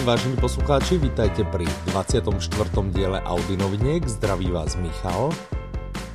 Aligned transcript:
deň, 0.00 0.08
vážení 0.08 0.36
poslucháči, 0.40 0.96
vítajte 0.96 1.44
pri 1.52 1.68
24. 1.92 2.32
diele 2.88 3.20
Audinoviniek. 3.20 4.00
Zdraví 4.08 4.48
vás 4.48 4.72
Michal. 4.80 5.28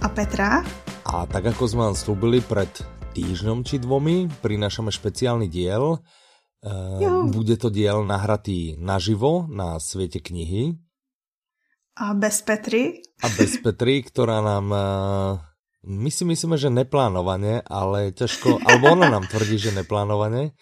A 0.01 0.09
Petra. 0.09 0.65
A 1.05 1.29
tak 1.29 1.53
ako 1.53 1.69
sme 1.69 1.81
vám 1.85 1.93
slúbili 1.93 2.41
pred 2.41 2.65
týždňom 3.13 3.61
či 3.61 3.77
dvomi, 3.77 4.25
prinášame 4.41 4.89
špeciálny 4.89 5.45
diel. 5.45 6.01
Uh, 6.65 7.29
bude 7.29 7.61
to 7.61 7.69
diel 7.69 8.01
nahratý 8.01 8.73
naživo 8.81 9.45
na 9.53 9.77
Svete 9.77 10.17
knihy. 10.17 10.81
A 12.01 12.17
bez 12.17 12.41
Petry. 12.41 13.05
A 13.21 13.29
bez 13.37 13.53
Petry, 13.69 14.01
ktorá 14.01 14.41
nám... 14.41 14.65
Uh, 14.73 15.31
my 15.85 16.09
si 16.09 16.25
myslíme, 16.25 16.57
že 16.57 16.73
neplánovane, 16.73 17.61
ale 17.69 18.09
ťažko... 18.17 18.65
Alebo 18.65 18.97
ona 18.97 19.13
nám 19.13 19.29
tvrdí, 19.29 19.61
že 19.61 19.77
neplánovane. 19.77 20.57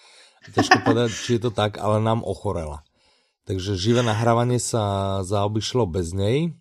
Ťažko 0.51 0.83
povedať, 0.83 1.15
či 1.15 1.39
je 1.39 1.47
to 1.47 1.55
tak, 1.55 1.79
ale 1.79 2.03
nám 2.03 2.19
ochorela. 2.27 2.83
Takže 3.43 3.75
živé 3.75 4.03
nahrávanie 4.03 4.59
sa 4.59 5.19
zaobišlo 5.23 5.83
bez 5.83 6.15
nej. 6.15 6.55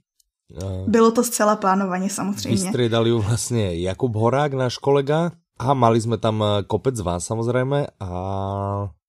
Bylo 0.87 1.11
to 1.11 1.25
zcela 1.25 1.57
plánovaně 1.57 2.11
samozřejmě. 2.11 2.65
Vystriedali 2.65 3.11
ju 3.11 3.21
vlastně 3.21 3.75
Jakub 3.75 4.15
Horák, 4.15 4.53
náš 4.53 4.79
kolega. 4.79 5.33
A 5.59 5.75
mali 5.75 6.01
jsme 6.01 6.19
tam 6.19 6.43
eh, 6.43 6.63
kopec 6.63 6.97
z 6.97 7.01
vás 7.01 7.25
samozřejmě 7.25 7.87
a 8.01 8.11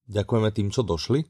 ďakujeme 0.08 0.52
tým, 0.52 0.72
čo 0.72 0.81
došli. 0.84 1.23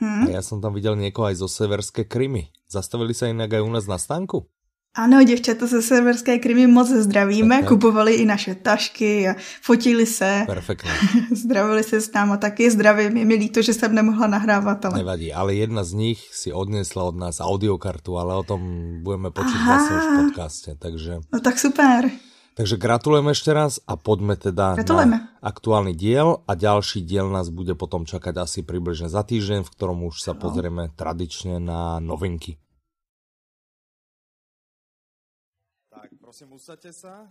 Hmm. 0.00 0.26
A 0.26 0.30
já 0.30 0.42
jsem 0.42 0.60
tam 0.60 0.74
viděl 0.74 0.96
někoho 0.96 1.26
aj 1.26 1.34
zo 1.34 1.48
Severské 1.48 2.04
Krymy. 2.04 2.48
Zastavili 2.70 3.14
se 3.14 3.26
jinak 3.26 3.52
aj 3.52 3.62
u 3.62 3.70
nás 3.70 3.86
na 3.86 3.98
stánku? 3.98 4.46
Ano, 4.94 5.24
děvčata 5.24 5.66
ze 5.66 5.82
severské 5.82 6.38
Krymy 6.38 6.66
moc 6.66 6.88
zdravíme, 6.88 7.60
tak, 7.60 7.68
kupovali 7.68 8.14
i 8.14 8.24
naše 8.24 8.54
tašky 8.54 9.28
a 9.28 9.34
fotili 9.62 10.06
se. 10.06 10.42
Perfektně. 10.46 10.90
Zdravili 11.32 11.82
se 11.82 12.00
s 12.00 12.12
náma 12.12 12.36
taky, 12.36 12.70
zdravím, 12.70 13.16
je 13.16 13.24
mi 13.24 13.34
líto, 13.34 13.62
že 13.62 13.74
jsem 13.74 13.94
nemohla 13.94 14.26
nahrávat. 14.26 14.84
Ale... 14.84 14.98
Nevadí, 14.98 15.32
ale 15.32 15.54
jedna 15.54 15.84
z 15.84 15.92
nich 15.92 16.20
si 16.32 16.52
odnesla 16.52 17.04
od 17.04 17.16
nás 17.16 17.40
audiokartu, 17.40 18.18
ale 18.18 18.34
o 18.34 18.42
tom 18.42 18.60
budeme 19.02 19.30
počít 19.30 19.64
vlastně 19.66 19.96
v 19.96 20.24
podcaste, 20.24 20.74
takže... 20.78 21.18
No 21.32 21.40
tak 21.40 21.58
super. 21.58 22.10
Takže 22.54 22.76
gratulujeme 22.76 23.30
ještě 23.30 23.52
raz 23.52 23.80
a 23.88 23.96
pojďme 23.96 24.36
teda 24.36 24.74
Gratulujeme. 24.74 25.16
na 25.16 25.28
aktuálny 25.42 25.96
diel 25.96 26.36
a 26.48 26.52
ďalší 26.54 27.00
diel 27.02 27.32
nás 27.32 27.48
bude 27.48 27.72
potom 27.74 28.04
čakať 28.04 28.36
asi 28.36 28.60
približne 28.60 29.08
za 29.08 29.24
týždeň, 29.24 29.64
v 29.64 29.72
ktorom 29.72 30.04
už 30.04 30.20
sa 30.20 30.36
no. 30.36 30.40
pozrieme 30.44 30.92
tradične 30.92 31.56
na 31.56 31.96
novinky. 31.96 32.61
Prosím, 36.42 36.58
usadte 36.58 36.90
sa. 36.90 37.30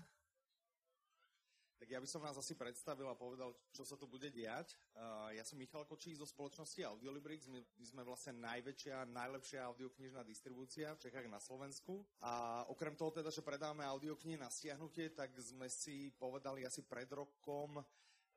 Tak 1.84 1.88
ja 1.92 2.00
by 2.00 2.08
som 2.08 2.23
vás 2.23 2.40
asi 2.40 2.56
predstavil 2.56 3.04
a 3.12 3.18
povedal, 3.20 3.52
čo 3.76 3.84
sa 3.84 4.00
tu 4.00 4.08
bude 4.08 4.31
diať. 4.31 4.72
Uh, 4.95 5.36
ja 5.36 5.44
som 5.44 5.59
Michal 5.59 5.84
Kočík 5.84 6.16
zo 6.16 6.23
spoločnosti 6.23 6.80
Audiolibrix. 6.88 7.44
My, 7.52 7.59
my 7.59 7.86
sme 7.92 8.08
vlastne 8.08 8.40
najväčšia, 8.40 9.12
najlepšia 9.12 9.68
audioknižná 9.68 10.23
distribúcia 10.23 10.95
v 10.95 11.03
Čechách 11.03 11.28
na 11.28 11.44
Slovensku. 11.44 12.08
A 12.23 12.64
okrem 12.72 12.95
toho 12.95 13.12
teda, 13.12 13.28
že 13.28 13.44
predáme 13.44 13.84
audioknihy 13.84 14.40
na 14.40 14.48
stiahnutie, 14.48 15.12
tak 15.12 15.36
sme 15.44 15.68
si 15.68 16.16
povedali 16.16 16.64
asi 16.64 16.80
pred 16.80 17.12
rokom, 17.12 17.84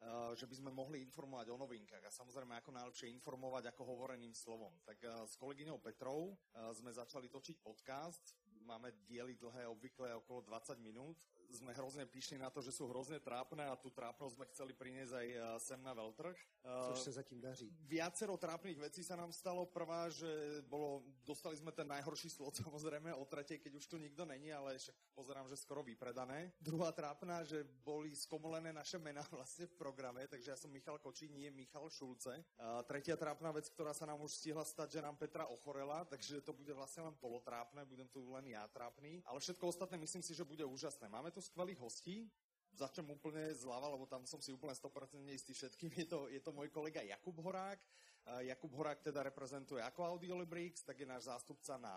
Eh, 0.04 0.36
že 0.36 0.44
by 0.44 0.54
sme 0.60 0.70
mohli 0.74 1.00
informovať 1.00 1.48
o 1.48 1.56
novinkách 1.56 2.04
a 2.04 2.12
samozrejme 2.12 2.60
ako 2.60 2.76
najlepšie 2.76 3.08
informovať 3.08 3.72
ako 3.72 3.88
hovoreným 3.88 4.36
slovom. 4.36 4.76
Tak 4.84 5.00
eh, 5.00 5.08
s 5.24 5.32
kolegyňou 5.40 5.80
Petrou 5.80 6.36
eh, 6.36 6.68
sme 6.76 6.92
začali 6.92 7.32
točiť 7.32 7.64
podcast, 7.64 8.36
máme 8.64 8.92
diely 9.06 9.36
dlhé 9.36 9.66
obvykle 9.66 10.14
okolo 10.14 10.40
20 10.40 10.78
minút. 10.78 11.18
Sme 11.50 11.74
hrozne 11.74 12.06
píšni 12.08 12.40
na 12.40 12.48
to, 12.48 12.62
že 12.64 12.72
sú 12.72 12.88
hrozne 12.88 13.20
trápne 13.20 13.66
a 13.66 13.76
tú 13.76 13.90
trápnosť 13.90 14.34
sme 14.36 14.46
chceli 14.52 14.72
priniesť 14.72 15.12
aj 15.12 15.28
sem 15.60 15.80
na 15.82 15.92
veľtrh. 15.92 16.36
Což 16.64 16.98
se 16.98 17.12
zatím 17.12 17.40
daří. 17.40 17.68
Viacero 17.84 18.36
trápnych 18.36 18.78
vecí 18.78 19.04
sa 19.04 19.16
nám 19.16 19.32
stalo. 19.32 19.66
Prvá, 19.66 20.08
že 20.08 20.26
bolo, 20.64 21.04
dostali 21.26 21.56
sme 21.56 21.72
ten 21.72 21.88
najhorší 21.88 22.30
slot 22.30 22.56
samozrejme 22.64 23.12
o 23.14 23.24
tretej, 23.28 23.60
keď 23.60 23.72
už 23.76 23.86
tu 23.86 23.96
nikto 23.98 24.24
není, 24.24 24.52
ale 24.52 24.78
však 24.78 24.94
pozerám, 25.14 25.48
že 25.48 25.60
skoro 25.60 25.82
vypredané. 25.82 26.52
Druhá 26.62 26.92
trápna, 26.92 27.44
že 27.44 27.66
boli 27.84 28.16
skomolené 28.16 28.72
naše 28.72 28.96
mená 28.96 29.20
vlastne 29.34 29.66
v 29.66 29.74
programe, 29.76 30.24
takže 30.30 30.50
ja 30.50 30.58
som 30.58 30.72
Michal 30.72 30.96
Kočí, 31.02 31.28
nie 31.28 31.50
Michal 31.50 31.90
Šulce. 31.90 32.44
A 32.56 32.80
tretia 32.86 33.18
trápna 33.18 33.52
vec, 33.52 33.68
ktorá 33.68 33.92
sa 33.92 34.06
nám 34.06 34.22
už 34.22 34.32
stihla 34.32 34.64
stať, 34.64 34.98
že 34.98 35.04
nám 35.04 35.18
Petra 35.18 35.50
ochorela, 35.50 36.06
takže 36.06 36.40
to 36.40 36.54
bude 36.54 36.70
vlastne 36.72 37.10
len 37.10 37.14
polotrápne, 37.18 37.82
budem 37.84 38.06
tu 38.08 38.22
len 38.30 38.46
ja 38.54 38.62
trápny, 38.70 39.22
ale 39.26 39.42
všetko 39.42 39.66
ostatné 39.66 39.98
myslím 39.98 40.22
si, 40.22 40.32
že 40.34 40.46
bude 40.46 40.62
úžasné. 40.62 41.10
Máme 41.10 41.33
tu 41.34 41.42
skvelých 41.42 41.78
hostí, 41.78 42.30
začnem 42.74 43.10
úplně 43.10 43.54
zľava, 43.54 43.88
lebo 43.88 44.06
tam 44.06 44.26
som 44.26 44.42
si 44.42 44.52
úplně 44.52 44.72
100% 44.72 45.28
istý 45.34 45.54
všetkým. 45.54 45.90
Je 45.96 46.06
to, 46.06 46.28
je 46.28 46.40
to 46.40 46.52
môj 46.52 46.68
kolega 46.68 47.02
Jakub 47.02 47.38
Horák. 47.38 47.78
Jakub 48.24 48.72
Horák 48.72 49.04
teda 49.04 49.22
reprezentuje 49.22 49.84
ako 49.84 50.16
Audiolibrix, 50.16 50.80
tak 50.80 50.96
je 50.96 51.06
náš 51.06 51.28
zástupca 51.28 51.76
na 51.76 51.92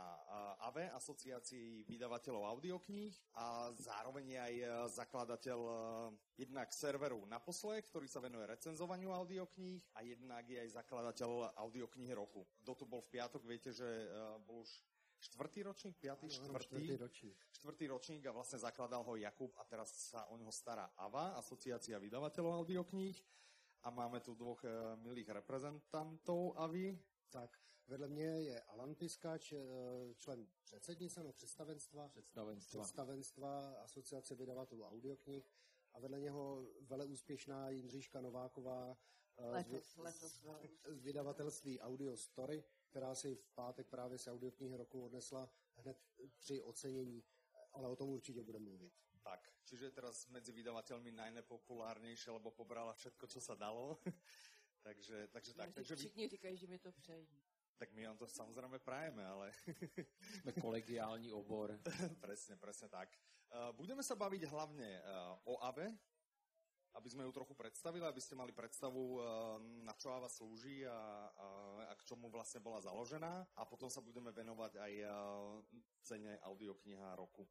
AVE, 0.59 0.91
asociácii 0.91 1.87
vydavateľov 1.87 2.43
audiokníh 2.43 3.15
a 3.39 3.71
zároveň 3.79 4.35
je 4.35 4.39
aj 4.39 4.55
e, 4.59 4.65
zakladateľ 4.91 5.59
jednak 6.35 6.67
serveru 6.75 7.23
Naposlech, 7.31 7.87
ktorý 7.87 8.11
sa 8.11 8.19
venuje 8.19 8.43
recenzovaniu 8.43 9.15
audiokníh 9.15 9.79
a 9.95 10.03
jednak 10.03 10.43
je 10.51 10.59
aj 10.67 10.83
zakladateľ 10.83 11.55
audioknihy 11.63 12.11
roku. 12.11 12.43
Kto 12.59 12.75
tu 12.75 12.83
bol 12.83 12.99
v 13.07 13.11
piatok, 13.15 13.47
viete, 13.47 13.71
že 13.71 13.87
bol 14.43 14.67
už 14.67 14.71
štvrtý 15.19 15.63
ročník, 15.63 15.95
piatý, 15.97 16.29
štvrtý, 16.29 16.63
štvrtý 16.63 16.95
ročník. 16.97 17.37
štvrtý 17.51 17.85
ročník 17.87 18.23
a 18.25 18.31
vlastne 18.31 18.59
zakladal 18.59 19.03
ho 19.03 19.15
Jakub 19.15 19.53
a 19.57 19.63
teraz 19.65 19.89
sa 20.13 20.25
o 20.29 20.37
neho 20.37 20.51
stará 20.51 20.93
AVA, 20.97 21.37
Asociácia 21.41 21.99
vydavateľov 21.99 22.63
audiokníh 22.63 23.17
a 23.83 23.89
máme 23.89 24.19
tu 24.19 24.35
dvoch 24.35 24.63
uh, 24.63 24.95
milých 25.01 25.29
reprezentantů 25.29 26.53
AVI. 26.57 26.99
Tak, 27.29 27.59
vedle 27.87 28.07
mě 28.07 28.23
je 28.23 28.61
Alan 28.61 28.95
Piskač, 28.95 29.51
eh, 29.51 29.57
člen 30.15 30.47
předsednice, 30.63 31.23
no 31.23 31.33
představenstva, 31.33 32.09
představenstva. 32.09 32.83
představenstva 32.83 33.73
Asociace 33.83 34.35
vydavatelů 34.35 34.83
audioknih 34.83 35.51
a 35.93 35.99
vedle 35.99 36.19
něho 36.19 36.67
vele 36.81 37.05
úspěšná 37.05 37.69
Jindříška 37.69 38.21
Nováková 38.21 38.97
letos, 39.39 39.85
z, 39.93 39.97
letos, 39.97 40.45
z 40.85 41.03
vydavatelství 41.03 41.79
Audio 41.79 42.17
Story, 42.17 42.63
která 42.89 43.15
si 43.15 43.35
v 43.35 43.51
pátek 43.51 43.87
právě 43.87 44.17
z 44.17 44.27
audioknihy 44.27 44.77
roku 44.77 45.03
odnesla 45.03 45.49
hned 45.75 45.97
tři 46.37 46.61
ocenění, 46.61 47.23
ale 47.73 47.87
o 47.87 47.95
tom 47.95 48.09
určitě 48.09 48.43
budeme 48.43 48.65
mluvit. 48.65 48.93
Tak, 49.23 49.51
čiže 49.63 49.91
teraz 49.91 50.27
medzi 50.31 50.55
vydavateľmi 50.55 51.11
najnepopulárnejšie, 51.11 52.31
lebo 52.31 52.47
pobrala 52.47 52.95
všetko, 52.95 53.27
čo 53.27 53.43
sa 53.43 53.59
dalo. 53.59 53.99
takže, 54.87 55.27
takže 55.27 55.53
tak. 55.53 55.73
Takže 55.75 55.95
všichni 55.95 56.27
říkají, 56.27 56.57
že 56.57 56.67
mi 56.67 56.79
to 56.79 56.91
přejí. 56.91 57.27
Tak 57.77 57.91
my 57.91 58.07
vám 58.07 58.17
to 58.17 58.27
samozřejmě 58.27 58.79
prajeme, 58.79 59.25
ale... 59.25 59.51
Jsme 60.41 60.51
kolegiální 60.51 61.31
obor. 61.31 61.79
presne, 62.21 62.55
presne 62.55 62.89
tak. 62.89 63.11
Uh, 63.47 63.71
budeme 63.75 64.03
sa 64.03 64.15
baviť 64.15 64.43
hlavne 64.43 64.99
uh, 64.99 65.55
o 65.55 65.63
AVE, 65.63 65.87
aby 66.97 67.09
sme 67.13 67.23
ju 67.23 67.31
trochu 67.31 67.53
predstavili, 67.53 68.03
aby 68.03 68.21
ste 68.21 68.33
mali 68.33 68.51
predstavu, 68.51 69.01
uh, 69.15 69.21
na 69.85 69.93
čo 69.93 70.09
AVA 70.11 70.27
slúži 70.27 70.83
a, 70.83 70.91
a, 70.91 71.47
a 71.89 71.93
k 71.93 72.05
čomu 72.09 72.27
vlastne 72.33 72.59
bola 72.59 72.81
založená. 72.81 73.45
A 73.55 73.61
potom 73.69 73.87
sa 73.87 74.01
budeme 74.01 74.33
venovať 74.33 74.81
aj 74.81 74.93
cene 76.01 76.41
audiokniha 76.41 77.15
roku. 77.15 77.45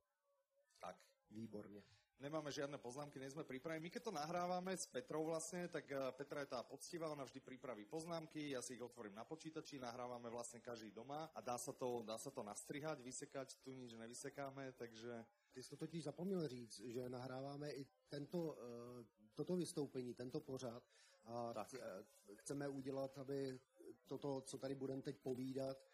Tak, 0.77 0.99
Výborně. 1.31 1.83
Nemáme 2.17 2.49
žiadne 2.49 2.81
poznámky, 2.81 3.21
nejsme 3.21 3.45
pripravení. 3.45 3.83
My 3.83 3.91
keď 3.91 4.03
to 4.09 4.11
nahrávame 4.11 4.73
s 4.73 4.89
Petrou 4.89 5.29
vlastne, 5.29 5.69
tak 5.69 5.85
eh, 5.93 6.01
Petra 6.17 6.41
je 6.41 6.49
tá 6.49 6.65
poctivá, 6.65 7.13
ona 7.13 7.29
vždy 7.29 7.45
pripraví 7.45 7.85
poznámky, 7.85 8.57
ja 8.57 8.65
si 8.65 8.73
ich 8.73 8.81
otvorím 8.81 9.13
na 9.13 9.25
počítači, 9.29 9.77
nahrávame 9.77 10.33
vlastne 10.33 10.65
každý 10.65 10.97
doma 10.97 11.29
a 11.37 11.45
dá 11.45 11.61
sa 11.61 11.77
to, 11.77 12.01
dá 12.09 12.17
sa 12.17 12.33
to 12.33 12.41
nastrihať, 12.41 13.05
vysekať, 13.05 13.61
tu 13.61 13.77
nič 13.77 13.93
nevysekáme, 13.93 14.73
takže... 14.73 15.25
Ty 15.53 15.63
jsi 15.63 15.71
to 15.71 15.77
totiž 15.77 16.05
zapomněl 16.05 16.49
říct, 16.49 16.81
že 16.81 17.09
nahráváme 17.09 17.71
i 17.73 17.85
tento, 18.09 18.59
eh, 18.59 19.05
toto 19.35 19.57
vystoupení, 19.57 20.15
tento 20.15 20.41
pořad 20.41 20.83
a 21.25 21.53
tak. 21.53 21.75
Eh, 21.75 22.05
chceme 22.35 22.69
udělat, 22.69 23.19
aby 23.19 23.61
toto, 24.07 24.41
co 24.41 24.59
tady 24.59 24.75
budeme 24.75 25.03
teď 25.03 25.19
povídat, 25.19 25.87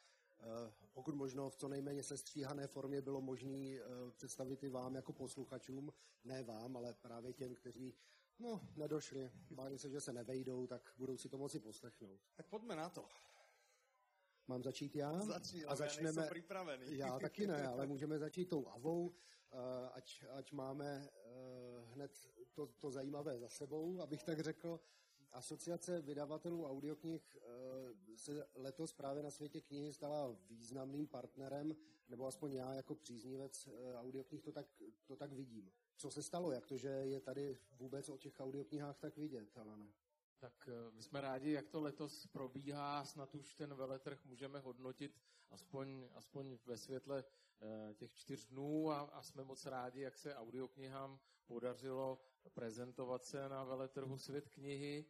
Eh, 0.44 0.72
pokud 0.92 1.14
možno 1.14 1.50
v 1.50 1.56
co 1.56 1.68
nejméně 1.68 2.02
sestříhané 2.02 2.66
formě 2.66 3.02
bylo 3.02 3.20
možné 3.20 3.78
představit 4.10 4.62
i 4.62 4.68
vám 4.68 4.94
jako 4.94 5.12
posluchačům, 5.12 5.92
ne 6.24 6.42
vám, 6.42 6.76
ale 6.76 6.94
právě 6.94 7.32
těm, 7.32 7.54
kteří 7.54 7.94
no, 8.38 8.60
nedošli, 8.76 9.30
báli 9.50 9.78
se, 9.78 9.90
že 9.90 10.00
se 10.00 10.12
nevejdou, 10.12 10.66
tak 10.66 10.94
budou 10.98 11.16
si 11.16 11.28
to 11.28 11.38
moci 11.38 11.60
poslechnout. 11.60 12.20
Tak 12.34 12.46
pojďme 12.46 12.76
na 12.76 12.88
to. 12.88 13.08
Mám 14.48 14.62
začít 14.62 14.96
já? 14.96 15.20
Začni, 15.20 15.64
a 15.64 15.74
začneme. 15.74 16.28
Já. 16.80 17.06
Já 17.06 17.18
taky 17.18 17.46
ne, 17.46 17.66
ale 17.66 17.86
můžeme 17.86 18.18
začít 18.18 18.48
tou 18.48 18.68
avou, 18.68 19.14
ať, 19.92 20.24
ať 20.30 20.52
máme 20.52 21.08
hned 21.92 22.12
to, 22.54 22.66
to 22.66 22.90
zajímavé 22.90 23.38
za 23.38 23.48
sebou, 23.48 24.00
abych 24.00 24.22
tak 24.22 24.40
řekl. 24.40 24.80
Asociace 25.32 26.00
vydavatelů 26.00 26.66
audioknih 26.66 27.36
eh, 27.36 28.16
se 28.16 28.46
letos 28.54 28.92
právě 28.92 29.22
na 29.22 29.30
světě 29.30 29.60
knihy 29.60 29.92
stala 29.92 30.36
významným 30.48 31.06
partnerem, 31.06 31.76
nebo 32.08 32.26
aspoň 32.26 32.52
já 32.52 32.74
jako 32.74 32.94
příznivec 32.94 33.68
eh, 33.68 33.96
audioknih 33.96 34.42
to 34.42 34.52
tak, 34.52 34.66
to 35.06 35.16
tak 35.16 35.32
vidím. 35.32 35.72
Co 35.96 36.10
se 36.10 36.22
stalo? 36.22 36.52
Jak 36.52 36.66
to, 36.66 36.78
že 36.78 36.88
je 36.88 37.20
tady 37.20 37.58
vůbec 37.78 38.08
o 38.08 38.16
těch 38.16 38.40
audioknihách 38.40 38.98
tak 38.98 39.16
vidět, 39.16 39.58
Alana? 39.58 39.92
Tak 40.42 40.68
eh, 40.68 40.90
my 40.90 41.02
jsme 41.02 41.20
rádi, 41.20 41.50
jak 41.50 41.68
to 41.68 41.80
letos 41.80 42.26
probíhá, 42.26 43.04
snad 43.04 43.34
už 43.34 43.54
ten 43.54 43.74
veletrh 43.74 44.24
můžeme 44.24 44.58
hodnotit 44.58 45.20
aspoň, 45.50 46.08
aspoň 46.14 46.58
ve 46.66 46.76
světle 46.76 47.24
eh, 47.60 47.94
těch 47.94 48.14
čtyř 48.14 48.46
dnů 48.46 48.90
a, 48.90 49.00
a 49.00 49.22
jsme 49.22 49.44
moc 49.44 49.66
rádi, 49.66 50.00
jak 50.00 50.18
se 50.18 50.36
audioknihám 50.36 51.20
podařilo 51.46 52.20
prezentovat 52.54 53.24
se 53.24 53.48
na 53.48 53.64
veletrhu 53.64 54.18
Svět 54.18 54.48
knihy. 54.48 55.06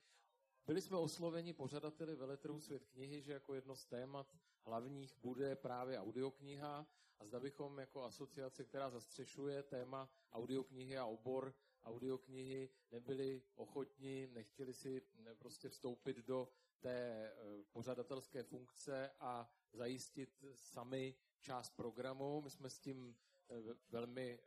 Byli 0.66 0.82
jsme 0.82 0.96
osloveni 0.96 1.52
pořadateli 1.52 2.16
veletrhu 2.16 2.60
Svět 2.60 2.86
knihy, 2.86 3.22
že 3.22 3.32
jako 3.32 3.54
jedno 3.54 3.76
z 3.76 3.86
témat 3.86 4.36
hlavních 4.64 5.16
bude 5.16 5.56
právě 5.56 6.00
audiokniha 6.00 6.86
a 7.18 7.24
zda 7.24 7.40
bychom 7.40 7.78
jako 7.78 8.02
asociace, 8.02 8.64
která 8.64 8.90
zastřešuje 8.90 9.62
téma 9.62 10.10
audioknihy 10.32 10.98
a 10.98 11.06
obor 11.06 11.54
audioknihy, 11.84 12.70
nebyli 12.90 13.42
ochotní, 13.54 14.26
nechtěli 14.26 14.74
si 14.74 15.02
prostě 15.38 15.68
vstoupit 15.68 16.16
do 16.16 16.48
té 16.82 16.90
eh, 16.90 17.34
pořadatelské 17.72 18.42
funkce 18.42 19.10
a 19.20 19.50
zajistit 19.72 20.44
sami 20.54 21.14
část 21.40 21.76
programu. 21.76 22.40
My 22.40 22.50
jsme 22.50 22.70
s 22.70 22.78
tím 22.78 23.16
eh, 23.50 23.74
velmi 23.90 24.40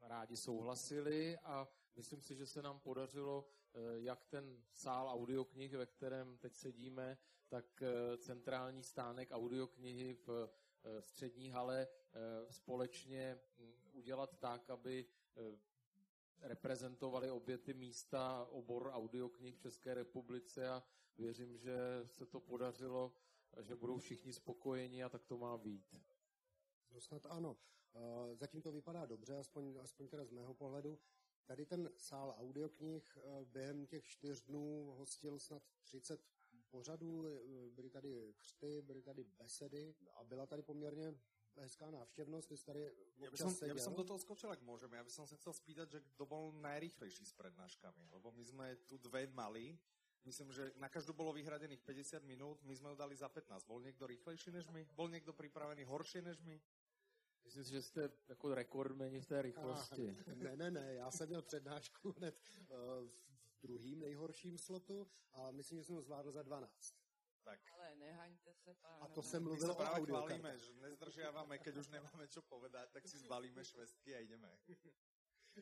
rádi 0.00 0.36
souhlasili 0.36 1.38
a 1.38 1.68
myslím 1.96 2.22
si, 2.22 2.36
že 2.36 2.46
se 2.46 2.62
nám 2.62 2.80
podařilo 2.80 3.48
eh, 3.48 3.78
jak 3.96 4.24
ten 4.24 4.62
sál 4.72 5.08
audioknih, 5.08 5.72
ve 5.72 5.86
kterém 5.86 6.38
teď 6.38 6.54
sedíme, 6.54 7.18
tak 7.48 7.82
centrální 8.18 8.82
stánek 8.82 9.28
audioknihy 9.32 10.14
v 10.14 10.48
střední 11.00 11.50
hale 11.50 11.88
společně 12.50 13.40
hm, 13.58 13.72
udělat 13.92 14.38
tak, 14.38 14.70
aby 14.70 15.06
reprezentovali 16.40 17.30
obě 17.30 17.58
ty 17.58 17.74
místa 17.74 18.46
obor 18.50 18.90
audioknih 18.92 19.56
v 19.56 19.60
České 19.60 19.94
republice 19.94 20.68
a 20.68 20.82
věřím, 21.18 21.56
že 21.56 21.76
se 22.06 22.26
to 22.26 22.40
podařilo, 22.40 23.12
že 23.60 23.76
budou 23.76 23.98
všichni 23.98 24.32
spokojeni 24.32 25.04
a 25.04 25.08
tak 25.08 25.24
to 25.24 25.38
má 25.38 25.58
být. 25.58 25.94
No 26.90 27.00
snad 27.00 27.26
ano. 27.26 27.56
Zatím 28.34 28.62
to 28.62 28.72
vypadá 28.72 29.06
dobře, 29.06 29.36
aspoň, 29.36 29.78
aspoň 29.82 30.08
teda 30.08 30.24
z 30.24 30.30
mého 30.30 30.54
pohledu. 30.54 30.98
Tady 31.44 31.66
ten 31.66 31.90
sál 31.96 32.34
audioknih 32.38 33.18
během 33.44 33.86
těch 33.86 34.04
čtyř 34.04 34.42
dnů 34.42 34.94
hostil 34.96 35.38
snad 35.38 35.62
30 35.82 36.20
pořadů, 36.70 37.24
byly 37.70 37.90
tady 37.90 38.34
křty, 38.36 38.82
byly 38.82 39.02
tady 39.02 39.24
besedy 39.24 39.94
a 40.14 40.24
byla 40.24 40.46
tady 40.46 40.62
poměrně 40.62 41.14
hezká 41.62 41.90
návštěvnost, 41.90 42.48
ty 42.48 42.56
tady 42.56 42.92
ja 43.18 43.30
by, 43.30 43.36
som, 43.36 43.54
ja 43.62 43.74
by 43.74 43.80
som 43.80 43.94
do 43.94 44.04
toho 44.04 44.18
skočil, 44.18 44.52
ak 44.52 44.60
môžem. 44.60 44.92
Ja 44.92 45.04
by 45.04 45.10
som 45.10 45.24
sa 45.26 45.36
chcel 45.40 45.52
spýtať, 45.52 45.86
že 45.88 45.98
kto 46.14 46.28
bol 46.28 46.52
najrychlejší 46.60 47.24
s 47.24 47.32
prednáškami, 47.32 48.12
lebo 48.12 48.32
my 48.32 48.44
sme 48.44 48.66
tu 48.84 49.00
dve 49.00 49.26
mali. 49.32 49.72
Myslím, 50.26 50.52
že 50.52 50.74
na 50.76 50.90
každú 50.90 51.14
bolo 51.14 51.32
vyhradených 51.32 51.80
50 51.80 52.20
minút, 52.26 52.58
my 52.66 52.74
sme 52.74 52.90
ho 52.92 52.96
dali 52.98 53.14
za 53.16 53.30
15. 53.30 53.62
Bol 53.64 53.78
niekto 53.78 54.04
rýchlejší 54.06 54.50
než 54.50 54.66
my? 54.68 54.84
Bol 54.92 55.08
niekto 55.08 55.32
pripravený 55.32 55.86
horšie 55.86 56.22
než 56.22 56.42
my? 56.42 56.60
Myslím 57.46 57.64
si, 57.64 57.70
že 57.70 57.82
jste 57.82 58.10
jako 58.28 58.54
rekordmeni 58.54 59.20
v 59.20 59.26
té 59.26 59.42
rychlosti. 59.42 60.16
Ah, 60.26 60.34
ne, 60.42 60.56
ne, 60.56 60.70
ne, 60.70 60.94
já 60.94 61.10
jsem 61.10 61.28
měl 61.28 61.42
přednášku 61.42 62.14
hned 62.18 62.34
uh, 62.34 62.76
v 63.06 63.60
druhým 63.62 64.00
nejhorším 64.00 64.58
slotu 64.58 65.06
a 65.32 65.50
myslím, 65.50 65.78
že 65.78 65.84
jsem 65.84 65.94
ho 65.94 66.02
zvládl 66.02 66.32
za 66.32 66.42
12. 66.42 67.05
Tak. 67.46 67.60
Ale 67.72 67.94
nehaňte 67.94 68.54
se, 68.54 68.74
pánové. 68.74 69.00
A 69.00 69.08
to 69.08 69.22
jsem 69.22 69.42
mluvil 69.42 69.70
o 69.70 69.74
práve 69.74 70.06
chválíme, 70.06 70.58
že 70.58 70.72
nezdržiavame, 70.74 71.58
keď 71.58 71.76
už 71.76 71.88
nemáme 71.88 72.26
čo 72.26 72.42
povedať, 72.42 72.90
tak 72.90 73.06
si 73.06 73.18
zbalíme 73.22 73.62
švestky 73.64 74.14
a 74.14 74.18
jdeme. 74.18 74.50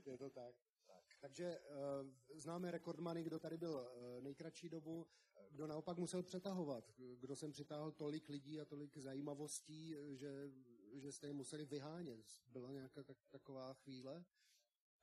Je 0.04 0.18
to 0.18 0.30
tak. 0.30 0.56
tak. 0.86 1.04
Takže 1.20 1.60
uh, 1.60 2.40
známe 2.40 2.70
rekordmany, 2.70 3.22
kdo 3.22 3.38
tady 3.38 3.56
byl 3.56 3.74
uh, 3.74 4.20
nejkratší 4.24 4.68
dobu, 4.68 5.06
kdo 5.50 5.66
naopak 5.66 5.98
musel 5.98 6.22
přetahovat, 6.22 6.92
kdo 6.96 7.36
sem 7.36 7.52
přitáhl 7.52 7.92
tolik 7.92 8.28
lidí 8.28 8.60
a 8.60 8.64
tolik 8.64 8.96
zajímavostí, 8.96 9.94
že, 10.16 10.50
že 10.94 11.12
jste 11.12 11.26
je 11.26 11.32
museli 11.32 11.64
vyhánět. 11.64 12.26
Byla 12.46 12.72
nějaká 12.72 13.02
tak, 13.02 13.16
taková 13.30 13.74
chvíle? 13.74 14.24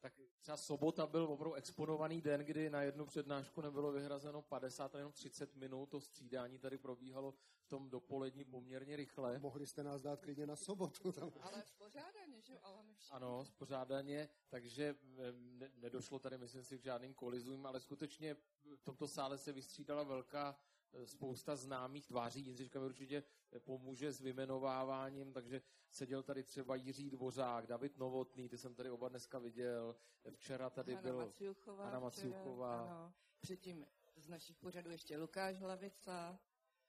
Tak 0.01 0.13
třeba 0.39 0.57
sobota 0.57 1.07
byl 1.07 1.23
opravdu 1.23 1.53
exponovaný 1.53 2.21
den, 2.21 2.41
kdy 2.41 2.69
na 2.69 2.81
jednu 2.81 3.05
přednášku 3.05 3.61
nebylo 3.61 3.91
vyhrazeno 3.91 4.41
50, 4.41 4.95
jenom 4.95 5.11
30 5.11 5.55
minut, 5.55 5.85
to 5.85 6.01
střídání 6.01 6.59
tady 6.59 6.77
probíhalo 6.77 7.31
v 7.31 7.67
tom 7.67 7.89
dopolední 7.89 8.45
poměrně 8.45 8.95
rychle. 8.95 9.39
Mohli 9.39 9.67
jste 9.67 9.83
nás 9.83 10.01
dát 10.01 10.21
klidně 10.21 10.47
na 10.47 10.55
sobotu. 10.55 11.11
Tam. 11.11 11.31
Ale 11.41 11.63
spořádaně, 11.63 12.41
že 12.41 12.59
ale 12.59 12.83
Ano, 13.11 13.45
spořádaně, 13.45 14.29
takže 14.49 14.95
ne, 15.33 15.71
nedošlo 15.75 16.19
tady, 16.19 16.37
myslím 16.37 16.63
si, 16.63 16.79
k 16.79 16.83
žádným 16.83 17.13
kolizům, 17.13 17.65
ale 17.65 17.79
skutečně 17.79 18.35
v 18.75 18.83
tomto 18.83 19.07
sále 19.07 19.37
se 19.37 19.51
vystřídala 19.51 20.03
velká 20.03 20.59
spousta 21.05 21.55
známých 21.55 22.07
tváří. 22.07 22.41
Jindřiška 22.41 22.79
mi 22.79 22.85
určitě 22.85 23.23
pomůže 23.59 24.11
s 24.11 24.21
vymenováváním, 24.21 25.33
takže 25.33 25.61
seděl 25.89 26.23
tady 26.23 26.43
třeba 26.43 26.75
Jiří 26.75 27.09
Dvořák, 27.09 27.67
David 27.67 27.97
Novotný, 27.97 28.49
ty 28.49 28.57
jsem 28.57 28.75
tady 28.75 28.89
oba 28.89 29.09
dneska 29.09 29.39
viděl. 29.39 29.95
Včera 30.31 30.69
tady 30.69 30.93
Hanna 30.93 31.09
byl 31.09 31.17
Maciuchová, 31.17 31.87
Anna 31.87 31.99
Maciuchová. 31.99 32.81
Ano. 32.81 33.13
Předtím 33.39 33.85
z 34.15 34.27
našich 34.27 34.57
pořadů 34.57 34.91
ještě 34.91 35.17
Lukáš 35.17 35.57
Hlavica. 35.57 36.39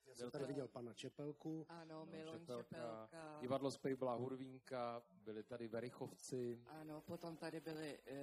Já 0.06 0.14
jsem 0.14 0.31
tady 0.31 0.44
viděl 0.44 0.69
pana 0.69 0.94
Čepelku. 0.94 1.66
Ano, 1.69 2.06
Milon 2.06 2.38
Čepelka. 2.38 2.62
Čepelka. 2.62 3.38
Ivadlo 3.40 3.70
Spejbla 3.70 4.14
Hurvínka, 4.14 5.02
byli 5.10 5.43
tady 5.43 5.69
Verichovci. 5.69 6.62
Ano, 6.66 7.00
potom 7.00 7.37
tady 7.37 7.60
byli 7.60 7.99
uh, 7.99 8.16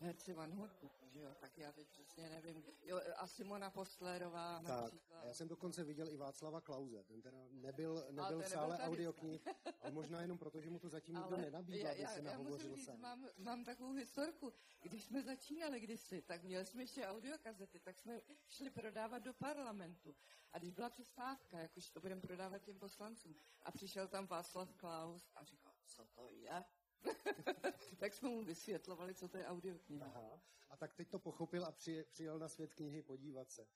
herci 0.00 0.32
Van 0.32 0.52
Horku, 0.52 0.90
že 1.06 1.20
jo, 1.20 1.34
tak 1.40 1.58
já 1.58 1.72
teď 1.72 1.88
přesně 1.88 2.28
nevím. 2.30 2.64
Jo, 2.82 3.00
a 3.16 3.26
Simona 3.26 3.70
Postlerová 3.70 4.62
tak, 4.62 4.68
například. 4.68 5.24
já 5.24 5.34
jsem 5.34 5.48
dokonce 5.48 5.84
viděl 5.84 6.08
i 6.08 6.16
Václava 6.16 6.60
Klauze, 6.60 7.04
ten 7.04 7.22
teda 7.22 7.38
nebyl, 7.50 8.06
nebyl 8.10 8.42
v 8.42 8.48
sále 8.48 8.78
audioknih, 8.78 9.48
ale 9.80 9.90
možná 9.90 10.20
jenom 10.20 10.38
proto, 10.38 10.60
že 10.60 10.70
mu 10.70 10.78
to 10.78 10.88
zatím 10.88 11.16
nikdo 11.16 11.36
nenabídl, 11.36 11.88
aby 11.88 12.06
se 12.06 12.22
nahovořil 12.22 12.76
sám. 12.76 13.00
Mám, 13.00 13.28
mám 13.38 13.64
takovou 13.64 13.92
historku, 13.92 14.52
když 14.82 15.04
jsme 15.04 15.22
začínali 15.22 15.80
kdysi, 15.80 16.22
tak 16.22 16.42
měli 16.42 16.66
jsme 16.66 16.82
ještě 16.82 17.06
audiokazety, 17.06 17.80
tak 17.80 17.98
jsme 17.98 18.20
šli 18.48 18.70
prodávat 18.70 19.18
do 19.18 19.34
parlamentu. 19.34 20.16
A 20.52 20.58
když 20.58 20.70
byla 20.70 20.90
přestávka, 20.90 21.58
jakož 21.58 21.90
to 21.90 22.00
budeme 22.00 22.20
prodávat 22.20 22.58
těm 22.58 22.78
poslancům, 22.78 23.36
a 23.62 23.72
přišel 23.72 24.08
tam 24.08 24.26
Václav 24.26 24.72
Klaus 24.74 25.30
a 25.34 25.44
říkal, 25.44 25.72
co 25.84 26.04
to 26.04 26.28
je? 26.30 26.64
tak 27.98 28.14
jsme 28.14 28.28
mu 28.28 28.44
vysvětlovali, 28.44 29.14
co 29.14 29.28
to 29.28 29.36
je 29.36 29.46
audiokniha. 29.46 30.06
Aha. 30.06 30.40
A 30.68 30.76
tak 30.76 30.94
teď 30.94 31.08
to 31.08 31.18
pochopil 31.18 31.64
a 31.64 31.72
při, 31.72 32.04
přijel 32.10 32.38
na 32.38 32.48
svět 32.48 32.74
knihy 32.74 33.02
podívat 33.02 33.50
se. 33.50 33.66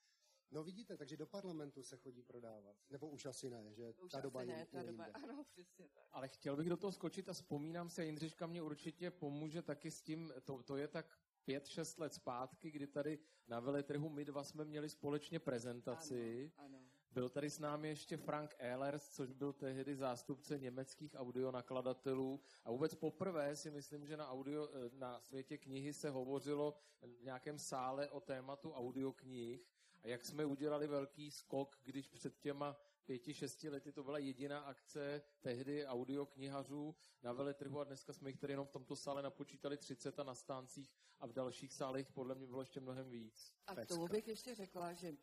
No 0.53 0.65
vidíte, 0.65 0.97
takže 0.97 1.17
do 1.17 1.27
parlamentu 1.27 1.83
se 1.83 1.97
chodí 1.97 2.23
prodávat. 2.23 2.77
Nebo 2.91 3.09
už 3.09 3.27
asi 3.27 3.51
ne, 3.51 3.75
že 3.75 3.95
už 4.03 4.13
ta 4.13 4.21
doba 4.21 4.45
ne, 4.45 4.53
je, 4.53 4.67
ta 4.67 4.83
doba, 4.83 5.07
ano, 5.15 5.45
přesně 5.45 5.89
tak. 5.89 6.05
Ale 6.11 6.29
chtěl 6.29 6.57
bych 6.57 6.69
do 6.69 6.77
toho 6.77 6.93
skočit 6.93 7.29
a 7.29 7.33
vzpomínám 7.33 7.91
se, 7.91 8.05
Jindřiška 8.05 8.47
mě 8.47 8.63
určitě 8.63 9.11
pomůže 9.11 9.63
taky 9.63 9.91
s 9.91 10.03
tím, 10.03 10.33
to, 10.45 10.63
to 10.63 10.77
je 10.77 10.89
tak 10.89 11.19
pět, 11.45 11.67
šest 11.67 11.99
let 11.99 12.15
zpátky, 12.15 12.71
kdy 12.71 12.87
tady 12.87 13.19
na 13.49 13.61
veletrhu 13.61 14.09
my 14.09 14.25
dva 14.25 14.45
jsme 14.45 14.65
měli 14.65 14.89
společně 14.89 15.39
prezentaci. 15.39 16.53
Ano, 16.57 16.67
ano. 16.67 16.91
Byl 17.13 17.29
tady 17.29 17.51
s 17.51 17.59
námi 17.59 17.89
ještě 17.89 18.17
Frank 18.17 18.55
Ehlers, 18.59 19.09
což 19.09 19.33
byl 19.33 19.53
tehdy 19.53 19.97
zástupce 19.97 20.59
německých 20.59 21.15
audionakladatelů. 21.19 22.41
A 22.65 22.71
vůbec 22.71 22.95
poprvé 22.95 23.57
si 23.57 23.71
myslím, 23.71 24.07
že 24.07 24.17
na, 24.17 24.31
audio, 24.31 24.69
na 24.93 25.21
světě 25.21 25.59
knihy 25.59 25.93
se 25.93 26.11
hovořilo 26.11 26.75
v 27.03 27.25
nějakém 27.25 27.59
sále 27.59 28.09
o 28.09 28.21
tématu 28.21 28.73
audioknih. 28.73 29.69
A 30.03 30.09
jak 30.09 30.25
jsme 30.25 30.45
udělali 30.45 30.87
velký 30.87 31.31
skok, 31.31 31.79
když 31.85 32.09
před 32.09 32.39
těma 32.39 32.77
pěti, 33.05 33.35
šesti 33.35 33.69
lety 33.69 33.93
to 33.93 34.05
byla 34.05 34.19
jediná 34.19 34.61
akce 34.61 35.23
tehdy 35.41 35.87
audioknihařů 35.87 36.97
na 37.23 37.33
veletrhu 37.33 37.81
a 37.81 37.85
dneska 37.85 38.13
jsme 38.13 38.31
jich 38.31 38.39
tady 38.39 38.53
jenom 38.53 38.67
v 38.67 38.71
tomto 38.71 38.97
sále 38.97 39.23
napočítali 39.23 39.77
30 39.77 40.21
a 40.21 40.25
na 40.25 40.35
stáncích 40.35 40.95
a 41.19 41.27
v 41.27 41.33
dalších 41.33 41.73
sálech 41.73 42.13
podle 42.13 42.35
mě 42.35 42.47
bylo 42.47 42.63
ještě 42.63 42.81
mnohem 42.81 43.11
víc. 43.11 43.55
A 43.67 43.75
k 43.75 43.87
tomu 43.87 44.09
bych 44.09 44.29
ještě 44.29 44.55
řekla, 44.55 44.93
že 44.93 45.17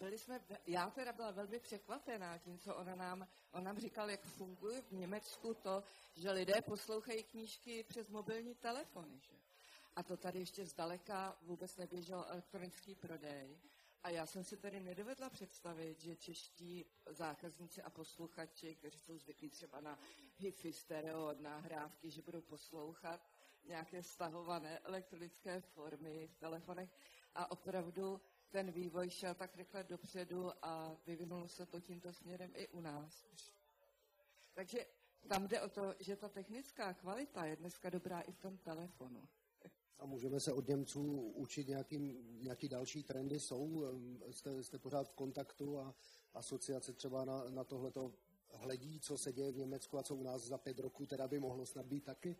byli 0.00 0.18
jsme, 0.18 0.40
já 0.66 0.90
teda 0.90 1.12
byla 1.12 1.30
velmi 1.30 1.60
překvapená 1.60 2.38
tím, 2.38 2.58
co 2.58 2.76
ona 2.76 2.94
nám, 2.94 3.28
on 3.52 3.64
nám 3.64 3.78
říkal, 3.78 4.10
jak 4.10 4.20
funguje 4.20 4.82
v 4.82 4.92
Německu 4.92 5.54
to, 5.54 5.84
že 6.14 6.30
lidé 6.30 6.62
poslouchají 6.62 7.22
knížky 7.22 7.84
přes 7.84 8.08
mobilní 8.08 8.54
telefony. 8.54 9.20
Že? 9.20 9.32
A 9.96 10.02
to 10.02 10.16
tady 10.16 10.38
ještě 10.38 10.66
zdaleka 10.66 11.38
vůbec 11.42 11.76
neběžel 11.76 12.24
elektronický 12.28 12.94
prodej. 12.94 13.58
A 14.02 14.10
já 14.10 14.26
jsem 14.26 14.44
si 14.44 14.56
tady 14.56 14.80
nedovedla 14.80 15.30
představit, 15.30 16.00
že 16.00 16.16
čeští 16.16 16.86
zákazníci 17.06 17.82
a 17.82 17.90
posluchači, 17.90 18.74
kteří 18.74 18.98
jsou 18.98 19.18
zvyklí 19.18 19.50
třeba 19.50 19.80
na 19.80 19.98
hi-fi 20.38 20.72
stereo 20.72 21.34
nahrávky, 21.38 22.10
že 22.10 22.22
budou 22.22 22.40
poslouchat 22.40 23.20
nějaké 23.64 24.02
stahované 24.02 24.78
elektronické 24.78 25.60
formy 25.60 26.26
v 26.26 26.36
telefonech 26.36 26.90
a 27.34 27.50
opravdu 27.50 28.20
ten 28.50 28.70
vývoj 28.70 29.10
šel 29.10 29.34
tak 29.34 29.56
rychle 29.56 29.84
dopředu 29.84 30.50
a 30.62 30.96
vyvinulo 31.06 31.48
se 31.48 31.66
to 31.66 31.80
tímto 31.80 32.12
směrem 32.12 32.50
i 32.54 32.68
u 32.68 32.80
nás. 32.80 33.26
Takže 34.54 34.86
tam 35.28 35.48
jde 35.48 35.60
o 35.60 35.68
to, 35.68 35.94
že 35.98 36.16
ta 36.16 36.28
technická 36.28 36.94
kvalita 36.94 37.44
je 37.44 37.56
dneska 37.56 37.90
dobrá 37.90 38.20
i 38.20 38.32
v 38.32 38.38
tom 38.38 38.58
telefonu. 38.58 39.28
a 39.98 40.06
můžeme 40.06 40.40
se 40.40 40.52
od 40.52 40.68
Němců 40.68 41.20
učit 41.20 41.68
nějaký, 41.68 41.98
nějaký 42.42 42.68
další 42.68 43.02
trendy 43.02 43.40
jsou. 43.40 43.84
Jste, 44.30 44.62
jste 44.62 44.78
pořád 44.78 45.08
v 45.08 45.14
kontaktu 45.14 45.78
a 45.78 45.94
asociace 46.34 46.92
třeba 46.92 47.24
na, 47.24 47.44
na 47.50 47.64
tohleto 47.64 48.12
hledí, 48.52 49.00
co 49.00 49.18
se 49.18 49.32
děje 49.32 49.52
v 49.52 49.56
Německu 49.56 49.98
a 49.98 50.02
co 50.02 50.14
u 50.16 50.22
nás 50.22 50.42
za 50.42 50.58
pět 50.58 50.78
roků 50.78 51.06
teda 51.06 51.28
by 51.28 51.38
mohlo 51.38 51.66
snad 51.66 51.86
být 51.86 52.04
taky? 52.04 52.36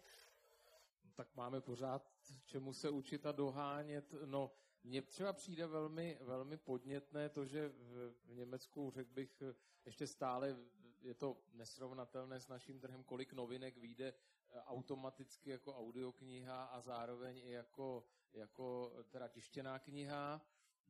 Tak 1.15 1.37
máme 1.37 1.61
pořád 1.61 2.11
čemu 2.45 2.73
se 2.73 2.91
učit 2.91 3.27
a 3.27 3.33
dohánět. 3.33 4.15
No, 4.25 4.51
mně 4.85 5.03
třeba 5.03 5.33
přijde 5.33 5.67
velmi, 5.67 6.19
velmi 6.21 6.57
podnětné 6.57 7.29
to, 7.29 7.47
že 7.47 7.69
v, 7.69 8.15
v 8.25 8.35
Německu, 8.35 8.91
řekl 8.91 9.11
bych, 9.13 9.43
ještě 9.85 10.07
stále 10.07 10.57
je 11.03 11.15
to 11.15 11.37
nesrovnatelné 11.53 12.41
s 12.41 12.49
naším 12.49 12.81
trhem, 12.81 13.05
kolik 13.05 13.33
novinek 13.33 13.77
vyjde 13.77 14.09
eh, 14.09 14.63
automaticky 14.63 15.51
jako 15.51 15.77
audiokniha 15.79 16.65
a 16.65 16.81
zároveň 16.81 17.39
i 17.39 17.51
jako, 17.51 18.05
jako 18.33 18.93
teda 19.11 19.29
tištěná 19.29 19.79
kniha. 19.79 20.41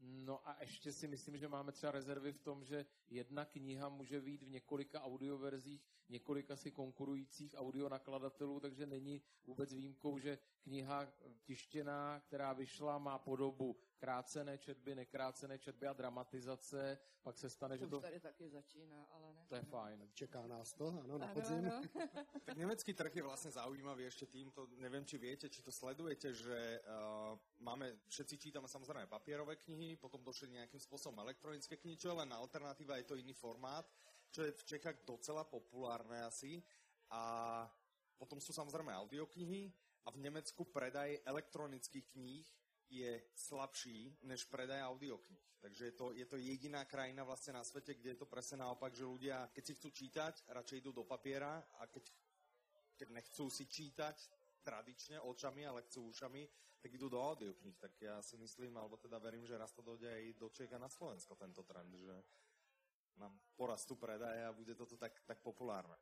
No 0.03 0.49
a 0.49 0.57
ještě 0.61 0.93
si 0.93 1.09
myslím, 1.09 1.37
že 1.37 1.49
máme 1.49 1.73
třeba 1.73 1.93
rezervy 1.93 2.33
v 2.33 2.41
tom, 2.41 2.65
že 2.65 2.87
jedna 3.11 3.45
kniha 3.45 3.89
může 3.89 4.21
být 4.21 4.43
v 4.43 4.49
několika 4.51 5.03
audioverzích 5.03 5.87
několika 6.11 6.57
si 6.57 6.71
konkurujících 6.71 7.55
audionakladatelů, 7.59 8.61
takže 8.61 8.87
není 8.87 9.23
vůbec 9.45 9.73
výjimkou, 9.73 10.19
že 10.19 10.39
kniha 10.63 11.13
tištěná, 11.43 12.21
která 12.21 12.53
vyšla, 12.53 12.99
má 12.99 13.19
podobu 13.19 13.77
krácené 14.01 14.59
četby, 14.59 14.95
nekrácené 14.95 15.59
četby 15.59 15.87
a 15.87 15.93
dramatizace, 15.93 16.99
pak 17.23 17.39
se 17.39 17.51
stane, 17.51 17.79
to 17.79 17.85
že 17.85 17.91
to... 17.91 18.01
tady 18.01 18.21
taky 18.21 18.49
začíná, 18.49 19.05
ale 19.05 19.33
ne. 19.33 19.45
To 19.49 19.55
je 19.55 19.63
fajn. 19.63 20.09
Čeká 20.15 20.47
nás 20.47 20.73
to, 20.73 20.89
ano, 21.05 21.19
na 21.19 21.29
podzim. 21.29 21.69
Ano, 21.69 21.77
ano. 21.77 22.09
tak 22.45 22.57
německý 22.57 22.95
trh 22.95 23.17
je 23.17 23.23
vlastně 23.23 23.51
zaujímavý 23.51 24.05
ještě 24.05 24.27
týmto, 24.27 24.67
nevím, 24.77 25.05
či 25.05 25.19
viete, 25.19 25.49
či 25.49 25.63
to 25.63 25.73
sledujete, 25.73 26.33
že 26.35 26.81
uh, 26.81 27.39
máme, 27.61 27.93
všetci 28.09 28.39
čítame 28.39 28.69
samozrejme 28.69 29.07
papierové 29.07 29.57
knihy, 29.57 29.97
potom 29.97 30.25
došli 30.25 30.49
nejakým 30.49 30.81
spôsobom 30.81 31.21
elektronické 31.21 31.77
knihy, 31.77 31.97
čo 32.01 32.09
je 32.09 32.25
len 32.25 32.33
alternatíva, 32.33 32.97
je 32.97 33.05
to 33.05 33.21
iný 33.21 33.37
formát, 33.37 33.85
čo 34.33 34.49
je 34.49 34.57
v 34.57 34.65
Čechách 34.65 35.05
docela 35.05 35.45
populárne 35.45 36.25
asi. 36.25 36.65
A 37.11 37.67
potom 38.17 38.41
sú 38.41 38.53
samozrejme 38.57 38.93
audioknihy 38.97 39.73
a 40.07 40.09
v 40.11 40.21
Nemecku 40.25 40.65
predaj 40.65 41.21
elektronických 41.27 42.07
kníh 42.17 42.47
je 42.91 43.23
slabší 43.35 44.19
než 44.23 44.45
predaj 44.45 44.83
audiokníh. 44.83 45.43
Takže 45.61 45.85
je 45.85 45.93
to, 45.93 46.13
je 46.13 46.27
to 46.27 46.37
jediná 46.37 46.85
krajina 46.85 47.25
vlastně 47.25 47.53
na 47.53 47.65
světě, 47.65 47.95
kde 47.95 48.11
je 48.11 48.15
to 48.15 48.27
presne 48.27 48.57
naopak, 48.57 48.95
že 48.95 49.05
ľudia, 49.05 49.49
keď 49.53 49.67
si 49.67 49.75
chcú 49.75 49.91
čítať, 49.91 50.35
radšej 50.49 50.79
idú 50.79 50.93
do 50.93 51.05
papiera 51.05 51.63
a 51.79 51.87
keď, 51.87 52.13
keď 52.97 53.09
nechcú 53.11 53.51
si 53.51 53.67
čítať 53.67 54.17
tradičně 54.63 55.21
očami, 55.21 55.67
ale 55.67 55.83
chcú 55.83 56.09
ušami, 56.09 56.49
tak 56.81 56.95
idú 56.95 57.09
do 57.09 57.21
audiokníh. 57.21 57.77
Tak 57.79 58.01
já 58.01 58.23
si 58.23 58.37
myslím, 58.37 58.77
alebo 58.77 58.97
teda 58.97 59.19
verím, 59.19 59.47
že 59.47 59.59
raz 59.59 59.73
to 59.73 59.83
dojde 59.83 60.23
i 60.23 60.35
do 60.35 60.49
Čech 60.49 60.73
a 60.73 60.79
na 60.79 60.89
Slovensko 60.89 61.37
tento 61.37 61.63
trend, 61.63 61.95
že 61.95 62.25
nám 63.17 63.41
porastu 63.57 63.97
predaje 63.97 64.47
a 64.47 64.53
bude 64.53 64.75
toto 64.75 64.97
tak, 64.97 65.13
tak 65.27 65.41
populárné. 65.41 65.97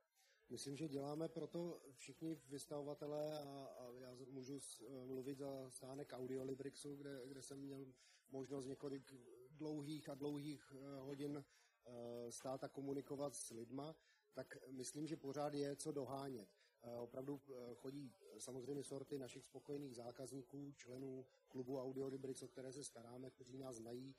Myslím, 0.51 0.77
že 0.77 0.89
děláme 0.89 1.29
proto 1.29 1.81
všichni 1.97 2.35
vystavovatelé 2.49 3.41
a, 3.41 3.65
a 3.65 3.93
já 4.01 4.15
můžu 4.31 4.61
mluvit 5.05 5.39
za 5.39 5.71
stánek 5.71 6.13
Audiolibrixu, 6.13 6.97
kde, 6.97 7.23
kde 7.27 7.43
jsem 7.43 7.59
měl 7.59 7.87
možnost 8.31 8.67
několik 8.67 9.15
dlouhých 9.51 10.09
a 10.09 10.15
dlouhých 10.15 10.73
eh, 10.73 11.01
hodin 11.01 11.45
eh, 11.45 12.33
stát 12.33 12.65
a 12.65 12.69
komunikovat 12.69 13.35
s 13.35 13.51
lidma, 13.51 13.97
tak 14.33 14.57
myslím, 14.71 15.07
že 15.07 15.17
pořád 15.17 15.55
je 15.55 15.77
co 15.77 15.93
dohánět. 15.93 16.49
Eh, 16.83 16.97
opravdu 16.97 17.41
chodí 17.75 18.13
samozřejmě 18.39 18.85
sorty 18.85 19.19
našich 19.19 19.45
spokojených 19.45 19.97
zákazníků, 19.97 20.73
členů 20.73 21.27
klubu 21.49 21.81
Audiolibrix, 21.81 22.43
o 22.43 22.49
které 22.49 22.73
se 22.73 22.85
staráme, 22.85 23.31
kteří 23.31 23.59
nás 23.59 23.77
znají, 23.77 24.17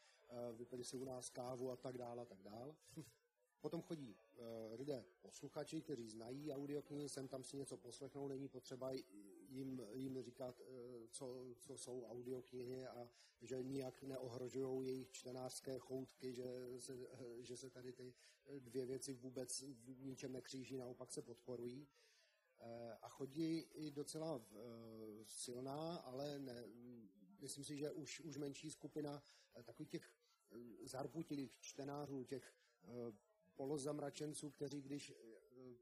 vypili 0.54 0.84
si 0.84 0.98
u 0.98 1.06
nás 1.06 1.30
kávu 1.30 1.72
a 1.72 1.76
tak 1.76 1.98
dále 1.98 2.22
a 2.22 2.26
tak 2.26 2.42
dále. 2.42 2.76
Potom 3.62 3.82
chodí 3.82 4.16
uh, 4.16 4.46
lidé 4.80 5.06
posluchači, 5.22 5.82
kteří 5.82 6.10
znají 6.10 6.54
audioknihy, 6.54 7.10
sem 7.10 7.28
tam 7.28 7.44
si 7.44 7.58
něco 7.58 7.78
poslechnou, 7.78 8.28
není 8.28 8.48
potřeba 8.48 8.92
jim, 9.50 9.82
jim 9.94 10.22
říkat, 10.22 10.60
uh, 10.60 10.66
co, 11.12 11.46
co 11.60 11.78
jsou 11.78 12.04
audioknihy 12.04 12.88
a 12.88 13.10
že 13.42 13.64
nijak 13.64 14.04
neohrožují 14.04 14.88
jejich 14.88 15.12
čtenářské 15.12 15.80
choutky, 15.80 16.34
že 16.34 16.44
se, 16.80 16.94
uh, 16.94 17.42
že 17.42 17.58
se 17.58 17.70
tady 17.70 17.94
ty 17.94 18.14
dvě 18.60 18.86
věci 18.86 19.14
vůbec 19.14 19.62
v 19.62 20.06
ničem 20.06 20.32
nekříží, 20.32 20.78
naopak 20.78 21.12
se 21.12 21.22
podporují. 21.22 21.88
A 23.02 23.10
chodí 23.10 23.60
i 23.60 23.92
docela 23.92 24.46
silná, 25.24 25.96
ale 25.96 26.40
ne, 26.40 26.64
myslím 27.40 27.64
si, 27.64 27.78
že 27.78 27.92
už, 27.92 28.20
už 28.20 28.38
menší 28.38 28.72
skupina 28.72 29.24
takových 29.64 29.90
těch 29.90 30.12
zarputilých 30.84 31.58
čtenářů, 31.60 32.24
těch 32.24 32.54
polozamračenců, 33.60 34.50
kteří 34.50 34.82
když 34.82 35.12
eh, 35.12 35.16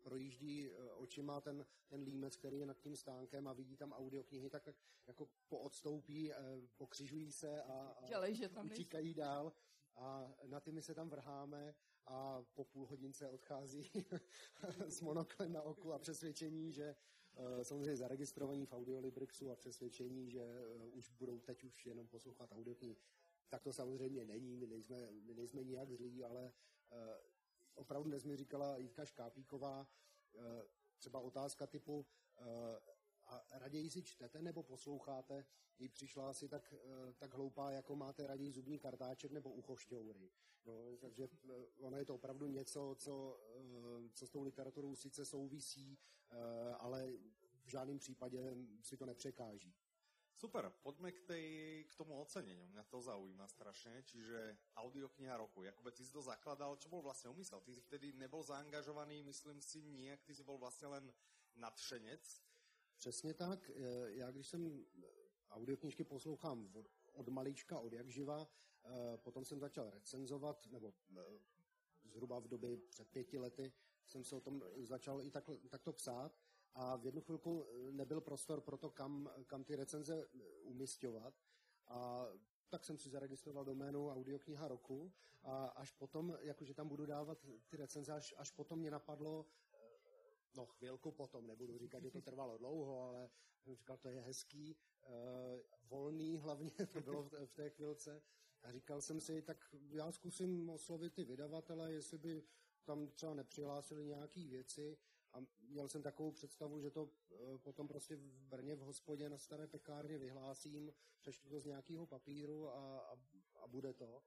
projíždí 0.04 0.70
eh, 0.70 0.92
očima 0.92 1.42
ten, 1.42 1.66
ten 1.88 2.02
límec, 2.02 2.36
který 2.36 2.60
je 2.60 2.66
nad 2.66 2.78
tím 2.78 2.96
stánkem 2.96 3.48
a 3.48 3.54
vidí 3.54 3.78
tam 3.78 3.94
audioknihy, 3.94 4.50
tak, 4.50 4.64
tak 4.64 4.76
jako 5.08 5.30
poodstoupí, 5.48 6.32
eh, 6.32 6.36
pokřižují 6.78 7.32
se 7.32 7.64
a, 7.64 7.74
a 7.74 8.08
Dělej, 8.08 8.36
že 8.36 8.50
tam 8.50 8.66
utíkají 8.66 9.14
dál 9.14 9.54
a 9.96 10.34
na 10.46 10.60
ty 10.60 10.72
my 10.72 10.82
se 10.82 10.94
tam 10.94 11.10
vrháme 11.10 11.76
a 12.06 12.44
po 12.54 12.64
půl 12.64 12.86
hodince 12.86 13.30
odchází 13.30 13.92
s 14.88 15.02
monoklem 15.02 15.54
na 15.54 15.62
oku 15.62 15.94
a 15.94 16.00
přesvědčení, 16.00 16.72
že 16.72 16.96
samozřejmě 17.62 17.96
zaregistrovaní 17.96 18.66
v 18.66 18.74
Audiolibrixu 18.74 19.52
a 19.52 19.56
přesvědčení, 19.56 20.30
že 20.30 20.46
už 20.92 21.10
budou 21.10 21.40
teď 21.40 21.64
už 21.64 21.86
jenom 21.86 22.08
poslouchat 22.08 22.52
audioknihy. 22.52 22.98
Tak 23.50 23.64
to 23.64 23.74
samozřejmě 23.74 24.26
není, 24.26 24.56
my 24.56 24.68
nejsme, 24.68 25.12
my 25.12 25.34
nejsme 25.34 25.64
nijak 25.64 25.92
zlí, 25.92 26.24
ale 26.24 26.54
opravdu 27.78 28.10
dnes 28.10 28.24
mi 28.24 28.36
říkala 28.38 28.78
Jitka 28.78 29.06
Škápíková, 29.06 29.88
eh, 30.36 30.40
třeba 30.98 31.20
otázka 31.20 31.68
typu 31.68 32.06
eh, 32.38 32.44
a 33.26 33.44
raději 33.52 33.90
si 33.90 34.04
čtete 34.04 34.42
nebo 34.42 34.64
posloucháte, 34.64 35.46
jí 35.80 35.90
přišla 35.90 36.30
asi 36.30 36.50
tak, 36.50 36.74
eh, 36.74 37.14
tak 37.14 37.34
hloupá, 37.34 37.72
jako 37.72 37.96
máte 37.96 38.28
raději 38.28 38.52
zubní 38.52 38.80
kartáček 38.80 39.32
nebo 39.32 39.50
uchošťoury. 39.52 40.32
No, 40.66 40.98
takže 40.98 41.30
ono 41.80 41.98
je 41.98 42.06
to 42.06 42.16
opravdu 42.16 42.48
něco, 42.48 42.96
co, 43.00 43.40
co 44.14 44.28
s 44.28 44.30
tou 44.30 44.44
literaturou 44.44 44.96
sice 44.96 45.26
souvisí, 45.26 46.00
ale 46.80 47.14
v 47.66 47.70
žádném 47.70 48.00
případě 48.00 48.56
si 48.82 48.98
to 48.98 49.06
nepřekáží. 49.06 49.76
Super, 50.38 50.70
poďme 50.86 51.12
k, 51.12 51.20
tej, 51.26 51.46
k 51.90 51.94
tomu 51.98 52.22
oceneniu. 52.22 52.70
Mňa 52.70 52.86
to 52.94 53.02
zaujíma 53.02 53.50
strašne. 53.50 54.06
Čiže 54.06 54.54
audiokniha 54.78 55.34
roku. 55.34 55.66
Jakube, 55.66 55.90
ty 55.90 56.06
si 56.06 56.14
to 56.14 56.22
zakladal. 56.22 56.78
Čo 56.78 56.94
bol 56.94 57.02
vlastne 57.02 57.34
umysel? 57.34 57.58
Ty 57.66 57.74
si 57.74 57.82
vtedy 57.82 58.14
nebol 58.14 58.46
zaangažovaný, 58.46 59.26
myslím 59.26 59.58
si, 59.58 59.82
nijak. 59.82 60.22
Ty 60.22 60.38
si 60.38 60.46
bol 60.46 60.62
vlastne 60.62 60.94
len 60.94 61.06
nadšenec. 61.58 62.22
Přesně 62.98 63.34
tak. 63.34 63.70
E, 63.70 63.74
já 64.14 64.32
když 64.32 64.48
jsem 64.48 64.86
audioknižky 65.50 66.04
poslouchám 66.04 66.74
od 67.14 67.30
malička, 67.30 67.80
od 67.80 67.94
jak 67.94 68.10
živa, 68.10 68.48
e, 68.86 69.18
potom 69.18 69.46
jsem 69.46 69.60
začal 69.60 69.90
recenzovat, 69.90 70.68
nebo 70.70 70.94
e, 71.18 71.22
zhruba 72.04 72.40
v 72.40 72.48
době 72.48 72.78
před 72.78 73.10
pěti 73.10 73.38
lety 73.38 73.74
jsem 74.06 74.24
se 74.24 74.36
o 74.36 74.42
tom 74.42 74.64
začal 74.78 75.22
i 75.22 75.32
tak, 75.32 75.50
takto 75.70 75.94
psát 75.94 76.40
a 76.78 76.96
v 76.96 77.06
jednu 77.06 77.22
chvilku 77.22 77.66
eh, 77.66 77.92
nebyl 77.92 78.22
prostor 78.22 78.62
pro 78.62 78.78
to, 78.78 78.90
kam, 78.90 79.30
kam 79.48 79.64
ty 79.64 79.76
recenze 79.76 80.28
eh, 80.28 80.40
umistovat. 80.64 81.34
A 81.88 82.26
tak 82.70 82.86
jsem 82.86 82.98
si 82.98 83.10
zaregistroval 83.10 83.66
doménu 83.66 84.10
audiokniha 84.10 84.68
roku 84.68 85.14
a 85.44 85.66
až 85.66 85.92
potom, 85.92 86.38
jakože 86.42 86.74
tam 86.74 86.88
budu 86.88 87.06
dávat 87.06 87.46
ty 87.70 87.78
recenze, 87.78 88.14
až, 88.14 88.34
až 88.38 88.52
potom 88.52 88.80
mě 88.80 88.92
napadlo, 88.92 89.46
eh, 89.74 89.78
no 90.56 90.66
chvilku 90.66 91.12
potom, 91.12 91.48
nebudu 91.48 91.78
říkat, 91.78 92.04
že 92.04 92.12
to 92.12 92.22
trvalo 92.22 92.58
dlouho, 92.58 93.02
ale 93.02 93.30
jsem 93.64 93.76
říkal, 93.76 93.98
to 93.98 94.10
je 94.10 94.22
hezký, 94.22 94.76
uh, 94.76 95.12
volný 95.90 96.38
hlavně 96.44 96.72
to 96.94 97.02
bylo 97.02 97.24
v, 97.24 97.46
v 97.46 97.54
té 97.54 97.70
chvilce. 97.70 98.22
A 98.64 98.72
říkal 98.72 99.02
jsem 99.02 99.22
si, 99.22 99.42
tak 99.42 99.76
já 99.90 100.12
zkusím 100.12 100.70
oslovit 100.70 101.14
ty 101.14 101.24
vydavatele, 101.24 101.94
jestli 101.94 102.18
by 102.18 102.44
tam 102.84 103.08
třeba 103.08 103.34
nepřihlásili 103.34 104.06
nějaké 104.06 104.48
věci, 104.48 104.98
a 105.38 105.46
měl 105.60 105.90
jsem 105.90 106.04
takovou 106.04 106.32
představu, 106.32 106.80
že 106.80 106.92
to 106.92 107.10
eh, 107.32 107.58
potom 107.58 107.88
prostě 107.88 108.16
v 108.16 108.42
Brně 108.42 108.76
v 108.76 108.80
hospodě 108.80 109.30
na 109.30 109.38
staré 109.38 109.68
pekárně 109.68 110.18
vyhlásím, 110.18 110.94
přečtu 111.20 111.50
to 111.50 111.60
z 111.60 111.66
nějakého 111.66 112.06
papíru 112.06 112.70
a, 112.70 113.00
a, 113.00 113.18
a 113.56 113.68
bude 113.68 113.94
to. 113.94 114.24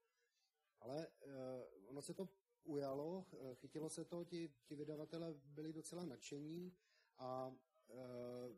Ale 0.80 1.08
uh, 1.08 1.88
ono 1.88 2.02
se 2.02 2.14
to 2.14 2.28
ujalo, 2.64 3.26
eh, 3.32 3.54
chytilo 3.54 3.88
se 3.90 4.04
to, 4.04 4.24
ti, 4.24 4.52
ti 4.64 4.76
vydavatele 4.76 5.34
byli 5.34 5.72
docela 5.72 6.04
nadšení 6.04 6.72
a 7.18 7.48
uh, 7.48 7.96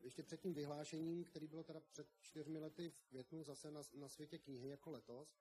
ještě 0.02 0.23
před 0.23 0.40
tím 0.40 0.54
vyhlášením, 0.54 1.25
který 1.25 1.47
bylo 1.47 1.62
teda 1.62 1.80
před 1.80 2.09
čtyřmi 2.21 2.59
lety 2.59 2.90
v 2.90 3.02
květnu 3.02 3.42
zase 3.42 3.71
na, 3.71 3.82
na 3.94 4.09
světě 4.09 4.38
knihy 4.38 4.68
jako 4.68 4.90
letos, 4.90 5.37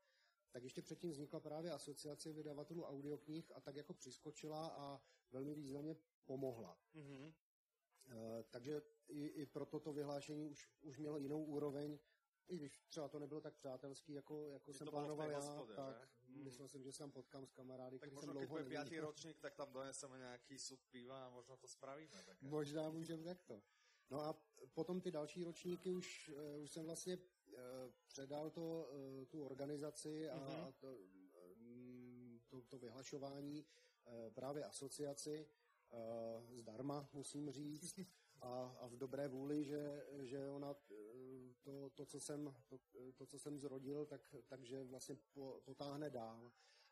tak 0.52 0.64
ještě 0.64 0.82
předtím 0.82 1.12
vznikla 1.12 1.40
právě 1.40 1.72
asociace 1.72 2.34
vydavatelů 2.34 2.84
audioknih 2.84 3.52
a 3.56 3.62
tak 3.62 3.76
jako 3.76 3.94
přiskočila 3.94 4.68
a 4.68 5.02
velmi 5.32 5.54
významně 5.54 5.96
pomohla. 6.26 6.80
Mm-hmm. 6.96 7.34
E, 8.10 8.44
takže 8.44 8.82
i, 9.08 9.26
i 9.26 9.46
proto 9.46 9.80
to 9.80 9.94
vyhlášení 9.94 10.48
už, 10.48 10.70
už 10.82 10.98
mělo 10.98 11.18
jinou 11.18 11.44
úroveň, 11.44 12.00
i 12.48 12.58
když 12.58 12.80
třeba 12.80 13.08
to 13.08 13.20
nebylo 13.20 13.42
tak 13.42 13.56
přátelský, 13.56 14.14
jako, 14.14 14.50
jako 14.50 14.74
jsem 14.74 14.88
plánoval 14.88 15.32
já, 15.32 15.40
hospodě, 15.40 15.74
tak 15.76 16.10
že? 16.28 16.44
myslel 16.44 16.68
jsem, 16.68 16.84
že 16.84 16.92
se 16.92 17.00
tam 17.00 17.12
potkám 17.12 17.46
s 17.46 17.52
kamarády, 17.52 18.00
tak 18.00 18.12
možná, 18.12 18.34
když 18.34 18.50
bude 18.50 18.64
pětý 18.64 19.00
ročník, 19.00 19.40
tak 19.40 19.56
tam 19.56 19.74
doneseme 19.74 20.18
nějaký 20.18 20.60
sud 20.60 20.80
piva 20.92 21.26
a 21.26 21.30
možná 21.30 21.56
to 21.56 21.68
spravíme. 21.68 22.24
Tak. 22.26 22.42
Možná 22.42 22.90
můžeme 22.90 23.24
takto. 23.24 23.62
No 24.10 24.22
a 24.22 24.42
potom 24.74 25.02
ty 25.02 25.12
další 25.12 25.44
ročníky 25.44 25.92
už, 25.92 26.30
uh, 26.30 26.64
už 26.64 26.72
jsem 26.72 26.86
vlastně 26.86 27.18
předal 28.08 28.50
to, 28.50 28.90
uh, 28.92 29.26
tu 29.26 29.46
organizaci 29.46 30.30
a, 30.30 30.38
mm-hmm. 30.38 30.74
to, 30.80 30.98
um, 31.58 32.40
to, 32.48 32.62
to 32.62 32.78
vyhlašování 32.78 33.66
uh, 34.06 34.34
právě 34.34 34.66
asociaci 34.66 35.48
uh, 35.90 36.58
zdarma, 36.58 37.10
musím 37.14 37.52
říct, 37.52 38.00
a, 38.42 38.78
a 38.80 38.88
v 38.88 38.98
dobré 38.98 39.28
vůli, 39.28 39.64
že, 39.64 40.06
že 40.20 40.50
ona 40.50 40.76
to, 41.62 41.90
to, 41.90 42.06
co 42.06 42.20
jsem, 42.20 42.56
to, 42.68 42.78
to, 43.16 43.26
co 43.26 43.40
jsem 43.40 43.60
zrodil, 43.60 44.06
tak, 44.06 44.36
takže 44.48 44.84
vlastně 44.84 45.16
po, 45.34 45.62
potáhne 45.66 46.10
dál. 46.10 46.52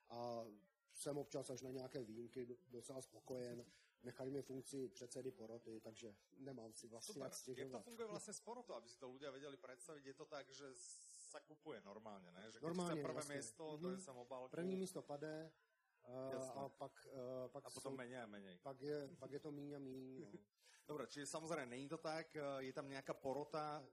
A 0.10 0.46
jsem 0.94 1.18
občas 1.18 1.50
až 1.50 1.62
na 1.62 1.72
nějaké 1.72 2.04
výjimky 2.04 2.58
docela 2.68 3.02
spokojen 3.02 3.66
nechali 4.04 4.32
mi 4.32 4.42
funkci 4.42 4.90
předsedy 4.90 5.32
poroty, 5.32 5.82
takže 5.82 6.16
nemám 6.38 6.74
si 6.74 6.88
vlastně 6.88 7.14
Super. 7.14 7.26
jak 7.26 7.36
stěžovat. 7.36 7.72
Jak 7.72 7.72
to 7.72 7.84
funguje 7.84 8.08
vlastně 8.08 8.34
s 8.34 8.40
porotou, 8.40 8.74
aby 8.74 8.90
si 8.90 9.00
to 9.00 9.08
ľudia 9.08 9.32
vedeli 9.32 9.58
představit? 9.58 10.06
Je 10.06 10.14
to 10.14 10.26
tak, 10.26 10.50
že 10.50 10.66
sa 11.30 11.40
kupuje 11.40 11.82
normálně, 11.82 12.32
ne? 12.32 12.52
Že 12.52 12.60
normálně, 12.62 13.02
prvé 13.02 13.20
jasně. 13.20 13.36
místo, 13.36 13.64
mm-hmm. 13.64 13.82
to 13.82 13.90
je 13.90 13.96
mhm. 13.96 14.04
samobálku. 14.04 14.50
První 14.50 14.76
místo 14.76 15.02
padé, 15.02 15.52
uh, 16.08 16.50
a 16.58 16.70
pak, 16.70 17.08
uh, 17.12 17.52
pak 17.52 17.66
a 17.66 17.70
potom 17.70 17.98
méně 17.98 18.24
a 18.24 18.26
méně. 18.26 18.60
Pak 18.64 18.82
je, 18.82 19.10
pak 19.20 19.32
je 19.32 19.40
to 19.40 19.52
míň 19.52 19.76
a 19.76 19.80
míň. 19.80 20.22
No. 20.22 20.40
Dobre, 20.88 21.08
čiže 21.08 21.26
samozřejmě 21.26 21.66
není 21.66 21.90
to 21.90 21.98
tak, 21.98 22.36
eh, 22.36 22.42
je 22.60 22.74
tam 22.74 22.90
nějaká 22.90 23.14
porota, 23.14 23.86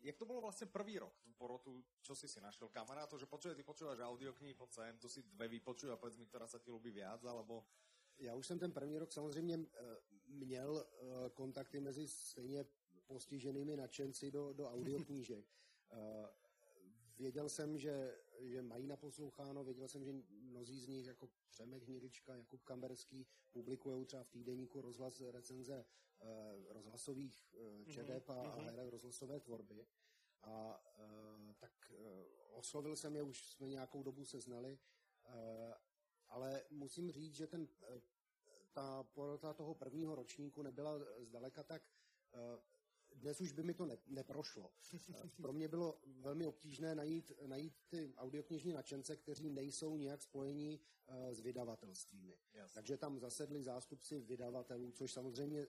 Jak 0.00 0.16
to 0.16 0.24
bylo 0.24 0.40
vlastně 0.40 0.66
prvý 0.66 0.98
rok, 0.98 1.20
tu 1.20 1.32
porotu, 1.32 1.84
čo 2.02 2.14
si 2.14 2.28
si 2.28 2.40
našel 2.40 2.68
kamaráto, 2.68 3.18
že 3.18 3.26
počuje, 3.26 3.54
ty 3.54 3.62
počúvaš 3.62 3.98
audioknihy, 3.98 4.54
poď 4.54 4.70
sem, 4.72 4.98
tu 4.98 5.08
si 5.08 5.22
dve 5.22 5.48
vypočuj 5.48 5.90
a 5.90 5.98
povedz 5.98 6.16
mi, 6.16 6.26
ktorá 6.26 6.46
sa 6.46 6.62
ti 6.62 6.70
ľubí 6.70 6.94
viac, 6.94 7.18
alebo 7.26 7.66
já 8.18 8.34
už 8.34 8.46
jsem 8.46 8.58
ten 8.58 8.72
první 8.72 8.98
rok 8.98 9.12
samozřejmě 9.12 9.54
eh, 9.54 9.96
měl 10.26 10.86
eh, 10.86 11.30
kontakty 11.30 11.80
mezi 11.80 12.08
stejně 12.08 12.66
postiženými 13.06 13.76
nadšenci 13.76 14.30
do, 14.30 14.52
do 14.52 14.70
audioknížek. 14.70 15.44
Eh, 15.90 16.28
věděl 17.18 17.48
jsem, 17.48 17.78
že, 17.78 18.18
že 18.40 18.62
mají 18.62 18.86
naposloucháno, 18.86 19.64
věděl 19.64 19.88
jsem, 19.88 20.04
že 20.04 20.12
mnozí 20.28 20.80
z 20.80 20.88
nich, 20.88 21.06
jako 21.06 21.28
Přemek 21.50 21.82
Hnidička, 21.82 22.36
Jakub 22.36 22.62
Kamberský, 22.62 23.26
publikují 23.52 24.04
třeba 24.04 24.24
v 24.24 24.28
týdeníku 24.28 24.80
rozhlas 24.80 25.20
recenze 25.20 25.84
rozhlasových 26.68 27.54
čedep 27.86 28.30
a, 28.30 28.42
a 28.42 28.60
mhm. 28.60 28.88
rozhlasové 28.88 29.40
tvorby. 29.40 29.86
A 30.42 30.84
tak 31.58 31.92
oslovil 32.50 32.96
jsem 32.96 33.16
je, 33.16 33.22
už 33.22 33.46
jsme 33.46 33.68
nějakou 33.68 34.02
dobu 34.02 34.24
se 34.24 34.40
znali 34.40 34.78
ale 36.28 36.62
musím 36.70 37.10
říct, 37.10 37.34
že 37.34 37.46
ten, 37.46 37.68
eh, 37.82 38.00
ta 38.72 39.02
porota 39.02 39.52
toho 39.52 39.74
prvního 39.74 40.14
ročníku 40.14 40.62
nebyla 40.62 40.98
zdaleka 41.20 41.62
tak 41.62 41.82
eh, 42.34 42.60
dnes 43.14 43.40
už 43.40 43.52
by 43.52 43.62
mi 43.62 43.74
to 43.74 43.86
ne, 43.86 43.98
neprošlo. 44.06 44.70
Eh, 45.14 45.30
pro 45.42 45.52
mě 45.52 45.68
bylo 45.68 46.00
velmi 46.06 46.46
obtížné 46.46 46.94
najít, 46.94 47.32
najít 47.46 47.74
ty 47.88 48.12
audioknižní 48.16 48.72
nadšence, 48.72 49.16
kteří 49.16 49.50
nejsou 49.50 49.96
nějak 49.96 50.22
spojení 50.22 50.80
uh, 51.06 51.32
s 51.32 51.40
vydavatelstvími. 51.40 52.38
Jasně. 52.52 52.74
Takže 52.74 52.96
tam 52.96 53.18
zasedli 53.18 53.62
zástupci 53.62 54.20
vydavatelů, 54.20 54.92
což 54.92 55.12
samozřejmě 55.12 55.66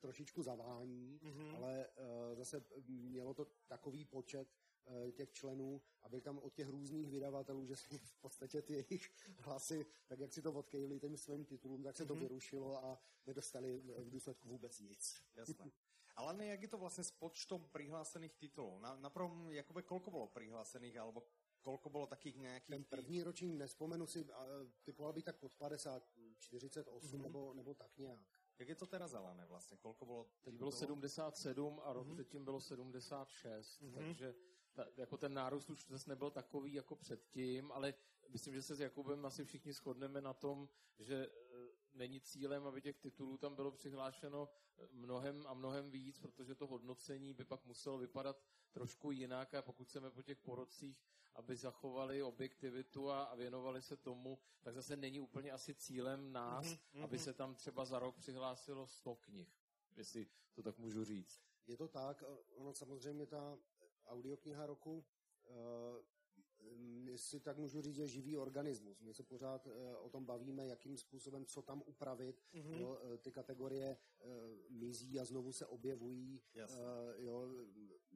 trošičku 0.00 0.42
zavání, 0.42 1.20
mm-hmm. 1.22 1.56
ale 1.56 1.88
uh, 1.88 2.34
zase 2.34 2.64
mělo 2.86 3.34
to 3.34 3.46
takový 3.68 4.04
počet, 4.04 4.48
Eh, 4.48 4.63
těch 5.12 5.32
členů 5.32 5.82
a 6.02 6.08
byl 6.08 6.20
tam 6.20 6.38
od 6.38 6.54
těch 6.54 6.68
různých 6.68 7.10
vydavatelů, 7.10 7.66
že 7.66 7.76
se 7.76 7.98
v 7.98 8.16
podstatě 8.20 8.62
ty 8.62 8.72
jejich 8.72 9.10
hlasy, 9.38 9.86
tak 10.06 10.18
jak 10.18 10.32
si 10.32 10.42
to 10.42 10.52
odkejli 10.52 11.00
těm 11.00 11.16
svým 11.16 11.44
titulům, 11.44 11.82
tak 11.82 11.96
se 11.96 12.06
to 12.06 12.14
mm-hmm. 12.14 12.18
vyrušilo 12.18 12.84
a 12.84 12.98
nedostali 13.26 13.78
v 13.78 14.10
důsledku 14.10 14.48
vůbec 14.48 14.80
nic. 14.80 15.22
Jasné. 15.34 15.70
Ale 16.16 16.34
ne, 16.34 16.46
jak 16.46 16.62
je 16.62 16.68
to 16.68 16.78
vlastně 16.78 17.04
s 17.04 17.10
počtom 17.10 17.68
přihlášených 17.72 18.34
titulů? 18.34 18.78
Na, 18.78 18.96
na 18.96 19.10
prvom, 19.10 19.50
jakoby 19.50 19.82
kolko 19.82 20.10
bylo 20.10 20.26
přihlášených, 20.26 20.96
alebo 20.96 21.22
kolko 21.60 21.90
bylo 21.90 22.06
takých 22.06 22.36
nějakých... 22.36 22.76
Ten 22.76 22.84
první 22.84 23.22
ročník, 23.22 23.58
nespomenu 23.58 24.06
si, 24.06 24.26
typoval 24.82 25.12
by 25.12 25.22
tak 25.22 25.36
pod 25.36 25.54
50, 25.54 26.02
48 26.38 27.18
mm-hmm. 27.18 27.22
nebo, 27.22 27.54
nebo 27.54 27.74
tak 27.74 27.98
nějak. 27.98 28.20
Jak 28.58 28.68
je 28.68 28.74
to 28.74 28.86
teda 28.86 29.08
zelené 29.08 29.46
vlastně? 29.46 29.76
Kolko 29.76 30.06
bylo? 30.06 30.26
Teď 30.42 30.54
bylo 30.54 30.72
77 30.72 31.80
a 31.84 31.92
rok 31.92 32.06
mm-hmm. 32.06 32.14
předtím 32.14 32.44
bylo 32.44 32.60
76, 32.60 33.82
mm-hmm. 33.82 33.94
takže 33.94 34.34
ta, 34.74 34.86
jako 34.96 35.16
ten 35.16 35.34
nárůst 35.34 35.70
už 35.70 35.86
zase 35.88 36.10
nebyl 36.10 36.30
takový 36.30 36.74
jako 36.74 36.96
předtím, 36.96 37.72
ale 37.72 37.94
myslím, 38.28 38.54
že 38.54 38.62
se 38.62 38.74
s 38.74 38.80
Jakubem 38.80 39.26
asi 39.26 39.44
všichni 39.44 39.72
shodneme 39.72 40.20
na 40.20 40.34
tom, 40.34 40.68
že 40.98 41.14
e, 41.14 41.30
není 41.94 42.20
cílem, 42.20 42.66
aby 42.66 42.82
těch 42.82 42.98
titulů 42.98 43.38
tam 43.38 43.54
bylo 43.54 43.70
přihlášeno 43.70 44.48
e, 44.78 44.88
mnohem 44.92 45.46
a 45.46 45.54
mnohem 45.54 45.90
víc, 45.90 46.20
protože 46.20 46.54
to 46.54 46.66
hodnocení 46.66 47.34
by 47.34 47.44
pak 47.44 47.64
muselo 47.64 47.98
vypadat 47.98 48.42
trošku 48.72 49.10
jinak 49.10 49.54
a 49.54 49.62
pokud 49.62 49.88
chceme 49.88 50.10
po 50.10 50.22
těch 50.22 50.38
porodcích, 50.38 51.02
aby 51.34 51.56
zachovali 51.56 52.22
objektivitu 52.22 53.10
a, 53.10 53.24
a 53.24 53.34
věnovali 53.34 53.82
se 53.82 53.96
tomu, 53.96 54.38
tak 54.62 54.74
zase 54.74 54.96
není 54.96 55.20
úplně 55.20 55.52
asi 55.52 55.74
cílem 55.74 56.32
nás, 56.32 56.66
mm-hmm. 56.66 57.04
aby 57.04 57.18
se 57.18 57.32
tam 57.32 57.54
třeba 57.54 57.84
za 57.84 57.98
rok 57.98 58.16
přihlásilo 58.16 58.86
100 58.86 59.14
knih, 59.14 59.48
jestli 59.96 60.26
to 60.52 60.62
tak 60.62 60.78
můžu 60.78 61.04
říct. 61.04 61.40
Je 61.66 61.76
to 61.76 61.88
tak, 61.88 62.24
ono 62.54 62.72
samozřejmě 62.72 63.26
ta 63.26 63.58
audiokniha 64.06 64.66
roku, 64.66 65.04
uh, 65.44 65.54
jestli 67.04 67.40
tak 67.40 67.56
můžu 67.58 67.80
říct, 67.80 67.96
je 67.96 68.06
živý 68.06 68.36
organismus. 68.36 69.00
My 69.00 69.14
se 69.14 69.22
pořád 69.22 69.66
uh, 69.66 69.72
o 69.98 70.08
tom 70.08 70.24
bavíme, 70.24 70.66
jakým 70.66 70.96
způsobem, 70.96 71.44
co 71.44 71.62
tam 71.62 71.82
upravit. 71.86 72.42
Mm-hmm. 72.54 72.78
Jo, 72.78 72.98
uh, 73.02 73.16
ty 73.16 73.32
kategorie 73.32 73.96
mizí 74.70 75.20
a 75.20 75.24
znovu 75.24 75.52
se 75.52 75.66
objevují. 75.66 76.42
Uh, 76.54 77.24
jo, 77.24 77.48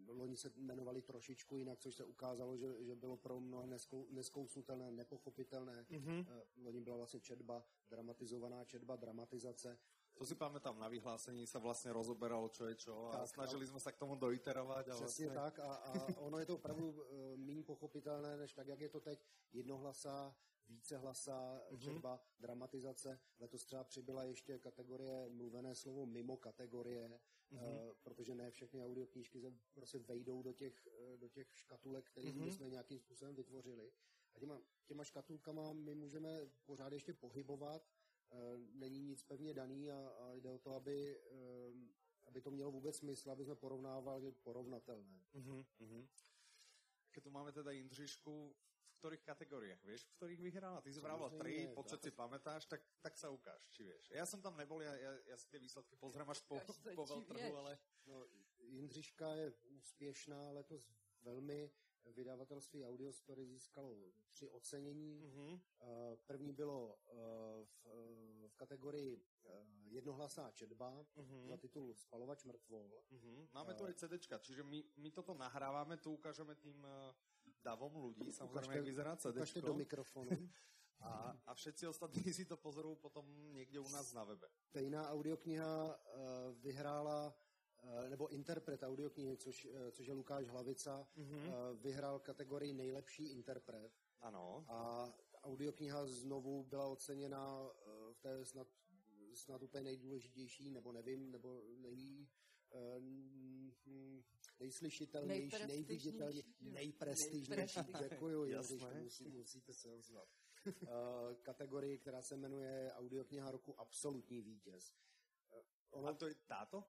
loni 0.07 0.37
se 0.37 0.53
jmenovali 0.57 1.03
trošičku 1.03 1.57
jinak, 1.57 1.79
což 1.79 1.95
se 1.95 2.05
ukázalo, 2.05 2.57
že, 2.57 2.85
že 2.85 2.95
bylo 2.95 3.17
pro 3.17 3.41
mnoho 3.41 3.67
neskou, 3.67 4.07
neskousnutelné, 4.11 4.91
nepochopitelné. 4.91 5.87
Mm-hmm. 5.91 6.27
Loni 6.57 6.81
byla 6.81 6.97
vlastně 6.97 7.21
četba, 7.21 7.65
dramatizovaná 7.91 8.65
četba, 8.65 8.97
dramatizace. 8.97 9.79
To 10.19 10.27
si 10.27 10.35
pamätám, 10.35 10.75
na 10.75 10.91
vyhlásení 10.91 11.47
sa 11.47 11.63
vlastne 11.63 11.95
rozoberalo, 11.95 12.51
čo 12.51 12.67
je 12.67 12.75
čo 12.75 13.15
a 13.15 13.23
tak, 13.23 13.39
snažili 13.39 13.71
sme 13.71 13.79
sa 13.79 13.95
k 13.95 14.03
tomu 14.03 14.19
doiterovať. 14.19 14.91
A 14.91 14.95
Přesně 14.95 15.31
tak 15.31 15.59
a, 15.59 15.71
a 15.75 15.91
ono 16.27 16.39
je 16.39 16.47
to 16.47 16.55
opravdu 16.55 16.91
uh, 16.91 17.37
méně 17.37 17.63
pochopitelné, 17.63 18.37
než 18.37 18.53
tak, 18.53 18.67
jak 18.67 18.81
je 18.81 18.89
to 18.89 19.01
teď 19.01 19.27
jednohlasa, 19.53 20.35
vícehlasa, 20.69 21.63
mm-hmm. 21.71 21.79
četba, 21.79 22.21
dramatizace. 22.39 23.21
Letos 23.39 23.65
třeba 23.65 23.85
přibyla 23.85 24.25
ještě 24.25 24.59
kategorie 24.59 25.29
mluvené 25.29 25.75
slovo 25.75 26.07
mimo 26.07 26.37
kategorie, 26.37 27.21
mm-hmm. 27.53 27.87
uh, 27.87 27.95
protože 28.03 28.35
ne 28.35 28.51
všechny 28.51 28.85
audioknížky 28.85 29.41
se 29.41 29.53
prostě 29.75 29.99
vejdou 29.99 30.43
do 30.43 30.53
těch, 30.53 30.89
uh, 31.01 31.17
do 31.17 31.29
těch 31.29 31.47
škatulek, 31.55 32.11
které 32.11 32.29
mm-hmm. 32.29 32.51
jsme 32.51 32.69
nějakým 32.69 32.99
způsobem 32.99 33.35
vytvořili. 33.35 33.93
A 34.35 34.39
těma, 34.39 34.61
těma 34.87 35.05
škatulkama 35.05 35.73
my 35.73 35.95
můžeme 35.95 36.41
pořád 36.67 36.93
ještě 36.93 37.13
pohybovat, 37.15 37.83
není 38.73 39.03
nic 39.03 39.23
pevně 39.23 39.55
daný 39.55 39.91
a, 39.91 40.09
a 40.09 40.33
jde 40.33 40.51
o 40.51 40.59
to, 40.59 40.75
aby, 40.75 41.21
eh, 41.33 41.73
aby 42.27 42.41
to 42.41 42.51
mělo 42.51 42.71
vůbec 42.71 42.97
smysl, 42.97 43.31
aby 43.31 43.45
jsme 43.45 43.57
porovnávali 43.57 44.33
porovnatelné. 44.33 45.21
Uh-huh, 45.35 45.65
uh-huh. 45.81 46.09
Keď 47.11 47.25
tu 47.25 47.31
máme 47.31 47.53
teda 47.53 47.71
Jindřišku, 47.71 48.57
v 48.89 48.99
ktorých 48.99 49.23
kategoriách, 49.23 49.83
vieš, 49.85 50.03
v 50.05 50.15
ktorých 50.19 50.41
vyhrála? 50.43 50.81
Ty 50.83 50.91
vrával 50.91 51.31
tri, 51.31 51.71
počet 51.71 52.03
si 52.03 52.11
pamätáš, 52.11 52.67
tak, 52.67 52.83
tak 52.99 53.15
sa 53.15 53.31
ukáž, 53.31 53.63
či 53.71 53.87
vieš. 53.87 54.11
Ja 54.11 54.27
som 54.27 54.43
tam 54.43 54.59
nebol, 54.59 54.83
ja, 54.83 54.91
ja, 54.99 55.13
ja 55.31 55.37
si 55.39 55.47
tie 55.47 55.63
výsledky 55.63 55.95
pozriem 55.95 56.27
až 56.27 56.43
po, 56.43 56.59
po 56.99 57.05
veľtrhu, 57.07 57.51
ale... 57.63 57.79
No, 58.11 58.27
Jindřiška 58.59 59.35
je 59.35 59.55
úspěšná 59.71 60.51
letos 60.51 60.91
velmi 61.23 61.71
vydavatelství 62.07 62.85
Audiostory 62.85 63.47
získalo 63.47 63.97
tři 64.31 64.49
ocenění. 64.49 65.23
Mm-hmm. 65.23 65.61
První 66.27 66.53
bylo 66.53 66.99
eh, 67.09 67.13
v, 67.65 67.87
v 68.49 68.55
kategorii 68.57 69.23
eh, 69.47 69.51
jednohlasná 69.85 70.51
četba 70.51 71.07
mm-hmm. 71.17 71.47
za 71.47 71.57
titul 71.57 71.95
Spalovač 71.95 72.45
mrtvol. 72.45 72.91
Mm-hmm. 73.13 73.49
Máme 73.53 73.75
tu 73.75 73.89
i 73.89 73.95
CDčka, 73.95 74.39
čiže 74.39 74.63
my, 74.63 74.85
my 74.97 75.11
toto 75.11 75.35
nahráváme, 75.35 75.97
tu 75.97 76.13
ukážeme 76.13 76.55
tým 76.55 76.87
davom 77.65 77.97
ľudí, 77.97 78.33
samozřejmě, 78.33 78.77
jak 78.77 78.85
vyzerá 78.85 79.17
CDčko. 79.17 79.61
do 79.61 79.75
mikrofonu. 79.75 80.31
A, 81.01 81.37
a 81.47 81.55
všetci 81.55 81.87
ostatní 81.87 82.33
si 82.33 82.45
to 82.45 82.57
pozorují 82.57 82.97
potom 82.97 83.53
někde 83.53 83.81
u 83.81 83.89
nás 83.89 84.13
na 84.13 84.25
webe. 84.25 84.49
Stejná 84.65 85.11
audiokniha 85.11 86.01
vyhrála 86.53 87.35
nebo 88.09 88.29
interpret 88.29 88.83
audioknihy, 88.83 89.37
což, 89.37 89.69
eh, 89.73 89.91
což 89.91 90.07
je 90.07 90.13
Lukáš 90.13 90.47
Hlavica, 90.47 91.09
mm-hmm. 91.17 91.77
vyhrál 91.77 92.19
kategorii 92.19 92.75
nejlepší 92.75 93.25
interpret. 93.25 93.93
Ano. 94.21 94.65
A 94.69 95.13
audiokniha 95.43 96.07
znovu 96.07 96.65
byla 96.65 96.87
oceněna 96.87 97.71
v 98.13 98.19
té 98.21 98.45
snad, 98.45 98.69
snad 99.35 99.63
úplně 99.63 99.85
nejdůležitější, 99.85 100.71
nebo 100.71 100.93
nevím, 100.93 101.31
nebo 101.31 101.63
nej, 101.77 102.29
nejslyšitelnější, 104.61 105.67
nejviditelnější, 105.67 106.55
nejprestižnější. 106.61 107.81
Děkuji, 108.11 108.45
Jindřišku, 108.45 108.95
musí, 109.03 109.31
musíte 109.31 109.75
se 109.75 109.93
ozvat. 109.93 110.29
kategorii, 111.43 111.99
která 111.99 112.23
se 112.23 112.37
jmenuje 112.37 112.93
Audiokniha 112.93 113.51
roku 113.51 113.81
Absolutní 113.81 114.43
vítěz. 114.43 114.95
Ono... 115.91 116.09
A 116.09 116.15
to 116.15 116.27
je 116.27 116.35
táto? 116.35 116.85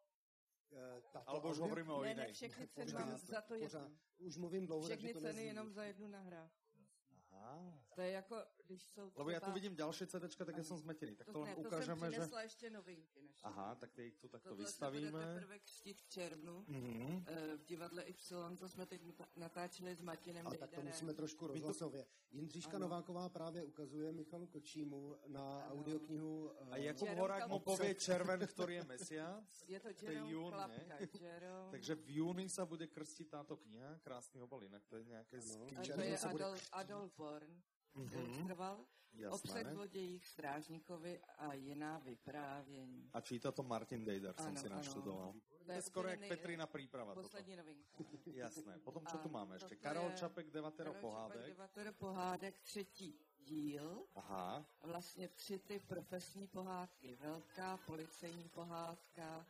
Tato 1.11 1.29
Alebo 1.29 1.49
už 1.49 1.59
hovoríme 1.59 1.93
o 1.93 2.03
jiné. 2.03 2.15
Ne, 2.15 2.27
ne, 2.27 2.33
všechny 2.33 2.67
ceny 2.67 2.91
za 3.17 3.41
to 3.41 3.55
jedno. 3.55 3.91
Už 4.17 4.37
mluvím 4.37 4.65
dlouho, 4.65 4.85
Všechny 4.85 5.13
to 5.13 5.21
ceny 5.21 5.45
jenom 5.45 5.73
za 5.73 5.83
jednu 5.83 6.07
nahrávku. 6.07 6.59
Aha. 7.31 7.73
To 7.95 8.01
je 8.01 8.11
jako, 8.11 8.35
když 8.69 8.83
jsou 8.83 9.11
Lebo 9.15 9.29
ja 9.33 9.39
tu 9.41 9.51
vidím 9.51 9.73
ďalšie 9.75 10.05
CDčka, 10.07 10.45
tak 10.45 10.57
ja 10.57 10.63
som 10.63 10.77
zmetený. 10.77 11.17
Tak 11.17 11.27
to, 11.27 11.33
to 11.33 11.39
len 11.41 11.49
ne, 11.49 11.55
ukážeme, 11.55 12.05
to 12.07 12.13
jsem 12.13 12.29
že... 12.29 12.43
ještě 12.43 12.69
novinky. 12.69 13.19
Než 13.21 13.39
Aha, 13.43 13.75
tak 13.75 13.91
ty 13.91 14.11
tu 14.11 14.27
takto 14.27 14.49
Tohle 14.49 14.65
vystavíme. 14.65 15.05
se 15.05 15.11
bude 15.11 15.25
teprve 15.25 15.59
křtít 15.59 16.01
v 16.01 16.07
červnu. 16.09 16.65
Mm-hmm. 16.69 17.23
V 17.57 17.65
divadle 17.65 18.03
Y, 18.03 18.57
to 18.57 18.69
jsme 18.69 18.85
teď 18.85 19.01
natáčeli 19.35 19.95
s 19.95 20.01
Martinem 20.01 20.47
Ale 20.47 20.57
tak 20.57 20.71
to 20.71 20.81
musíme 20.81 21.13
trošku 21.13 21.47
rozhlasově. 21.47 22.05
Jindřiška 22.31 22.77
ano. 22.77 22.79
Nováková 22.79 23.29
právě 23.29 23.63
ukazuje 23.63 24.11
Michalu 24.11 24.47
Kočímu 24.47 25.15
na 25.27 25.61
ano. 25.61 25.71
audioknihu... 25.71 26.51
A 26.71 26.77
Jakub 26.77 27.09
Horák 27.09 27.47
mu 27.47 27.59
povie 27.59 27.95
červen, 27.95 28.39
ktorý 28.53 28.73
je 28.75 28.83
mesiac. 28.83 29.49
Je 29.67 29.79
to 29.79 29.89
Jerome 30.01 30.49
Klapka. 30.49 30.95
Takže 31.71 31.95
v 31.95 32.09
júni 32.21 32.45
sa 32.49 32.65
bude 32.65 32.85
krstiť 32.87 33.27
táto 33.29 33.57
kniha. 33.57 33.97
Krásny 34.05 34.41
obal, 34.41 34.61
inak 34.63 34.85
to 34.85 34.97
je. 34.97 35.03
No. 35.09 35.65
To 35.95 36.01
je 36.01 36.17
Adolf, 36.17 36.61
Adolf 36.71 37.13
Born. 38.07 38.25
Mm-hmm. 38.25 38.45
Trval 38.45 38.85
obsah 39.27 39.73
zlodějích, 39.73 40.27
strážníkovi 40.27 41.21
a 41.37 41.53
jiná 41.53 41.99
vyprávění. 41.99 43.09
A 43.13 43.21
číta 43.21 43.51
to 43.51 43.63
Martin 43.63 44.05
Dejder, 44.05 44.35
jsem 44.37 44.57
si 44.57 44.69
naštudoval. 44.69 45.33
To 45.65 45.71
je 45.71 45.81
skoro 45.81 46.07
jak 46.07 46.19
Petrina 46.19 46.67
příprava. 46.67 47.13
Poslední 47.13 47.55
novinka. 47.55 47.89
Jasné. 48.25 48.79
Potom 48.79 49.05
co 49.05 49.17
tu 49.17 49.29
máme 49.29 49.55
ještě? 49.55 49.75
Karol 49.75 50.11
Čapek, 50.11 50.51
Devatero 50.51 50.93
Karol 50.93 51.01
pohádek. 51.01 51.37
Čapek, 51.37 51.53
Devatero 51.53 51.93
pohádek, 51.93 52.59
třetí 52.59 53.19
díl. 53.39 54.05
Aha. 54.15 54.65
Vlastně 54.83 55.27
tři 55.27 55.59
ty 55.59 55.79
profesní 55.79 56.47
pohádky. 56.47 57.15
Velká 57.15 57.77
policejní 57.77 58.49
pohádka, 58.49 59.45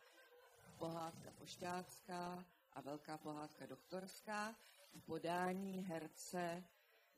pohádka 0.77 1.31
pošťácká 1.31 2.45
a 2.73 2.81
velká 2.81 3.17
pohádka 3.17 3.65
doktorská. 3.65 4.55
V 4.93 5.01
podání 5.05 5.81
herce 5.81 6.63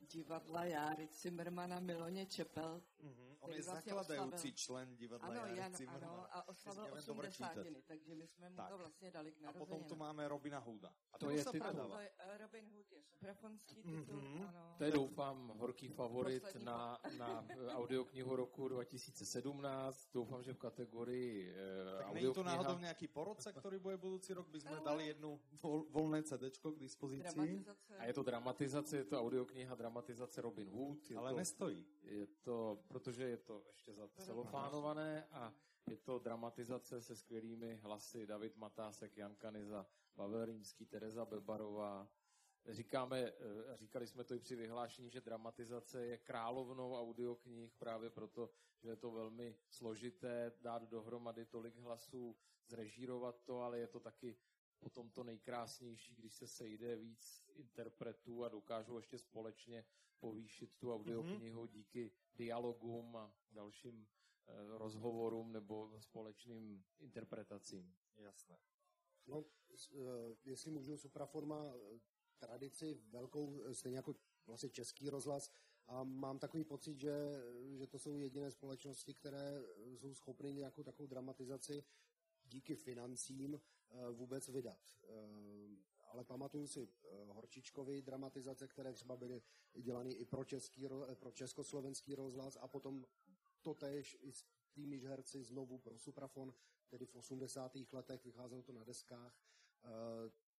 divadla 0.02 0.66
Járy 0.66 1.08
Cimrmana 1.08 1.80
Miloně 1.80 2.26
Čepel. 2.26 2.82
Mm-hmm. 3.04 3.32
On 3.42 3.52
je 3.54 3.62
vlastně 3.62 3.94
zakladající 3.94 4.36
oslavil... 4.36 4.54
člen 4.56 4.96
divadla 4.96 5.28
ano, 5.28 5.56
Jan, 5.56 5.74
Cimrmana. 5.74 6.08
Ano, 6.08 6.28
a 6.32 6.48
oslavil 6.48 6.94
80. 6.94 7.54
takže 7.88 8.16
my 8.16 8.28
jsme 8.28 8.50
mu 8.50 8.56
tak. 8.56 8.70
to 8.70 8.78
vlastně 8.78 9.12
dali 9.12 9.32
k 9.32 9.42
narozeninám. 9.42 9.64
A 9.64 9.66
potom 9.66 9.88
tu 9.90 9.96
máme 9.96 10.28
Robina 10.28 10.60
Hooda. 10.60 10.94
A 11.14 11.18
to, 11.18 11.26
to 11.26 11.32
je 11.32 11.46
titul. 11.46 11.74
To 11.74 12.00
je, 12.00 12.10
uh, 12.10 12.38
Robin 12.38 12.66
Hood 12.70 12.92
je 12.92 13.02
suprafonský 13.02 13.76
titul, 13.76 14.22
mm-hmm. 14.22 14.48
ano. 14.48 14.76
To 14.78 14.84
je 14.84 14.92
doufám 14.92 15.54
horký 15.58 15.88
favorit 15.88 16.56
na, 16.64 17.00
na 17.18 17.46
audioknihu 17.70 18.36
roku 18.36 18.68
2017. 18.68 20.10
Doufám, 20.14 20.44
že 20.44 20.54
v 20.54 20.58
kategorii 20.58 21.54
uh, 21.54 21.98
tak 21.98 22.08
audiokniha... 22.08 22.34
to 22.34 22.44
náhodou 22.44 22.80
nějaký 22.80 23.08
porodce, 23.08 23.54
který 23.54 23.80
bude 23.80 23.98
budoucí 23.98 24.34
rok, 24.34 24.48
bychom 24.48 24.84
dali 24.84 25.08
jednu 25.08 25.42
vol, 25.64 25.86
volné 25.90 26.24
CDčko 26.24 26.72
k 26.72 26.80
dispozici. 26.80 27.66
A 27.98 28.06
je 28.06 28.14
to 28.14 28.24
dramatizace, 28.24 28.98
je 28.98 29.04
to 29.04 29.22
audiokniha 29.22 29.76
dramatizace 29.76 30.42
Robin 30.42 30.70
Hood. 30.70 31.12
Je 31.12 31.18
Ale 31.18 31.32
to, 31.32 31.38
nestojí. 31.38 31.86
Je 32.04 32.28
to, 32.28 32.84
protože 32.92 33.24
je 33.24 33.38
to 33.38 33.64
ještě 33.68 33.94
celofánované 34.18 35.26
a 35.32 35.54
je 35.90 35.98
to 35.98 36.20
dramatizace 36.20 37.02
se 37.02 37.16
skvělými 37.16 37.76
hlasy 37.76 38.28
David 38.28 38.58
Matásek, 38.58 39.18
Jan 39.18 39.36
Kaniza, 39.36 39.86
Pavel 40.16 40.46
Rímský, 40.46 40.86
Tereza 40.86 41.26
Bebarová. 41.26 42.08
Říkáme, 42.70 43.34
říkali 43.74 44.08
jsme 44.08 44.24
to 44.24 44.34
i 44.36 44.40
při 44.40 44.56
vyhlášení, 44.56 45.10
že 45.10 45.22
dramatizace 45.22 46.06
je 46.06 46.18
královnou 46.18 46.96
audioknih 47.00 47.76
právě 47.76 48.10
proto, 48.10 48.50
že 48.80 48.90
je 48.90 48.96
to 48.96 49.12
velmi 49.12 49.56
složité 49.70 50.52
dát 50.62 50.84
dohromady 50.84 51.46
tolik 51.46 51.78
hlasů, 51.78 52.36
zrežírovat 52.68 53.42
to, 53.44 53.62
ale 53.62 53.80
je 53.80 53.88
to 53.88 54.00
taky 54.00 54.38
potom 54.82 55.10
to 55.10 55.24
nejkrásnější, 55.24 56.16
když 56.16 56.34
se 56.34 56.48
sejde 56.48 56.96
víc 56.96 57.50
interpretů 57.56 58.44
a 58.44 58.50
dokážou 58.50 58.98
ještě 58.98 59.18
společně 59.18 59.86
povýšit 60.20 60.76
tu 60.78 60.94
audioknihu 60.94 61.66
mm-hmm. 61.66 61.72
díky 61.72 62.12
dialogům 62.36 63.16
a 63.16 63.34
dalším 63.52 64.08
eh, 64.48 64.78
rozhovorům 64.78 65.52
nebo 65.52 65.94
společným 66.00 66.84
interpretacím. 67.00 67.96
Jasné. 68.18 68.60
No, 69.28 69.46
jestli 70.46 70.72
můžu, 70.72 70.98
Supraforma 70.98 71.74
tradici 72.40 73.02
velkou, 73.10 73.74
stejně 73.74 73.98
jako 73.98 74.16
vlastně 74.46 74.70
český 74.70 75.10
rozhlas, 75.10 75.52
a 75.88 76.04
mám 76.04 76.40
takový 76.40 76.64
pocit, 76.64 77.00
že, 77.00 77.14
že 77.78 77.88
to 77.88 78.00
jsou 78.00 78.18
jediné 78.18 78.52
společnosti, 78.52 79.14
které 79.14 79.64
jsou 79.98 80.14
schopny 80.14 80.54
nějakou 80.54 80.84
takovou 80.84 81.08
dramatizaci 81.08 81.84
díky 82.46 82.76
financím 82.76 83.62
vůbec 84.12 84.48
vydat. 84.50 84.80
Ale 86.08 86.24
pamatuju 86.24 86.68
si 86.68 86.88
Horčičkovi 87.28 88.02
dramatizace, 88.02 88.68
které 88.68 88.94
třeba 88.94 89.18
byly 89.18 89.42
dělané 89.74 90.10
i 90.10 90.26
pro, 90.26 90.44
český, 90.44 90.88
pro 91.14 91.32
československý 91.32 92.16
rozhlas 92.16 92.58
a 92.62 92.68
potom 92.68 93.06
totéž 93.62 94.18
i 94.22 94.32
s 94.32 94.46
týmiž 94.74 95.06
herci 95.06 95.44
znovu 95.44 95.78
pro 95.78 95.98
Suprafon, 95.98 96.54
tedy 96.90 97.06
v 97.06 97.16
80. 97.16 97.78
letech 97.92 98.24
vycházelo 98.24 98.62
to 98.62 98.72
na 98.72 98.84
deskách 98.84 99.42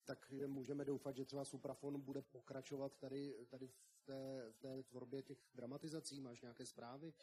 tak 0.05 0.33
můžeme 0.47 0.85
doufat, 0.85 1.17
že 1.17 1.25
třeba 1.25 1.45
Suprafon 1.45 2.01
bude 2.01 2.23
pokračovat 2.23 2.99
tady, 2.99 3.47
tady 3.49 3.69
v, 3.69 4.03
té, 4.05 4.47
v 4.53 4.59
té 4.59 4.83
tvorbě 4.83 5.23
těch 5.23 5.39
dramatizací. 5.55 6.21
Máš 6.21 6.41
nějaké 6.41 6.67
zprávy? 6.67 7.15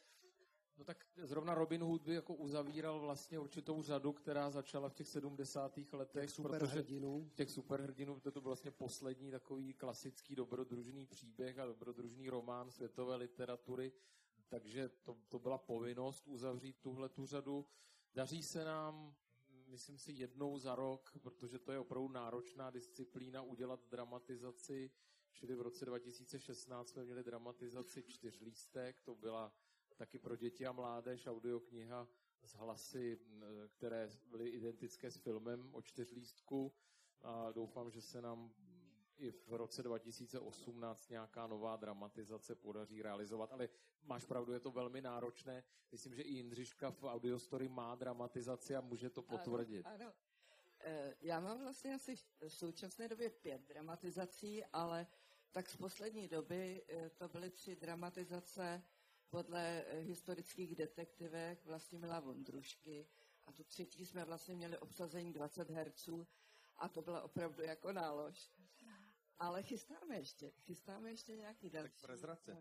No 0.79 0.85
tak 0.85 1.05
zrovna 1.23 1.55
Robin 1.55 1.81
Hood 1.81 2.01
by 2.01 2.13
jako 2.13 2.33
uzavíral 2.33 2.99
vlastně 2.99 3.39
určitou 3.39 3.83
řadu, 3.83 4.13
která 4.13 4.49
začala 4.49 4.89
v 4.89 4.93
těch 4.93 5.07
70. 5.07 5.77
letech. 5.91 6.21
Těch 6.21 6.29
superhrdinů. 6.29 7.31
Těch 7.35 7.51
superhrdinů, 7.51 8.19
to, 8.19 8.31
to 8.31 8.41
byl 8.41 8.49
vlastně 8.49 8.71
poslední 8.71 9.31
takový 9.31 9.73
klasický 9.73 10.35
dobrodružný 10.35 11.05
příběh 11.05 11.59
a 11.59 11.65
dobrodružný 11.65 12.29
román 12.29 12.71
světové 12.71 13.15
literatury. 13.15 13.91
Takže 14.47 14.89
to, 14.89 15.17
to 15.27 15.39
byla 15.39 15.57
povinnost 15.57 16.27
uzavřít 16.27 16.77
tuhle 16.81 17.09
tu 17.09 17.25
řadu. 17.25 17.65
Daří 18.15 18.43
se 18.43 18.65
nám 18.65 19.15
myslím 19.67 19.97
si, 19.97 20.11
jednou 20.11 20.59
za 20.59 20.75
rok, 20.75 21.17
protože 21.21 21.59
to 21.59 21.71
je 21.71 21.79
opravdu 21.79 22.09
náročná 22.09 22.69
disciplína, 22.69 23.41
udělat 23.41 23.79
dramatizaci. 23.89 24.91
Čili 25.31 25.55
v 25.55 25.61
roce 25.61 25.85
2016 25.85 26.89
jsme 26.89 27.03
měli 27.03 27.23
dramatizaci 27.23 28.03
čtyřlístek, 28.03 29.01
to 29.01 29.15
byla 29.15 29.53
taky 29.99 30.19
pro 30.19 30.35
děti 30.35 30.65
a 30.65 30.71
mládež 30.71 31.27
audiokniha 31.27 32.07
z 32.43 32.55
hlasy, 32.55 33.19
které 33.67 34.09
byly 34.25 34.49
identické 34.49 35.11
s 35.11 35.17
filmem 35.17 35.69
o 35.71 35.81
čtyřlístku. 35.81 36.73
A 37.21 37.51
doufám, 37.51 37.91
že 37.91 38.01
se 38.01 38.21
nám 38.21 38.53
i 39.17 39.31
v 39.31 39.53
roce 39.53 39.83
2018 39.83 41.09
nějaká 41.09 41.47
nová 41.47 41.75
dramatizace 41.75 42.55
podaří 42.55 43.01
realizovat, 43.01 43.53
ale 43.53 43.69
máš 44.03 44.25
pravdu, 44.25 44.53
je 44.53 44.59
to 44.59 44.71
velmi 44.71 45.01
náročné. 45.01 45.63
Myslím, 45.91 46.15
že 46.15 46.21
i 46.21 46.33
Jindřiška 46.33 46.91
v 46.91 47.03
Audiostory 47.03 47.67
má 47.67 47.95
dramatizaci 47.95 48.75
a 48.75 48.81
může 48.81 49.09
to 49.09 49.21
potvrdit. 49.21 49.85
Ano, 49.85 49.95
ano. 50.01 50.13
E, 50.79 51.15
já 51.21 51.39
mám 51.39 51.59
vlastně 51.59 51.93
asi 51.93 52.15
v 52.15 52.49
současné 52.49 53.07
době 53.07 53.29
pět 53.29 53.61
dramatizací, 53.67 54.65
ale 54.65 55.07
tak 55.51 55.69
z 55.69 55.75
poslední 55.75 56.27
doby 56.27 56.83
e, 56.87 57.09
to 57.09 57.27
byly 57.27 57.49
tři 57.49 57.75
dramatizace 57.75 58.83
podle 59.29 59.83
e, 59.85 59.99
historických 59.99 60.75
detektivek 60.75 61.65
Vlastimila 61.65 62.19
Vondrušky 62.19 63.07
a 63.45 63.51
tu 63.51 63.63
třetí 63.63 64.05
jsme 64.05 64.25
vlastně 64.25 64.55
měli 64.55 64.77
obsazení 64.77 65.33
20 65.33 65.69
herců 65.69 66.27
a 66.77 66.89
to 66.89 67.01
byla 67.01 67.21
opravdu 67.21 67.63
jako 67.63 67.91
nálož. 67.91 68.51
Ale 69.39 69.63
chystáme 69.63 70.17
ještě, 70.17 70.51
chystáme 70.59 71.11
ještě 71.11 71.35
nějaký 71.35 71.69
další. 71.69 72.01
Tak 72.01 72.01
prezradce. 72.01 72.57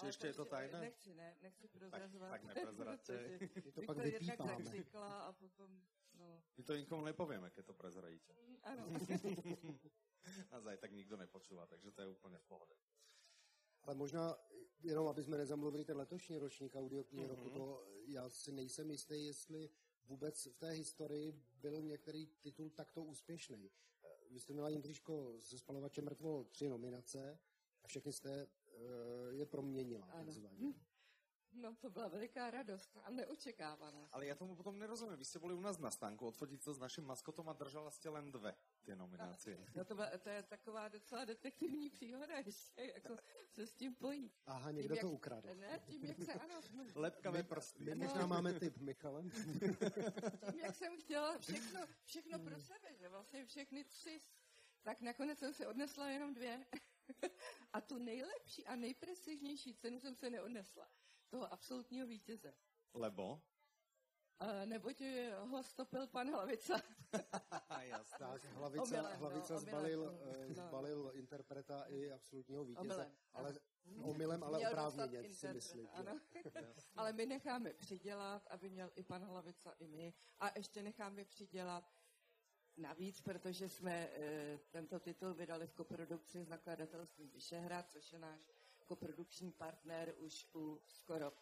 Či 0.00 0.06
ještě 0.06 0.26
je 0.26 0.34
to 0.34 0.44
tajné? 0.44 0.80
Nechci, 0.80 1.14
ne, 1.14 1.36
nechci 1.42 1.68
prozrazovat. 1.68 2.30
Tak, 2.30 2.42
tak 2.42 2.54
neprezradce. 2.54 3.38
My 3.64 3.72
to 3.72 3.82
pak 3.82 3.98
vypípáme. 3.98 4.64
a 4.94 5.32
potom, 5.32 5.82
no. 6.14 6.42
My 6.56 6.64
to 6.64 6.76
nikomu 6.76 7.04
nepovieme, 7.04 7.50
keď 7.50 7.66
to 7.66 7.74
prezradíte. 7.74 8.34
Ano. 8.62 8.86
A 10.50 10.76
tak 10.76 10.92
nikdo 10.92 11.16
nepočúva, 11.16 11.66
takže 11.66 11.90
to 11.90 12.00
je 12.00 12.08
úplně 12.08 12.38
v 12.38 12.44
pohodě. 12.44 12.74
Ale 13.82 13.94
možná, 13.94 14.36
jenom 14.82 15.08
aby 15.08 15.22
jsme 15.22 15.38
nezamluvili 15.38 15.84
ten 15.84 15.96
letošní 15.96 16.38
ročník 16.38 16.76
audioknihy 16.76 17.26
mm-hmm. 17.26 17.30
roku, 17.30 17.50
to 17.50 17.86
já 18.06 18.28
si 18.28 18.52
nejsem 18.52 18.90
jistý, 18.90 19.26
jestli 19.26 19.70
vůbec 20.04 20.46
v 20.46 20.58
té 20.58 20.70
historii 20.70 21.32
byl 21.54 21.82
některý 21.82 22.26
titul 22.26 22.70
takto 22.70 23.02
úspěšný. 23.04 23.70
Vy 24.30 24.40
jste 24.40 24.52
měla 24.52 24.68
Jindřiško 24.68 25.40
se 25.40 25.58
spalovačem 25.58 26.04
mrtvo 26.04 26.44
tři 26.44 26.68
nominace 26.68 27.38
a 27.82 27.88
všechny 27.88 28.12
jste 28.12 28.46
uh, 28.46 29.34
je 29.34 29.46
proměnila, 29.46 30.06
takzvaně. 30.06 30.74
No 31.52 31.76
to 31.76 31.90
byla 31.90 32.08
veliká 32.08 32.50
radost 32.50 32.98
a 33.02 33.10
neočekávaná. 33.10 34.08
Ale 34.12 34.26
já 34.26 34.34
tomu 34.34 34.56
potom 34.56 34.78
nerozumím. 34.78 35.16
Vy 35.16 35.24
jste 35.24 35.38
byli 35.38 35.54
u 35.54 35.60
nás 35.60 35.78
na 35.78 35.90
stánku 35.90 36.26
odfotit 36.26 36.64
to 36.64 36.74
s 36.74 36.78
naším 36.78 37.04
maskotom 37.04 37.48
a 37.48 37.52
držela 37.52 37.90
jste 37.90 38.08
len 38.08 38.32
dve 38.32 38.54
ty 38.82 38.96
nominace. 38.96 39.58
No 39.76 39.84
to, 39.84 39.94
byla, 39.94 40.18
to 40.18 40.28
je 40.28 40.42
taková 40.42 40.88
docela 40.88 41.24
detektivní 41.24 41.90
příhoda 41.90 42.38
ještě, 42.46 42.92
jako 42.94 43.16
se 43.48 43.66
s 43.66 43.74
tím 43.74 43.94
pojí. 43.94 44.32
Aha, 44.46 44.70
někdo 44.70 44.94
jak, 44.94 45.00
to 45.00 45.10
ukradl. 45.10 45.54
Ne, 45.54 45.80
tím, 45.86 46.04
jak 46.04 46.22
se, 46.22 46.32
ano. 46.32 46.60
Lepkavé 46.94 47.42
prsty. 47.42 47.84
My 47.84 47.94
možná 47.94 48.26
máme 48.26 48.52
typ, 48.52 48.78
Michale. 48.78 49.22
tím, 50.50 50.60
jak 50.60 50.74
jsem 50.74 51.00
chtěla 51.00 51.38
všechno, 51.38 51.80
všechno 52.04 52.38
pro 52.38 52.60
sebe, 52.60 52.96
že 52.96 53.08
vlastně 53.08 53.46
všechny 53.46 53.84
tři, 53.84 54.20
tak 54.82 55.00
nakonec 55.00 55.38
jsem 55.38 55.54
si 55.54 55.66
odnesla 55.66 56.10
jenom 56.10 56.34
dvě. 56.34 56.66
a 57.72 57.80
tu 57.80 57.98
nejlepší 57.98 58.66
a 58.66 58.76
nejprestižnější 58.76 59.74
cenu 59.74 60.00
jsem 60.00 60.14
se 60.14 60.30
neodnesla 60.30 60.88
toho 61.28 61.52
absolutního 61.52 62.06
vítěze. 62.06 62.54
Lebo? 62.94 63.42
Neboť 64.64 65.02
ho 65.52 65.62
stopil 65.62 66.06
pan 66.06 66.30
Hlavica. 66.32 66.80
tak, 68.18 68.44
Hlavica, 68.44 68.82
omylem, 68.82 69.18
Hlavica 69.18 69.54
no, 69.54 69.60
zbalil, 69.60 70.02
omylem, 70.02 70.48
no. 70.48 70.54
zbalil 70.54 71.12
interpreta 71.14 71.84
i 71.88 72.10
absolutního 72.12 72.64
vítěze, 72.64 72.94
omylem, 72.94 73.12
ale 73.32 73.54
omylem, 74.02 74.42
ale 74.42 74.68
oprávněně, 74.68 75.34
si 75.34 75.48
myslím. 75.48 75.88
Ano. 75.92 76.20
ale 76.96 77.12
my 77.12 77.26
necháme 77.26 77.72
přidělat, 77.72 78.46
aby 78.50 78.70
měl 78.70 78.90
i 78.94 79.02
pan 79.02 79.24
Hlavica, 79.24 79.74
i 79.78 79.86
my. 79.86 80.14
A 80.38 80.58
ještě 80.58 80.82
necháme 80.82 81.24
přidělat 81.24 81.92
navíc, 82.76 83.20
protože 83.20 83.68
jsme 83.68 83.92
e, 83.92 84.58
tento 84.70 85.00
titul 85.00 85.34
vydali 85.34 85.66
v 85.66 85.72
koprodukci 85.72 86.44
s 86.44 86.48
nakladatelstvím 86.48 87.30
Vyšehrad, 87.30 87.90
což 87.90 88.12
je 88.12 88.18
náš 88.18 88.50
koprodukční 88.90 89.52
partner 89.52 90.14
už 90.16 90.46
u 90.54 90.80
skoro 90.86 91.32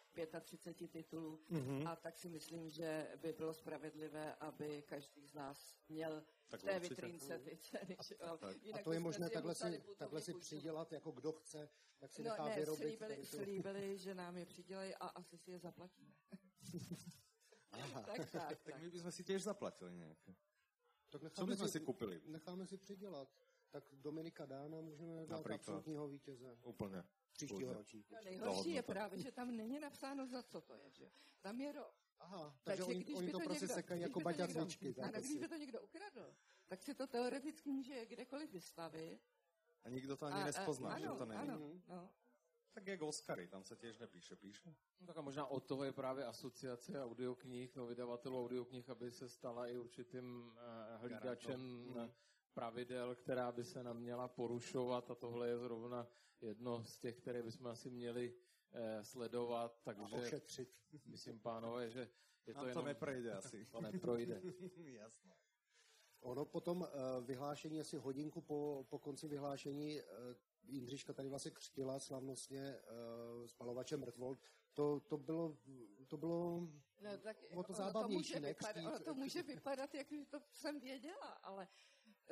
35 0.41 0.91
titulů 0.91 1.39
mm-hmm. 1.51 1.89
a 1.89 1.95
tak 1.95 2.17
si 2.17 2.29
myslím, 2.29 2.69
že 2.69 3.07
by 3.21 3.33
bylo 3.33 3.53
spravedlivé, 3.53 4.35
aby 4.35 4.81
každý 4.81 5.27
z 5.27 5.33
nás 5.33 5.75
měl 5.89 6.23
tak 6.47 6.59
v 6.59 6.63
té 6.63 6.79
vitrínce 6.79 7.39
ty 7.39 7.57
ceny. 7.57 7.97
A 8.73 8.83
to 8.83 8.91
je 8.91 8.99
možné 8.99 9.29
takhle 9.29 9.55
si, 9.55 9.83
takhle 9.97 10.21
si 10.21 10.33
přidělat, 10.33 10.91
jako 10.91 11.11
kdo 11.11 11.31
chce, 11.31 11.69
tak 11.99 12.13
si 12.13 12.23
no, 12.23 12.29
nechá 12.29 12.45
ne, 12.45 12.55
vyrobit. 12.55 12.97
Slíbili, 12.97 13.25
slíbili, 13.25 13.97
že 13.97 14.15
nám 14.15 14.37
je 14.37 14.45
přidělají 14.45 14.95
a 14.95 15.07
asi 15.07 15.37
si 15.37 15.51
je 15.51 15.59
zaplatíme. 15.59 16.13
Aha. 17.71 18.01
tak, 18.01 18.17
tak, 18.17 18.31
tak, 18.31 18.61
tak. 18.61 18.81
my 18.81 18.89
bychom 18.89 19.11
si 19.11 19.23
těž 19.23 19.43
zaplatili 19.43 19.93
nějaké. 19.93 20.35
Tak 21.09 21.21
Co 21.33 21.45
bychom 21.45 21.67
si, 21.67 21.71
si 21.71 21.79
kupili? 21.79 22.21
Necháme 22.25 22.67
si 22.67 22.77
přidělat. 22.77 23.29
Tak 23.71 23.83
Dominika 23.93 24.45
Dána 24.45 24.81
můžeme 24.81 25.15
dát 25.15 25.29
Například. 25.29 25.55
absolutního 25.55 26.07
vítěze. 26.07 26.57
Úplně 26.63 27.03
příštího 27.45 27.73
ročníku. 27.73 28.15
No 28.15 28.21
nejhorší 28.23 28.69
je 28.71 28.83
právě, 28.83 29.19
že 29.19 29.31
tam 29.31 29.55
není 29.55 29.79
napsáno, 29.79 30.27
za 30.27 30.43
co 30.43 30.61
to 30.61 30.73
je. 30.73 30.91
Že? 30.91 31.11
Tam 31.41 31.61
je 31.61 31.71
rok. 31.71 31.95
Aha, 32.19 32.59
takže, 32.63 32.83
takže 32.83 32.83
oni, 32.83 33.15
oni 33.15 33.31
to, 33.31 33.39
to 33.39 33.43
prostě 33.43 33.65
někdo, 33.65 33.75
sekají 33.75 34.01
jako 34.01 34.19
baťa 34.19 34.47
cvičky. 34.47 34.95
A 35.01 35.07
když 35.07 35.35
by 35.35 35.47
to 35.47 35.55
někdo 35.55 35.81
ukradl, 35.81 36.35
tak 36.67 36.81
si 36.81 36.93
to 36.93 37.07
teoreticky 37.07 37.71
může 37.71 38.05
kdekoliv 38.05 38.51
vystavit. 38.51 39.21
A 39.83 39.89
nikdo 39.89 40.17
to 40.17 40.25
ani 40.25 40.41
a, 40.41 40.45
nespozná, 40.45 40.93
a, 40.93 40.99
že 40.99 41.05
ano, 41.05 41.17
to 41.17 41.25
není. 41.25 41.41
Ano, 41.41 41.81
no. 41.87 42.09
Tak 42.73 42.87
jak 42.87 43.01
Oscary, 43.01 43.47
tam 43.47 43.63
se 43.63 43.75
těž 43.75 43.99
nepíše, 43.99 44.35
píše. 44.35 44.75
No, 44.99 45.07
tak 45.07 45.17
a 45.17 45.21
možná 45.21 45.45
od 45.45 45.65
toho 45.65 45.83
je 45.83 45.91
právě 45.91 46.25
asociace 46.25 47.03
audioknih, 47.03 47.75
no 47.75 47.85
vydavatelů 47.85 48.39
audioknih, 48.39 48.89
aby 48.89 49.11
se 49.11 49.29
stala 49.29 49.67
i 49.67 49.77
určitým 49.77 50.47
uh, 50.47 51.01
hlídačem 51.01 51.61
mm 51.61 52.11
pravidel, 52.53 53.15
která 53.15 53.51
by 53.51 53.63
se 53.63 53.83
nám 53.83 53.97
měla 53.97 54.27
porušovat 54.27 55.11
a 55.11 55.15
tohle 55.15 55.47
je 55.47 55.57
zrovna 55.57 56.07
jedno 56.41 56.83
z 56.85 56.99
těch, 56.99 57.17
které 57.17 57.43
bychom 57.43 57.67
asi 57.67 57.89
měli 57.89 58.33
eh, 58.71 59.03
sledovat, 59.03 59.81
takže 59.83 60.15
a 60.15 60.19
ošetřit. 60.19 60.69
myslím, 61.05 61.39
pánové, 61.39 61.89
že 61.89 62.09
je 62.47 62.53
to, 62.53 62.59
to 62.59 62.67
jenom... 62.67 62.85
neprojde 62.85 63.33
asi. 63.37 63.65
To 63.65 63.81
neprojde. 63.81 64.41
Jasno. 64.77 65.35
Ono 66.21 66.45
potom 66.45 66.81
uh, 66.81 66.87
vyhlášení, 67.25 67.79
asi 67.79 67.97
hodinku 67.97 68.41
po, 68.41 68.85
po 68.89 68.99
konci 68.99 69.27
vyhlášení, 69.27 70.01
uh, 70.01 70.07
Jindřiška 70.63 71.13
tady 71.13 71.29
vlastně 71.29 71.51
křtila 71.51 71.99
slavnostně 71.99 72.75
uh, 72.79 73.47
spalovačem 73.47 73.99
mrtvol. 73.99 74.37
To, 74.73 74.99
to 74.99 75.17
bylo, 75.17 75.57
to 76.07 76.17
bylo 76.17 76.67
no, 77.01 77.17
tak, 77.17 77.37
o 77.55 77.63
to 77.63 77.73
zábavnější, 77.73 78.33
to 78.33 78.39
může, 78.39 78.47
vypadat, 78.47 78.85
ono 78.85 78.99
to 78.99 79.13
může 79.13 79.43
vypadat, 79.43 79.95
jak 79.95 80.07
to 80.29 80.39
jsem 80.51 80.79
věděla, 80.79 81.27
ale 81.27 81.67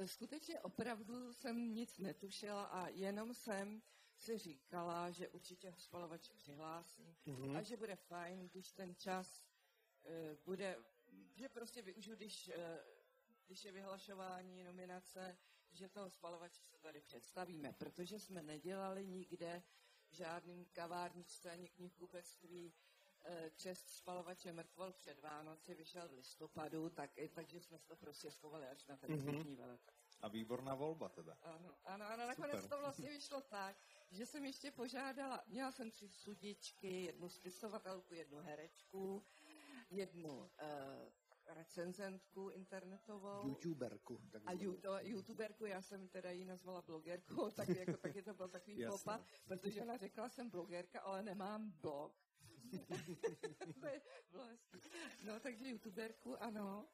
skutečně 0.06 0.62
opravdu 0.62 1.34
jsem 1.34 1.74
nic 1.74 1.98
netušila 1.98 2.64
a 2.64 2.88
jenom 2.88 3.34
jsem 3.34 3.82
si 4.18 4.38
říkala, 4.38 5.12
že 5.12 5.30
určitě 5.30 5.74
spalovač 5.78 6.30
přihlásí 6.30 7.18
mm-hmm. 7.26 7.58
a 7.58 7.62
že 7.62 7.78
bude 7.78 7.96
fajn, 7.96 8.50
když 8.50 8.72
ten 8.72 8.96
čas 8.96 9.46
uh, 10.04 10.12
bude, 10.46 10.78
že 11.34 11.50
prostě 11.50 11.82
využiju, 11.82 12.16
když, 12.16 12.48
uh, 12.48 12.54
když 13.48 13.66
je 13.66 13.72
vyhlašování, 13.72 14.64
nominace, 14.64 15.38
že 15.72 15.90
toho 15.90 16.10
spalovače 16.10 16.62
se 16.64 16.78
tady 16.78 17.02
představíme, 17.02 17.74
protože 17.74 18.20
jsme 18.20 18.44
nedělali 18.44 19.08
nikde 19.08 19.64
v 20.10 20.14
žádným 20.14 20.66
kavárničce 20.66 21.52
ani 21.52 21.70
knihkupectví 21.70 22.74
křest 23.56 23.90
spalovače 23.90 24.54
mrtvol 24.54 24.92
před 24.94 25.20
Vánoci 25.22 25.76
vyšel 25.76 26.08
v 26.08 26.12
listopadu, 26.12 26.90
tak, 26.90 27.12
takže 27.34 27.62
jsme 27.62 27.80
to 27.80 27.96
prostě 27.96 28.32
schovali 28.32 28.68
až 28.68 28.86
na 28.86 28.98
ten 28.98 29.10
mm-hmm. 29.10 29.80
A 30.22 30.28
výborná 30.28 30.76
volba 30.76 31.10
teda. 31.10 31.38
Ano, 31.42 31.76
ano, 31.84 32.06
ano 32.06 32.28
nakonec 32.28 32.62
Super. 32.62 32.70
to 32.70 32.80
vlastně 32.80 33.10
vyšlo 33.10 33.42
tak, 33.42 33.78
že 34.12 34.26
jsem 34.26 34.46
ještě 34.46 34.72
požádala, 34.72 35.44
měla 35.48 35.72
jsem 35.72 35.92
tři 35.92 36.10
sudičky, 36.10 37.02
jednu 37.04 37.30
spisovatelku, 37.30 38.14
jednu 38.14 38.38
herečku, 38.42 39.26
jednu 39.90 40.40
uh, 40.40 40.48
recenzentku 41.48 42.50
internetovou. 42.50 43.48
YouTuberku. 43.48 44.22
A 44.46 44.52
ju, 44.52 44.78
to, 44.78 44.98
YouTuberku, 45.02 45.66
já 45.66 45.82
jsem 45.82 46.08
teda 46.08 46.32
ji 46.32 46.46
nazvala 46.46 46.82
blogerkou, 46.82 47.52
tak, 47.56 47.70
jako, 47.70 47.98
tak 47.98 48.16
je 48.16 48.24
to 48.24 48.34
byl 48.34 48.48
takový 48.48 48.86
popa, 48.86 49.22
protože 49.48 49.82
ona 49.82 49.98
řekla, 49.98 50.30
jsem 50.30 50.50
blogerka, 50.50 51.00
ale 51.02 51.24
nemám 51.24 51.72
blog. 51.72 52.27
no, 55.24 55.40
takže 55.40 55.68
youtuberku, 55.70 56.44
ano. 56.44 56.88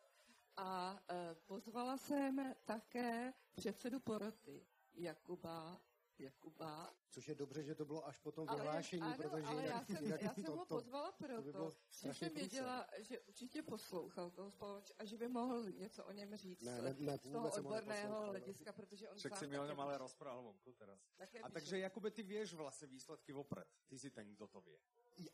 A 0.58 1.00
e, 1.10 1.36
pozvala 1.36 1.98
jsem 1.98 2.56
také 2.66 3.34
předsedu 3.56 4.00
poroty, 4.00 4.66
Jakuba 4.94 5.82
Jakuba. 6.20 6.94
Což 7.10 7.28
je 7.28 7.36
dobře, 7.36 7.64
že 7.64 7.76
to 7.76 7.86
bylo 7.86 8.08
až 8.08 8.18
po 8.18 8.32
tom 8.32 8.48
vyhlášení, 8.48 9.02
ale, 9.02 9.14
ano, 9.14 9.24
protože 9.24 9.46
ale 9.46 9.64
jinak, 9.64 9.76
já 9.90 9.96
jsem, 9.96 10.06
jinak 10.06 10.22
já 10.22 10.34
jsem 10.34 10.44
to, 10.44 10.56
ho 10.56 10.66
pozvala 10.66 11.12
proto, 11.12 11.52
to 11.52 11.70
by 11.70 12.08
že 12.08 12.14
jsem 12.14 12.34
věděla, 12.34 12.88
že 13.00 13.20
určitě 13.20 13.62
poslouchal 13.62 14.32
toho 14.32 14.52
spoluč 14.52 14.92
a 14.98 15.06
že 15.06 15.18
by 15.18 15.28
mohl 15.28 15.72
něco 15.72 16.06
o 16.06 16.12
něm 16.12 16.36
říct 16.36 16.62
ne, 16.62 16.82
ne, 16.82 16.96
ne, 17.00 17.18
z 17.18 17.22
toho 17.22 17.52
odborného 17.52 18.22
hlediska, 18.22 18.74
protože 18.74 19.10
on 19.10 19.18
Však 19.18 19.38
si 19.38 19.48
mi 19.48 19.60
o 19.60 19.66
něm 19.66 19.80
ale 19.80 19.98
rozprával 19.98 20.44
vonku 20.44 20.74
teraz. 20.74 21.00
A 21.44 21.50
takže, 21.50 21.80
Jakube, 21.80 22.12
ty 22.12 22.24
věš 22.24 22.54
vlastně 22.54 22.88
výsledky 22.88 23.34
vopred. 23.34 23.68
Ty 23.88 24.00
si 24.00 24.10
ten, 24.10 24.36
kdo 24.36 24.48
to 24.48 24.62
ví. 24.62 24.78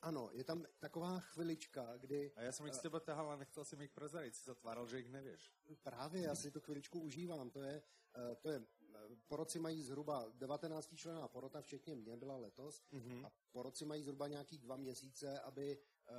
Ano, 0.02 0.30
je 0.32 0.44
tam 0.44 0.66
taková 0.80 1.20
chvilička, 1.20 1.98
kdy... 1.98 2.34
A 2.36 2.42
já 2.42 2.52
jsem 2.52 2.66
jich 2.66 2.76
z 2.76 2.80
tebe 2.80 3.00
tahal 3.00 3.32
a 3.32 3.36
nechtěl 3.36 3.66
jsem 3.66 3.82
jich 3.82 3.92
prezradit, 3.92 4.36
si 4.36 4.44
zatváral, 4.44 4.88
že 4.88 4.98
jich 4.98 5.10
nevíš. 5.10 5.52
Právě, 5.84 6.22
já 6.22 6.36
si 6.36 6.52
tu 6.52 6.60
chviličku 6.60 7.00
užívám. 7.00 7.50
To 7.50 7.62
je, 7.62 7.84
eh, 8.16 8.36
to 8.36 8.50
je 8.50 8.58
eh, 8.58 8.79
poroci 9.28 9.60
mají 9.60 9.84
zhruba 9.84 10.32
19 10.34 10.96
člená 10.96 11.28
porota, 11.28 11.62
včetně 11.62 11.96
mě 11.96 12.18
byla 12.18 12.38
letos, 12.38 12.84
mm-hmm. 12.94 13.26
a 13.26 13.32
poroci 13.52 13.86
mají 13.86 14.04
zhruba 14.04 14.28
nějaký 14.28 14.58
dva 14.58 14.78
měsíce, 14.78 15.40
aby 15.40 15.78
uh, 15.78 16.16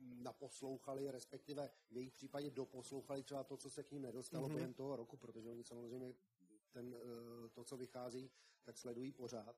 naposlouchali, 0.00 1.10
respektive 1.10 1.70
v 1.90 1.96
jejich 1.96 2.12
případě 2.12 2.50
doposlouchali 2.50 3.22
třeba 3.22 3.44
to, 3.44 3.56
co 3.56 3.70
se 3.70 3.84
k 3.84 3.90
ním 3.90 4.02
nedostalo 4.02 4.48
mm-hmm. 4.48 4.54
během 4.54 4.74
toho 4.74 4.96
roku, 4.96 5.16
protože 5.16 5.48
oni 5.48 5.64
samozřejmě 5.64 6.14
ten, 6.70 6.94
uh, 6.94 7.48
to, 7.52 7.64
co 7.64 7.76
vychází, 7.76 8.30
tak 8.64 8.78
sledují 8.78 9.12
pořád. 9.12 9.56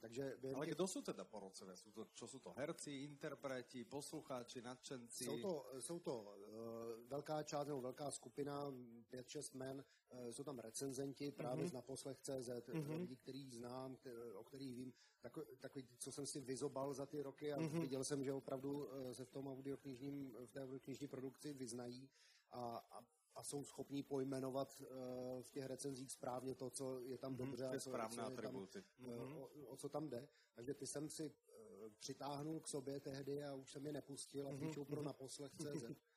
Takže 0.00 0.36
Ale 0.54 0.66
kdo 0.66 0.86
jsou 0.86 1.02
teda 1.02 1.24
porodcové? 1.24 1.76
Jsou 1.76 1.90
to, 1.90 2.06
čo 2.14 2.28
jsou 2.28 2.38
to 2.38 2.52
herci, 2.56 2.90
interpreti, 2.90 3.84
posluchači, 3.84 4.62
nadšenci? 4.62 5.24
Jsou 5.24 5.40
to, 5.40 5.66
jsou 5.78 5.98
to 5.98 6.22
uh, 6.22 7.08
velká 7.08 7.42
část 7.42 7.66
nebo 7.66 7.80
velká 7.80 8.10
skupina, 8.10 8.70
5-6 9.12 9.56
men, 9.56 9.84
uh, 10.08 10.30
jsou 10.30 10.44
tam 10.44 10.58
recenzenti 10.58 11.30
právě 11.30 11.64
mm-hmm. 11.64 11.68
z 11.68 11.72
naposlech.cz, 11.72 12.48
mm-hmm. 12.48 13.00
lidi, 13.00 13.16
který 13.16 13.50
znám, 13.50 13.96
o 14.34 14.44
kterých 14.44 14.74
vím, 14.74 14.92
takový, 15.20 15.46
takový, 15.58 15.88
co 15.98 16.12
jsem 16.12 16.26
si 16.26 16.40
vyzobal 16.40 16.94
za 16.94 17.06
ty 17.06 17.22
roky 17.22 17.52
a 17.52 17.58
mm-hmm. 17.58 17.80
viděl 17.80 18.04
jsem, 18.04 18.24
že 18.24 18.32
opravdu 18.32 18.84
uh, 18.84 19.12
se 19.12 19.24
v 19.24 19.30
tom 19.30 19.46
audioknižním, 19.48 20.36
v 20.46 20.50
té 20.50 20.62
audioknižní 20.62 21.08
produkci 21.08 21.52
vyznají 21.52 22.08
a, 22.50 22.86
a 22.90 23.04
a 23.34 23.42
jsou 23.42 23.64
schopní 23.64 24.02
pojmenovat 24.02 24.80
uh, 24.80 25.42
v 25.42 25.50
těch 25.50 25.66
recenzích 25.66 26.12
správně 26.12 26.54
to, 26.54 26.70
co 26.70 27.00
je 27.00 27.18
tam 27.18 27.32
mhm, 27.32 27.38
dobře. 27.38 27.64
Mm, 27.64 27.74
a 27.74 27.78
co, 27.78 28.14
co 28.14 28.22
atributy. 28.22 28.82
Tam, 28.82 29.06
mm-hmm. 29.06 29.38
o, 29.38 29.66
o 29.66 29.76
co 29.76 29.88
tam 29.88 30.08
jde. 30.08 30.28
Takže 30.54 30.74
ty 30.74 30.86
jsem 30.86 31.08
si 31.08 31.30
uh, 31.30 31.88
přitáhnul 31.98 32.60
k 32.60 32.68
sobě 32.68 33.00
tehdy 33.00 33.44
a 33.44 33.54
už 33.54 33.70
jsem 33.70 33.86
je 33.86 33.92
nepustil 33.92 34.48
a 34.48 34.50
mm-hmm. 34.50 34.68
píšou 34.68 34.84
pro 34.84 35.02
naposlech.cz. 35.02 35.84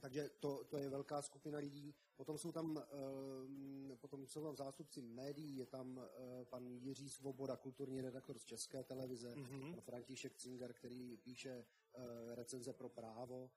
takže 0.00 0.30
to, 0.40 0.64
to 0.64 0.78
je 0.78 0.88
velká 0.88 1.22
skupina 1.22 1.58
lidí. 1.58 1.94
Potom 2.16 2.38
jsou 2.38 2.52
tam, 2.52 2.76
uh, 2.76 3.96
potom 3.96 4.26
jsou 4.26 4.44
tam 4.44 4.56
zástupci 4.56 5.02
médií, 5.02 5.56
je 5.56 5.66
tam 5.66 5.96
uh, 5.96 6.44
pan 6.44 6.76
Jiří 6.76 7.10
Svoboda, 7.10 7.56
kulturní 7.56 8.00
redaktor 8.00 8.38
z 8.38 8.44
České 8.44 8.84
televize, 8.84 9.34
mm-hmm. 9.34 9.70
pan 9.70 9.80
František 9.80 10.36
Cinger, 10.36 10.72
který 10.72 11.16
píše 11.16 11.64
uh, 11.98 12.04
recenze 12.34 12.72
pro 12.72 12.88
právo, 12.88 13.50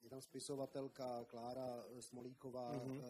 je 0.00 0.10
tam 0.10 0.20
spisovatelka 0.20 1.24
Klára 1.24 1.84
Smolíková, 2.00 2.72
mm-hmm. 2.72 3.02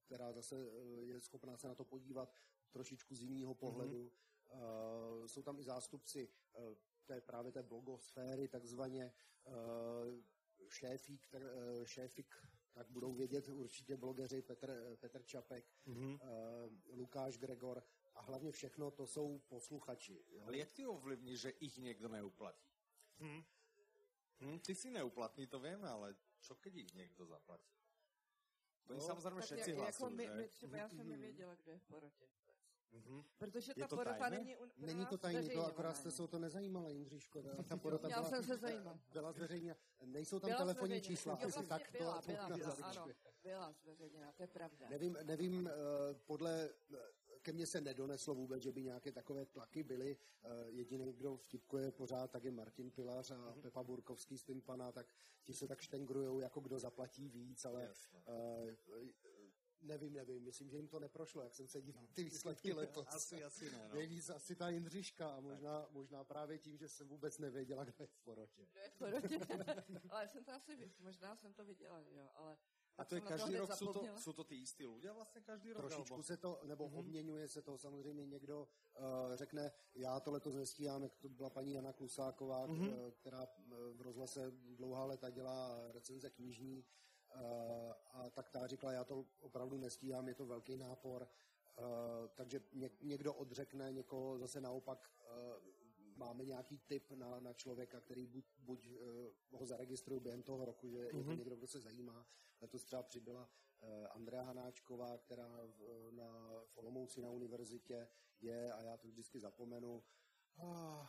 která 0.00 0.32
zase 0.32 0.56
je 1.00 1.20
schopná 1.20 1.56
se 1.56 1.68
na 1.68 1.74
to 1.74 1.84
podívat 1.84 2.34
trošičku 2.70 3.14
z 3.14 3.22
jiného 3.22 3.54
pohledu. 3.54 4.12
Mm-hmm. 4.12 5.26
Jsou 5.26 5.42
tam 5.42 5.58
i 5.58 5.64
zástupci 5.64 6.28
té 7.04 7.20
právě 7.20 7.52
té 7.52 7.62
blogosféry, 7.62 8.48
takzvaně 8.48 9.12
šéfík, 10.68 11.26
šéfik, 11.84 12.34
tak 12.72 12.90
budou 12.90 13.12
vědět 13.12 13.48
určitě 13.48 13.96
blogeři 13.96 14.42
Petr, 14.42 14.96
Petr 15.00 15.22
Čapek, 15.22 15.64
mm-hmm. 15.86 16.18
Lukáš 16.92 17.38
Gregor 17.38 17.84
a 18.14 18.20
hlavně 18.20 18.52
všechno 18.52 18.90
to 18.90 19.06
jsou 19.06 19.38
posluchači. 19.38 20.24
Jo? 20.28 20.42
Ale 20.46 20.58
jak 20.58 20.72
ty 20.72 20.86
ovlivní, 20.86 21.36
že 21.36 21.50
ich 21.50 21.78
někdo 21.78 22.08
neuplatí? 22.08 22.68
Hm. 23.20 23.42
Hm, 24.40 24.58
ty 24.58 24.74
si 24.74 24.90
neuplatní, 24.90 25.46
to 25.46 25.60
víme, 25.60 25.88
ale 25.88 26.14
čo 26.40 26.54
keď 26.54 26.74
ich 26.74 26.94
někdo 26.94 27.26
zaplatí? 27.26 27.72
Oni 28.90 28.98
no, 28.98 29.06
samozřejmě 29.06 29.40
všetci 29.40 29.70
jak, 29.70 29.78
hlasují, 29.78 30.12
jako 30.12 30.34
my, 30.34 30.42
my 30.42 30.48
třeba 30.48 30.76
já 30.76 30.88
jsem 30.88 31.08
nevěděla, 31.08 31.54
kdo 31.54 31.72
je 31.72 31.78
v 31.78 31.84
porotě. 31.84 32.28
Mm-hmm. 32.92 33.24
Protože 33.38 33.74
ta 33.74 33.88
porota 33.88 34.28
není 34.28 34.56
u, 34.56 34.70
Není 34.76 35.06
to 35.06 35.18
tajné, 35.18 35.48
to 35.48 35.66
akorát 35.66 35.96
jste 35.96 36.10
se 36.10 36.22
o 36.22 36.26
to 36.26 36.38
nezajímala, 36.38 36.90
Jindříško. 36.90 37.42
Ta, 37.42 37.62
ta 37.62 37.76
porota 37.82 38.08
Já 38.08 38.16
byla, 38.16 38.30
jsem 38.30 38.44
se 38.44 38.56
zajímal. 38.56 38.98
Byla 39.12 39.32
zveřejněna. 39.32 39.76
Nejsou 40.04 40.40
tam 40.40 40.50
byla 40.50 40.58
telefonní 40.58 41.00
čísla, 41.00 41.32
jo, 41.32 41.38
vlastně 41.42 41.66
tak 41.66 41.82
byla, 41.92 42.20
to 42.20 42.26
byla, 42.26 42.48
byla, 42.48 42.72
ano, 42.82 43.06
byla 43.42 43.72
zveřejněna, 43.72 44.32
to 44.32 44.42
je 44.42 44.46
pravda. 44.46 44.88
Nevím, 44.88 45.16
nevím 45.22 45.64
uh, 45.64 45.70
podle 46.26 46.70
ke 47.42 47.52
mně 47.52 47.66
se 47.66 47.80
nedoneslo 47.80 48.34
vůbec, 48.34 48.62
že 48.62 48.72
by 48.72 48.82
nějaké 48.82 49.12
takové 49.12 49.46
tlaky 49.46 49.82
byly. 49.82 50.16
Uh, 50.44 50.50
jediný, 50.68 51.12
kdo 51.12 51.36
vtipkuje 51.36 51.92
pořád, 51.92 52.30
tak 52.30 52.44
je 52.44 52.50
Martin 52.50 52.90
Pilař 52.90 53.30
a 53.30 53.34
mm-hmm. 53.34 53.60
Pepa 53.60 53.82
Burkovský 53.82 54.38
z 54.38 54.44
Timpana, 54.44 54.92
tak 54.92 55.14
ti 55.42 55.54
se 55.54 55.68
tak 55.68 55.80
štengrujou, 55.80 56.40
jako 56.40 56.60
kdo 56.60 56.78
zaplatí 56.78 57.28
víc, 57.28 57.64
ale 57.64 57.94
uh, 58.28 58.70
Nevím, 59.82 60.12
nevím, 60.12 60.44
myslím, 60.44 60.70
že 60.70 60.76
jim 60.76 60.88
to 60.88 61.00
neprošlo, 61.00 61.42
jak 61.42 61.54
jsem 61.54 61.68
se 61.68 61.82
díval 61.82 62.06
ty 62.14 62.24
výsledky 62.24 62.72
letos. 62.72 63.06
asi, 63.08 63.44
asi 63.44 63.70
ne, 63.70 63.88
no. 63.88 63.94
Nejvíc 63.94 64.30
asi 64.30 64.56
ta 64.56 64.68
Jindřiška 64.68 65.30
a 65.30 65.40
možná, 65.40 65.86
možná 65.90 66.24
právě 66.24 66.58
tím, 66.58 66.78
že 66.78 66.88
jsem 66.88 67.08
vůbec 67.08 67.38
nevěděla, 67.38 67.84
kdo 67.84 67.94
je 68.00 68.06
v 68.06 68.18
porotě. 68.18 68.66
Kdo 68.66 68.80
je 68.80 68.90
v 68.90 68.94
porotě? 68.98 69.38
ale 70.10 70.28
jsem 70.28 70.44
to 70.44 70.52
asi, 70.52 70.92
možná 70.98 71.36
jsem 71.36 71.54
to 71.54 71.64
viděla, 71.64 72.00
jo, 72.00 72.30
ale 72.34 72.58
a 72.98 73.04
to 73.04 73.14
je 73.14 73.20
každý 73.20 73.56
rok, 73.56 73.74
jsou 73.74 73.92
to, 73.92 74.06
jsou 74.16 74.32
to 74.32 74.44
ty 74.44 74.54
jistý 74.54 74.86
lidé 74.86 75.12
vlastně 75.12 75.40
každý 75.40 75.72
rok? 75.72 75.80
Trošičku 75.80 76.14
alebo? 76.14 76.22
se 76.22 76.36
to, 76.36 76.60
nebo 76.64 76.88
mm-hmm. 76.88 76.98
obměňuje 76.98 77.48
se 77.48 77.62
to, 77.62 77.78
samozřejmě 77.78 78.26
někdo 78.26 78.68
uh, 78.98 79.34
řekne, 79.34 79.72
já 79.94 80.20
to 80.20 80.30
letos 80.30 80.54
nestíhám, 80.54 81.02
jak 81.02 81.16
to 81.16 81.28
byla 81.28 81.50
paní 81.50 81.72
Jana 81.72 81.92
Klusáková, 81.92 82.68
mm-hmm. 82.68 83.10
která 83.10 83.46
v 83.92 84.00
rozhlase 84.00 84.50
dlouhá 84.50 85.04
leta 85.04 85.30
dělá 85.30 85.92
recenze 85.92 86.30
knižní, 86.30 86.84
Eh, 87.34 87.94
a 88.12 88.30
tak 88.30 88.50
ta 88.50 88.66
říkala, 88.66 88.92
já 88.92 89.04
to 89.04 89.24
opravdu 89.40 89.78
nestíhám, 89.78 90.28
je 90.28 90.34
to 90.34 90.46
velký 90.46 90.76
nápor, 90.76 91.28
Uh, 91.78 92.28
takže 92.34 92.60
ně, 92.72 92.90
někdo 93.00 93.34
odřekne, 93.34 93.92
někoho 93.92 94.38
zase 94.38 94.60
naopak 94.60 95.10
uh, 95.20 95.81
máme 96.24 96.44
nějaký 96.44 96.78
tip 96.78 97.10
na, 97.10 97.40
na 97.40 97.52
člověka, 97.52 98.00
který 98.00 98.26
buď, 98.26 98.44
buď 98.58 98.86
uh, 98.86 99.58
ho 99.58 99.66
zaregistrují 99.66 100.20
během 100.20 100.42
toho 100.42 100.64
roku, 100.64 100.90
že 100.90 100.98
mm-hmm. 100.98 101.16
je 101.16 101.24
to 101.24 101.30
mhm. 101.30 101.38
někdo, 101.38 101.56
kdo 101.56 101.66
se 101.66 101.80
zajímá. 101.80 102.26
Letos 102.60 102.84
třeba 102.84 103.02
přibyla 103.02 103.48
uh, 103.80 104.06
Andrea 104.10 104.42
Hanáčková, 104.42 105.18
která 105.18 105.48
v, 105.66 106.08
na 106.12 106.50
v 106.66 106.76
Olomouci 106.76 107.22
na 107.22 107.30
univerzitě 107.30 108.08
je, 108.40 108.72
a 108.72 108.82
já 108.82 108.96
to 108.96 109.08
vždycky 109.08 109.40
zapomenu, 109.40 110.02
uh, 110.56 111.06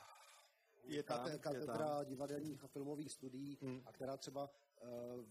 je 0.83 1.03
tam, 1.03 1.39
katedra 1.39 1.99
je 1.99 2.05
divadelních 2.05 2.63
a 2.63 2.67
filmových 2.67 3.11
studií, 3.11 3.57
mm. 3.61 3.81
a 3.85 3.91
která 3.91 4.17
třeba 4.17 4.49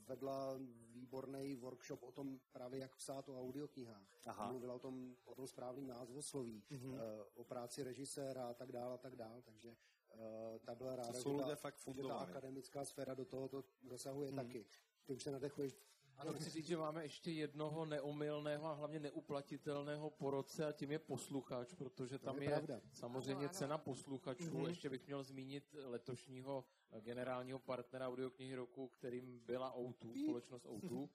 vedla 0.07 0.59
výborný 0.93 1.57
workshop 1.57 2.03
o 2.03 2.13
tom 2.13 2.41
právě, 2.53 2.81
jak 2.81 2.97
psát 2.97 3.29
o 3.29 3.41
audioknihách. 3.41 4.19
Aha. 4.27 4.51
Mluvila 4.51 4.75
o 4.75 4.79
tom, 4.79 5.17
o 5.25 5.35
tom 5.35 5.47
správným 5.47 5.87
názvosloví, 5.87 6.65
mm-hmm. 6.71 6.97
o 7.35 7.45
práci 7.45 7.83
režiséra 7.83 8.49
a 8.49 8.55
tak 8.55 8.73
dále 8.73 8.95
a 8.95 8.99
tak 8.99 9.17
dále, 9.17 9.43
takže 9.43 9.69
uh, 9.69 10.59
ta 10.59 10.75
byla 10.75 10.97
ráda, 10.97 11.19
že 11.19 11.25
ta, 11.39 11.57
fakt 11.57 11.77
že 11.95 12.03
ta 12.03 12.17
akademická 12.17 12.85
sféra 12.85 13.15
do 13.15 13.25
toho 13.25 13.49
to 13.49 13.65
zasahuje 13.83 14.31
mm. 14.31 14.37
taky. 14.37 14.67
Ty 15.05 15.13
už 15.13 15.23
se 15.23 15.31
nadechuješ 15.31 15.77
ano, 16.19 16.33
chci 16.33 16.51
říct, 16.51 16.67
že 16.67 16.77
máme 16.77 17.03
ještě 17.03 17.31
jednoho 17.31 17.85
neomylného 17.85 18.67
a 18.67 18.73
hlavně 18.73 19.01
neuplatitelného 19.01 20.11
porodce 20.11 20.67
a 20.67 20.73
tím 20.73 20.91
je 20.91 20.99
posluchač, 20.99 21.75
protože 21.75 22.19
tam 22.19 22.43
je, 22.43 22.51
je 22.69 22.81
samozřejmě 22.93 23.49
cena 23.49 23.79
posluchačů. 23.79 24.45
Mm-hmm. 24.45 24.69
Ještě 24.69 24.91
bych 24.91 25.07
měl 25.07 25.23
zmínit 25.23 25.65
letošního 25.85 26.65
generálního 27.01 27.59
partnera 27.59 28.09
audioknihy 28.09 28.55
roku, 28.55 28.89
kterým 28.89 29.41
byla 29.47 29.77
O2, 29.77 30.25
společnost 30.25 30.67
O2. 30.67 31.09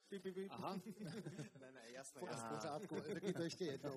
Aha. 0.50 0.80
ne, 1.60 1.72
ne, 1.72 1.92
jasné. 1.92 2.22
V 2.22 2.56
pořádku, 2.56 2.96
taky 3.14 3.34
to 3.34 3.42
ještě 3.42 3.66
jednou. 3.66 3.96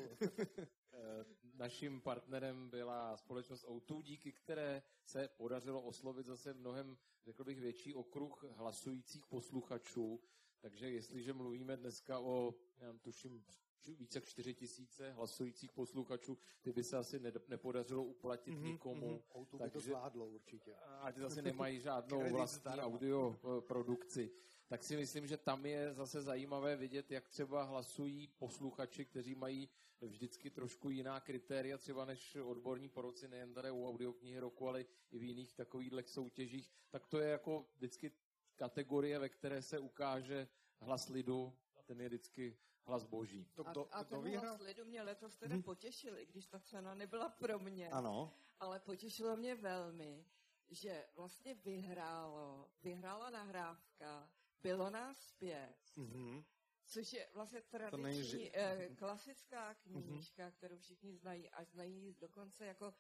Eh, 0.93 1.25
naším 1.55 2.01
partnerem 2.01 2.71
byla 2.71 3.17
společnost 3.17 3.65
O2, 3.65 4.03
díky 4.03 4.33
které 4.33 4.83
se 5.05 5.29
podařilo 5.29 5.83
oslovit 5.83 6.27
zase 6.27 6.55
mnohem, 6.55 6.99
řekl 7.25 7.45
bych, 7.45 7.61
větší 7.61 7.95
okruh 7.95 8.45
hlasujících 8.51 9.27
posluchačů. 9.27 10.21
Takže 10.61 10.91
jestliže 10.91 11.33
mluvíme 11.33 11.77
dneska 11.77 12.19
o, 12.19 12.55
já 12.79 12.93
tuším, 12.93 13.45
více 13.87 14.19
jak 14.19 14.25
4 14.25 14.55
tisíce 14.55 15.13
hlasujících 15.13 15.73
posluchačů, 15.73 16.39
ty 16.63 16.73
by 16.73 16.85
se 16.85 16.97
asi 16.97 17.21
ne, 17.21 17.33
nepodařilo 17.49 18.05
uplatit 18.05 18.55
mm-hmm, 18.55 18.63
nikomu. 18.63 19.25
Mm-hmm. 19.35 19.47
Takže, 19.51 19.65
by 19.65 19.71
to 19.71 19.81
zvládlo 19.81 20.27
určitě. 20.27 20.75
A 20.75 21.13
ty 21.13 21.21
zase 21.21 21.43
nemají 21.43 21.81
žádnou 21.91 22.31
vlastní 22.31 22.71
audio 22.71 23.41
eh, 23.45 23.61
produkci. 23.61 24.31
Tak 24.69 24.85
si 24.85 24.97
myslím, 24.97 25.27
že 25.27 25.37
tam 25.37 25.67
je 25.67 25.95
zase 25.95 26.23
zajímavé 26.23 26.77
vidět, 26.77 27.11
jak 27.11 27.29
třeba 27.29 27.63
hlasují 27.63 28.29
posluchači, 28.39 29.05
kteří 29.05 29.35
mají 29.35 29.69
vždycky 30.07 30.51
trošku 30.51 30.91
jiná 30.91 31.21
kritéria, 31.21 31.79
třeba 31.79 32.05
než 32.05 32.37
odborní 32.37 32.89
poroci, 32.89 33.29
nejen 33.29 33.55
tady 33.55 33.71
u 33.71 33.89
audioknihy 33.89 34.39
roku, 34.39 34.69
ale 34.69 34.85
i 35.11 35.19
v 35.19 35.23
jiných 35.23 35.55
takových 35.55 35.93
soutěžích. 36.09 36.73
Tak 36.91 37.07
to 37.07 37.19
je 37.19 37.31
jako 37.31 37.67
vždycky 37.77 38.13
kategorie, 38.57 39.19
ve 39.19 39.29
které 39.29 39.63
se 39.63 39.79
ukáže 39.79 40.49
hlas 40.81 41.09
lidu 41.09 41.57
a 41.77 41.83
ten 41.83 42.01
je 42.01 42.09
vždycky 42.09 42.59
hlas 42.85 43.05
boží. 43.05 43.45
To, 43.55 43.65
to, 43.65 43.95
a, 43.95 43.99
a 43.99 44.05
to 44.05 44.23
ten 44.23 44.39
hlas 44.39 44.61
lidu 44.61 44.85
mě 44.85 45.03
letos 45.03 45.37
teda 45.37 45.55
hmm. 45.55 45.63
potěšil, 45.63 46.19
i 46.19 46.27
když 46.27 46.47
ta 46.47 46.61
cena 46.61 46.95
nebyla 46.95 47.29
pro 47.29 47.59
mě. 47.59 47.91
Ano. 47.91 48.33
Ale 48.61 48.81
potěšilo 48.81 49.37
mě 49.37 49.55
velmi, 49.55 50.25
že 50.71 51.07
vlastně 51.15 51.55
vyhrálo, 51.55 52.71
vyhrála 52.83 53.31
nahrávka, 53.31 54.31
bylo 54.63 54.91
nás 54.91 55.33
pět. 55.33 55.77
Mm-hmm. 55.97 56.45
Což 56.91 57.13
je 57.13 57.29
vlastně 57.35 57.61
tradiční 57.61 58.57
eh, 58.57 58.89
klasická 58.97 59.75
knížka, 59.75 60.49
mm-hmm. 60.49 60.53
kterou 60.53 60.79
všichni 60.79 61.17
znají 61.17 61.51
a 61.51 61.65
znají 61.65 62.15
dokonce 62.21 62.67
jako 62.67 62.95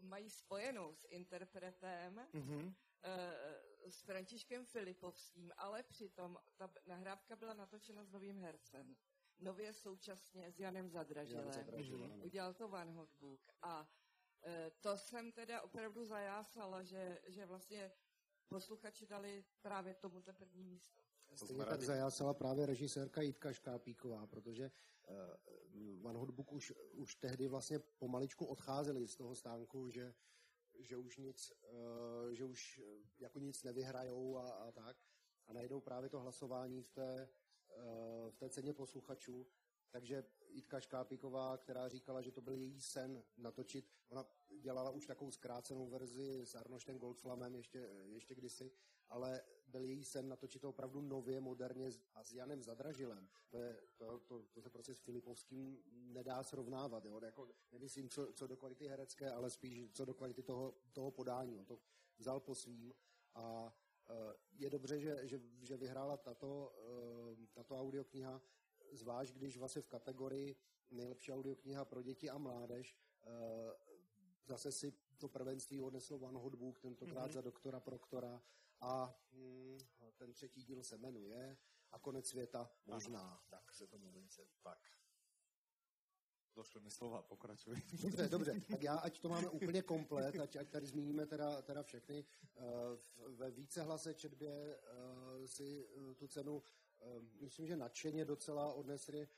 mají 0.00 0.30
spojenou 0.30 0.94
s 0.94 1.06
interpretem. 1.10 2.28
Mm-hmm 2.34 2.74
s 3.88 4.02
Františkem 4.02 4.66
Filipovským, 4.66 5.52
ale 5.56 5.82
přitom 5.82 6.38
ta 6.56 6.70
nahrávka 6.86 7.36
byla 7.36 7.54
natočena 7.54 8.04
s 8.04 8.10
novým 8.10 8.38
hercem. 8.38 8.96
Nově 9.38 9.72
současně 9.72 10.52
s 10.52 10.58
Janem 10.58 10.88
Zadražilem. 10.88 11.44
Jan 11.44 11.52
Zadražilem. 11.52 12.22
Udělal 12.22 12.54
to 12.54 12.68
Van 12.68 12.90
Hotbook. 12.90 13.40
A 13.62 13.88
e, 14.46 14.70
to 14.70 14.98
jsem 14.98 15.32
teda 15.32 15.62
opravdu 15.62 16.04
zajásala, 16.04 16.82
že, 16.82 17.20
že 17.26 17.46
vlastně 17.46 17.92
posluchači 18.48 19.06
dali 19.06 19.44
právě 19.60 19.94
tomuto 19.94 20.32
první 20.32 20.64
místo. 20.64 21.02
Stejně 21.34 21.64
tak 21.64 21.82
zajásala 21.82 22.34
právě 22.34 22.66
režisérka 22.66 23.22
Jitka 23.22 23.52
Škápíková, 23.52 24.26
protože 24.26 24.70
uh, 25.08 26.02
Van 26.02 26.16
Hotbook 26.16 26.52
už, 26.52 26.72
už 26.92 27.14
tehdy 27.14 27.48
vlastně 27.48 27.78
pomaličku 27.78 28.44
odcházeli 28.44 29.08
z 29.08 29.16
toho 29.16 29.34
stánku, 29.34 29.90
že 29.90 30.14
že 30.78 30.96
už 30.96 31.16
nic, 31.16 31.52
uh, 31.52 32.32
že 32.32 32.44
už 32.44 32.80
eh, 32.84 33.08
jako 33.18 33.38
nic 33.38 33.62
nevyhrajou 33.62 34.36
a, 34.38 34.50
a 34.50 34.72
tak. 34.72 34.96
A 35.46 35.52
najdou 35.52 35.80
právě 35.80 36.08
to 36.08 36.20
hlasování 36.20 36.82
v 36.82 36.90
té, 36.90 37.28
uh, 37.76 38.30
v 38.30 38.36
té 38.36 38.50
ceně 38.50 38.72
posluchačů. 38.72 39.46
Takže 39.90 40.24
Jitka 40.48 40.80
Škápíková, 40.80 41.58
která 41.58 41.88
říkala, 41.88 42.22
že 42.22 42.32
to 42.32 42.40
byl 42.40 42.54
její 42.54 42.80
sen 42.80 43.24
natočit, 43.36 43.90
ona 44.12 44.26
dělala 44.60 44.90
už 44.90 45.06
takovou 45.06 45.30
zkrácenou 45.30 45.88
verzi 45.88 46.40
s 46.46 46.54
Arnoštem 46.54 46.98
Goldflamem 46.98 47.54
ještě, 47.54 47.78
ještě 48.04 48.34
kdysi, 48.34 48.72
ale 49.08 49.42
byl 49.66 49.84
její 49.84 50.04
sen 50.04 50.28
natočit 50.28 50.62
to 50.62 50.68
opravdu 50.68 51.00
nově, 51.00 51.40
moderně 51.40 51.90
a 52.14 52.24
s 52.24 52.32
Janem 52.32 52.62
Zadražilem. 52.62 53.28
To, 53.50 53.58
je, 53.58 53.78
to, 53.96 54.18
to, 54.18 54.42
to 54.42 54.62
se 54.62 54.70
prostě 54.70 54.94
s 54.94 55.00
Filipovským 55.00 55.82
nedá 55.92 56.42
srovnávat. 56.42 57.04
Jo? 57.04 57.20
Jako, 57.24 57.48
nemyslím 57.72 58.08
co, 58.08 58.32
co 58.32 58.46
do 58.46 58.56
kvality 58.56 58.88
herecké, 58.88 59.30
ale 59.30 59.50
spíš 59.50 59.90
co 59.92 60.04
do 60.04 60.14
kvality 60.14 60.42
toho, 60.42 60.74
toho 60.92 61.10
podání. 61.10 61.58
On 61.58 61.64
to 61.64 61.78
vzal 62.18 62.40
po 62.40 62.54
svým 62.54 62.94
a 63.34 63.76
je 64.52 64.70
dobře, 64.70 65.00
že, 65.00 65.28
že, 65.28 65.40
že 65.62 65.76
vyhrála 65.76 66.16
tato, 66.16 66.72
tato 67.52 67.80
audiokniha, 67.80 68.42
zvlášť 68.92 69.34
když 69.34 69.56
vlastně 69.56 69.82
v 69.82 69.86
kategorii 69.86 70.56
nejlepší 70.90 71.32
audiokniha 71.32 71.84
pro 71.84 72.02
děti 72.02 72.30
a 72.30 72.38
mládež 72.38 72.96
zase 74.46 74.72
si 74.72 74.92
to 75.18 75.28
prvenství 75.28 75.80
odneslo 75.80 76.18
One 76.18 76.38
Hot 76.38 76.54
Book, 76.54 76.80
tentokrát 76.80 77.26
mm-hmm. 77.26 77.34
za 77.34 77.40
doktora 77.40 77.80
Proktora 77.80 78.42
a 78.80 79.18
hm, 79.32 79.78
ten 80.16 80.32
třetí 80.32 80.62
díl 80.62 80.84
se 80.84 80.98
jmenuje 80.98 81.56
A 81.92 81.98
konec 81.98 82.26
světa 82.26 82.70
možná, 82.86 83.20
ano. 83.20 83.40
tak 83.48 83.74
se 83.74 83.86
to 83.86 83.98
jmenuje. 83.98 84.26
Tak. 84.62 84.78
Došly 86.54 86.80
mi 86.80 86.90
slova, 86.90 87.22
pokračuj. 87.22 87.76
Dobře, 88.02 88.28
dobře. 88.28 88.60
Tak 88.70 88.82
já, 88.82 88.96
ať 88.96 89.18
to 89.18 89.28
máme 89.28 89.48
úplně 89.48 89.82
komplet, 89.82 90.38
ať, 90.38 90.56
ať 90.56 90.68
tady 90.68 90.86
zmíníme 90.86 91.26
teda, 91.26 91.62
teda 91.62 91.82
všechny. 91.82 92.24
Uh, 92.54 92.64
ve 93.36 93.50
vícehlase 93.50 94.14
četbě 94.14 94.78
uh, 94.78 95.46
si 95.46 95.88
uh, 95.88 96.14
tu 96.14 96.28
cenu 96.28 96.62
myslím, 97.40 97.66
že 97.66 97.76
nadšeně 97.76 98.24
docela 98.24 98.72
odnesli 98.72 99.20
uh, 99.20 99.28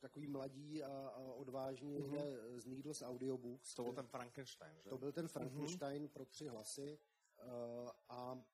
takový 0.00 0.26
mladí 0.26 0.82
a, 0.82 1.08
a 1.08 1.18
odvážní 1.18 1.98
mm-hmm. 1.98 2.58
z 2.58 2.66
Needles 2.66 3.02
Audiobooks. 3.02 3.74
To 3.74 3.82
byl 3.82 3.92
ten 3.92 4.06
Frankenstein, 4.06 4.80
že? 4.80 4.90
To 4.90 4.98
byl 4.98 5.12
ten 5.12 5.28
Frankenstein 5.28 6.04
mm-hmm. 6.04 6.12
pro 6.12 6.24
tři 6.24 6.48
hlasy 6.48 6.98
uh, 7.42 7.90
a 8.08 8.44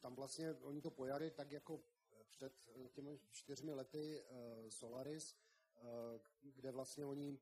tam 0.00 0.14
vlastně 0.14 0.54
oni 0.54 0.80
to 0.80 0.90
pojali 0.90 1.30
tak 1.30 1.52
jako 1.52 1.80
před 2.30 2.52
těmi 2.92 3.20
čtyřmi 3.30 3.72
lety 3.72 4.22
uh, 4.22 4.68
Solaris, 4.68 5.36
uh, 5.82 6.20
kde 6.40 6.70
vlastně 6.70 7.06
oni 7.06 7.38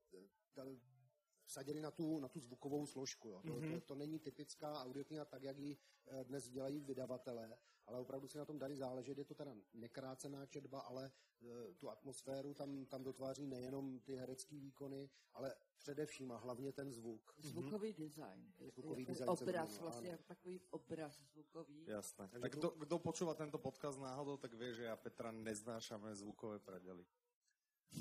vsadili 1.48 1.80
na 1.80 1.90
tu, 1.90 2.20
na 2.20 2.28
tu 2.28 2.40
zvukovou 2.40 2.86
složku. 2.86 3.28
Jo. 3.28 3.42
To, 3.42 3.52
mm-hmm. 3.52 3.74
to, 3.74 3.80
to 3.80 3.94
není 3.94 4.18
typická 4.18 4.84
audiokniha 4.84 5.24
tak, 5.24 5.42
jak 5.42 5.58
ji 5.58 5.78
dnes 6.22 6.48
dělají 6.48 6.80
vydavatelé, 6.80 7.56
ale 7.86 8.00
opravdu 8.00 8.28
si 8.28 8.38
na 8.38 8.44
tom 8.44 8.58
darí 8.58 8.76
záležet. 8.76 9.18
Je 9.18 9.24
to 9.24 9.34
teda 9.34 9.54
nekrácená 9.74 10.46
četba, 10.46 10.80
ale 10.80 11.10
e, 11.42 11.74
tu 11.74 11.90
atmosféru 11.90 12.54
tam, 12.54 12.86
tam 12.86 13.02
dotváří 13.02 13.46
nejenom 13.46 14.00
ty 14.00 14.16
herecké 14.16 14.60
výkony, 14.60 15.10
ale 15.32 15.54
především 15.78 16.32
a 16.32 16.36
hlavně 16.36 16.72
ten 16.72 16.92
zvuk. 16.92 17.34
Mhm. 17.38 17.48
Zvukový 17.48 17.92
design. 17.92 18.52
Zvukový 18.58 19.04
design. 19.04 19.30
Obraz, 19.30 19.78
vlastně 19.78 20.08
ano. 20.08 20.22
takový 20.26 20.60
obraz 20.70 21.22
zvukový. 21.32 21.84
Jasné. 21.86 22.28
Tak 22.40 22.52
kdo, 22.52 22.70
kdo 22.70 22.98
počúva 22.98 23.34
tento 23.34 23.58
podcast 23.58 23.98
náhodou, 23.98 24.36
tak 24.36 24.54
vie, 24.54 24.74
že 24.74 24.82
já 24.82 24.96
Petra 24.96 25.32
neznášame 25.32 26.14
zvukové 26.14 26.58
predely. 26.58 27.06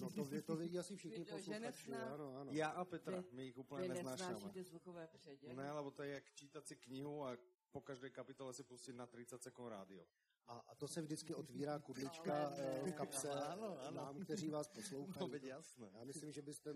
No 0.02 0.10
to, 0.10 0.42
to 0.46 0.56
vědí 0.56 0.80
asi 0.80 0.96
všichni 0.96 1.26
posluchači, 1.26 1.94
ano, 1.94 2.36
ano. 2.36 2.52
Já 2.52 2.70
a 2.70 2.86
Petra, 2.86 3.24
my 3.32 3.44
jich 3.46 3.58
úplně 3.58 3.88
neznášame. 3.88 4.64
zvukové 4.64 5.08
předěly? 5.08 5.56
Ne, 5.56 5.72
lebo 5.72 5.92
to 5.92 6.04
je 6.04 6.14
jak 6.14 6.34
čítat 6.34 6.68
si 6.68 6.76
knihu 6.76 7.26
a 7.26 7.38
po 7.72 7.82
každé 7.82 8.10
kapitole 8.10 8.54
si 8.54 8.64
pustit 8.64 8.94
na 8.94 9.08
30 9.08 9.44
sekund 9.44 9.70
rádio. 9.70 10.06
A, 10.48 10.58
a 10.68 10.76
to 10.76 10.88
se 10.88 11.02
vždycky 11.02 11.34
otvírá 11.34 11.80
kudlička 11.80 12.52
eh, 12.58 12.92
v 12.92 12.92
kapse 12.92 13.32
ano, 13.32 13.80
ano. 13.82 13.98
nám, 13.98 14.20
kteří 14.20 14.50
vás 14.50 14.68
poslouchají. 14.68 15.32
No, 15.32 15.48
jasné. 15.48 15.90
Já 15.94 16.04
myslím, 16.04 16.32
že 16.32 16.42
byste, 16.42 16.74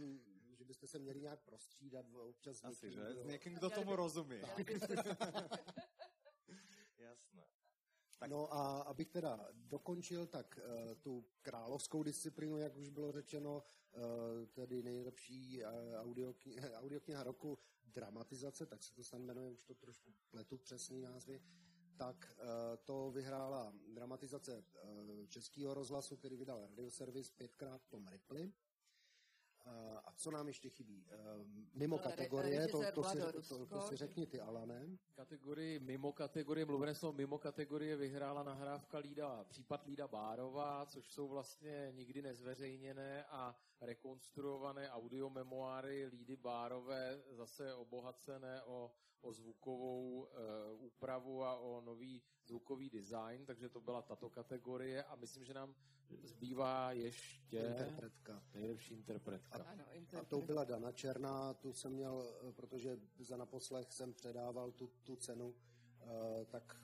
že 0.54 0.66
byste 0.66 0.88
se 0.88 1.00
měli 1.00 1.22
nějak 1.22 1.40
prostřídat 1.42 2.06
občas 2.14 2.64
Asi, 2.64 2.86
někým, 2.86 3.04
že? 3.04 3.16
S 3.16 3.26
někým, 3.26 3.54
kdo 3.54 3.70
tomu 3.70 3.96
rozumí. 3.96 4.42
Tak. 8.22 8.30
No 8.30 8.54
a 8.54 8.82
abych 8.82 9.10
teda 9.10 9.48
dokončil, 9.54 10.28
tak 10.28 10.60
uh, 10.60 10.96
tu 10.96 11.26
královskou 11.42 12.04
disciplínu, 12.04 12.58
jak 12.58 12.78
už 12.78 12.90
bylo 12.90 13.12
řečeno, 13.12 13.64
uh, 13.64 14.02
tedy 14.54 14.84
nejlepší 14.84 15.64
uh, 15.64 15.70
audiokniha, 15.96 16.70
audiokniha 16.80 17.24
roku 17.24 17.60
dramatizace, 17.84 18.66
tak 18.66 18.84
se 18.84 18.94
to 18.94 19.04
snad 19.04 19.22
jmenuje, 19.22 19.50
už 19.50 19.64
to 19.64 19.76
trošku 19.76 20.14
pletu 20.30 20.58
přesný 20.58 21.02
názvy, 21.02 21.42
tak 21.98 22.38
to 22.84 23.12
vyhrála 23.12 23.74
dramatizace 23.94 24.64
českého 25.28 25.74
rozhlasu, 25.74 26.18
který 26.18 26.38
vydal 26.38 26.62
radioservis 26.62 27.32
pětkrát 27.32 27.82
Tom 27.90 28.08
Ripley. 28.08 28.54
A 30.06 30.12
co 30.16 30.32
nám 30.32 30.48
ještě 30.48 30.70
chybí? 30.70 31.06
Ehm, 31.10 31.70
mimo 31.74 31.98
kategorie, 31.98 32.68
to, 32.68 32.82
to, 32.94 33.04
si, 33.04 33.18
to, 33.50 33.66
to 33.66 33.82
si 33.82 33.96
řekni 33.96 34.28
ty, 34.28 34.42
Alane. 34.42 34.98
Kategorii, 35.14 35.80
mimo 35.80 36.12
kategorie, 36.14 36.66
mluvené 36.66 36.96
slovo 36.96 37.18
mimo 37.18 37.38
kategorie 37.38 37.96
vyhrála 37.96 38.44
nahrávka 38.44 38.98
Lída, 38.98 39.44
případ 39.44 39.86
Lída 39.86 40.08
Bárová, 40.08 40.86
což 40.86 41.12
jsou 41.12 41.28
vlastně 41.28 41.92
nikdy 41.96 42.22
nezveřejněné 42.22 43.26
a 43.26 43.56
rekonstruované 43.82 44.92
audiomemoáry 44.92 46.06
Lídy 46.06 46.36
Bárové, 46.36 47.22
zase 47.32 47.74
obohacené 47.74 48.64
o, 48.64 48.92
o 49.22 49.34
zvukovou 49.34 50.28
e, 50.28 50.74
úpravu 50.74 51.44
a 51.44 51.56
o 51.56 51.82
nový 51.82 52.22
zvukový 52.46 52.90
design, 52.90 53.46
takže 53.46 53.70
to 53.70 53.82
byla 53.82 54.02
tato 54.02 54.30
kategorie 54.30 55.04
a 55.04 55.16
myslím, 55.16 55.46
že 55.46 55.54
nám 55.54 55.76
zbývá 56.24 56.92
ještě 56.92 57.60
interpretka. 57.60 58.44
nejlepší 58.54 58.94
interpretka. 58.94 59.58
A, 59.58 59.72
ano, 59.72 59.84
a 60.22 60.26
to 60.26 60.42
byla 60.42 60.64
Dana 60.64 60.92
Černá, 60.92 61.54
tu 61.54 61.74
jsem 61.74 61.92
měl, 61.92 62.34
protože 62.52 63.00
za 63.20 63.38
naposlech 63.38 63.94
jsem 63.94 64.14
předával 64.14 64.72
tu, 64.72 64.92
tu 65.04 65.16
cenu, 65.16 65.56
Uh, 66.02 66.46
tak 66.46 66.78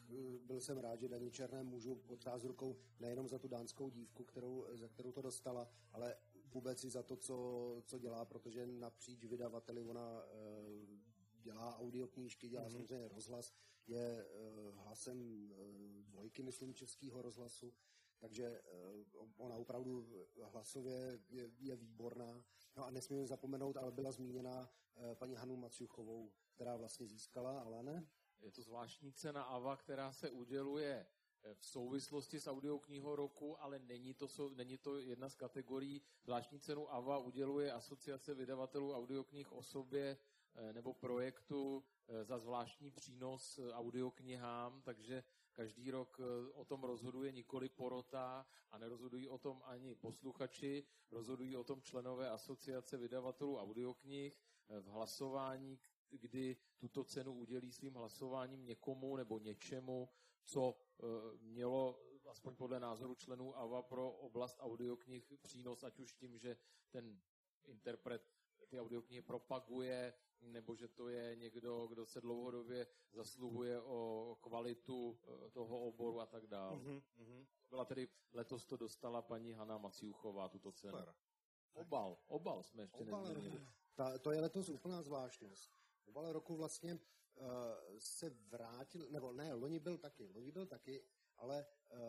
byl 0.45 0.61
jsem 0.61 0.77
rád, 0.77 0.99
že 0.99 1.07
Daní 1.07 1.31
Černé 1.31 1.63
můžu 1.63 1.95
potřást 1.95 2.43
rukou 2.43 2.75
nejenom 2.99 3.27
za 3.27 3.39
tu 3.39 3.47
dánskou 3.47 3.89
dívku, 3.89 4.23
kterou, 4.23 4.65
za 4.73 4.87
kterou 4.87 5.11
to 5.11 5.21
dostala, 5.21 5.69
ale 5.91 6.15
vůbec 6.53 6.83
i 6.83 6.89
za 6.89 7.03
to, 7.03 7.15
co, 7.15 7.81
co 7.85 7.99
dělá, 7.99 8.25
protože 8.25 8.65
napříč 8.65 9.25
vydavateli 9.25 9.83
ona 9.83 10.23
uh, 10.23 10.96
dělá 11.47 11.77
audioknížky, 11.79 12.49
dělá 12.49 12.63
mm-hmm. 12.63 12.71
samozřejmě 12.71 13.07
rozhlas, 13.07 13.53
je 13.87 14.25
hlasem 14.75 15.49
dvojky, 16.07 16.43
myslím, 16.43 16.73
českého 16.73 17.21
rozhlasu, 17.21 17.73
takže 18.19 18.45
eh, 18.45 18.61
ona 19.37 19.55
opravdu 19.55 20.07
hlasově 20.43 21.19
je, 21.29 21.51
je 21.59 21.75
výborná. 21.75 22.43
No 22.75 22.85
a 22.85 22.91
nesmíme 22.91 23.27
zapomenout, 23.27 23.77
ale 23.77 23.91
byla 23.91 24.11
zmíněna 24.11 24.69
eh, 24.95 25.15
paní 25.15 25.35
Hanu 25.35 25.55
Maciuchovou, 25.55 26.31
která 26.55 26.75
vlastně 26.75 27.07
získala, 27.07 27.61
ale 27.61 27.83
ne? 27.83 28.07
Je 28.39 28.51
to 28.51 28.61
zvláštní 28.61 29.13
cena 29.13 29.43
AVA, 29.43 29.75
která 29.75 30.11
se 30.13 30.29
uděluje 30.29 31.05
eh, 31.43 31.53
v 31.55 31.65
souvislosti 31.65 32.39
s 32.39 32.47
audioknihou 32.47 33.15
roku, 33.15 33.61
ale 33.61 33.79
není 33.79 34.13
to, 34.13 34.27
není 34.55 34.77
to 34.77 34.99
jedna 34.99 35.29
z 35.29 35.35
kategorií. 35.35 36.01
Zvláštní 36.23 36.59
cenu 36.59 36.93
AVA 36.93 37.17
uděluje 37.17 37.71
Asociace 37.71 38.33
vydavatelů 38.33 38.93
audioknih 38.93 39.51
osobě 39.51 40.17
nebo 40.71 40.93
projektu 40.93 41.83
za 42.23 42.39
zvláštní 42.39 42.91
přínos 42.91 43.59
audioknihám, 43.73 44.81
takže 44.81 45.23
Každý 45.57 45.91
rok 45.91 46.19
eh, 46.19 46.51
o 46.53 46.65
tom 46.65 46.83
rozhoduje 46.83 47.31
nikoli 47.31 47.69
porota 47.69 48.45
a 48.71 48.77
nerozhodují 48.77 49.29
o 49.29 49.37
tom 49.37 49.61
ani 49.65 49.95
posluchači, 49.95 50.85
rozhodují 51.11 51.57
o 51.57 51.63
tom 51.63 51.81
členové 51.81 52.29
asociace 52.29 52.97
vydavatelů 52.97 53.57
audioknih 53.57 54.37
eh, 54.69 54.79
v 54.79 54.85
hlasování, 54.85 55.79
kdy 56.09 56.57
tuto 56.77 57.03
cenu 57.03 57.33
udělí 57.33 57.71
svým 57.71 57.93
hlasováním 57.93 58.65
někomu 58.65 59.15
nebo 59.15 59.39
něčemu, 59.39 60.09
co 60.43 60.75
eh, 60.77 61.05
mělo, 61.41 61.99
aspoň 62.29 62.55
podle 62.55 62.79
názoru 62.79 63.15
členů 63.15 63.57
AVA, 63.57 63.81
pro 63.81 64.11
oblast 64.11 64.57
audioknih 64.59 65.33
přínos, 65.41 65.83
ať 65.83 65.99
už 65.99 66.13
tím, 66.13 66.37
že 66.37 66.57
ten 66.89 67.21
interpret 67.65 68.36
ty 68.67 68.79
audioknihy 68.79 69.21
propaguje, 69.21 70.13
nebo 70.41 70.75
že 70.75 70.87
to 70.87 71.09
je 71.09 71.35
někdo, 71.35 71.87
kdo 71.87 72.05
se 72.05 72.21
dlouhodobě 72.21 72.87
zasluhuje 73.13 73.81
o 73.81 74.37
kvalitu 74.41 75.19
eh, 75.23 75.49
toho 75.49 75.79
oboru 75.79 76.19
a 76.19 76.25
tak 76.25 76.47
dále. 76.47 76.77
Mm-hmm. 76.77 77.45
Byla 77.69 77.85
tedy, 77.85 78.07
letos 78.33 78.65
to 78.65 78.77
dostala 78.77 79.21
paní 79.21 79.53
Hanna 79.53 79.77
Maciuchová, 79.77 80.49
tuto 80.49 80.71
cenu. 80.71 80.97
Super. 80.97 81.15
Obal, 81.73 82.17
obal 82.27 82.63
jsme 82.63 82.83
ještě 82.83 83.03
obal, 83.03 83.23
nezmínili. 83.23 83.67
Ta, 83.95 84.17
to 84.17 84.31
je 84.31 84.41
letos 84.41 84.69
úplná 84.69 85.01
zvláštnost. 85.01 85.71
Obal 86.05 86.33
roku 86.33 86.55
vlastně 86.55 86.93
uh, 86.93 86.99
se 87.97 88.29
vrátil, 88.29 89.07
nebo 89.09 89.33
ne, 89.33 89.53
loni 89.53 89.79
byl 89.79 89.97
taky, 89.97 90.31
loni 90.33 90.51
byl 90.51 90.65
taky, 90.65 91.03
ale 91.37 91.65
uh, 91.91 91.99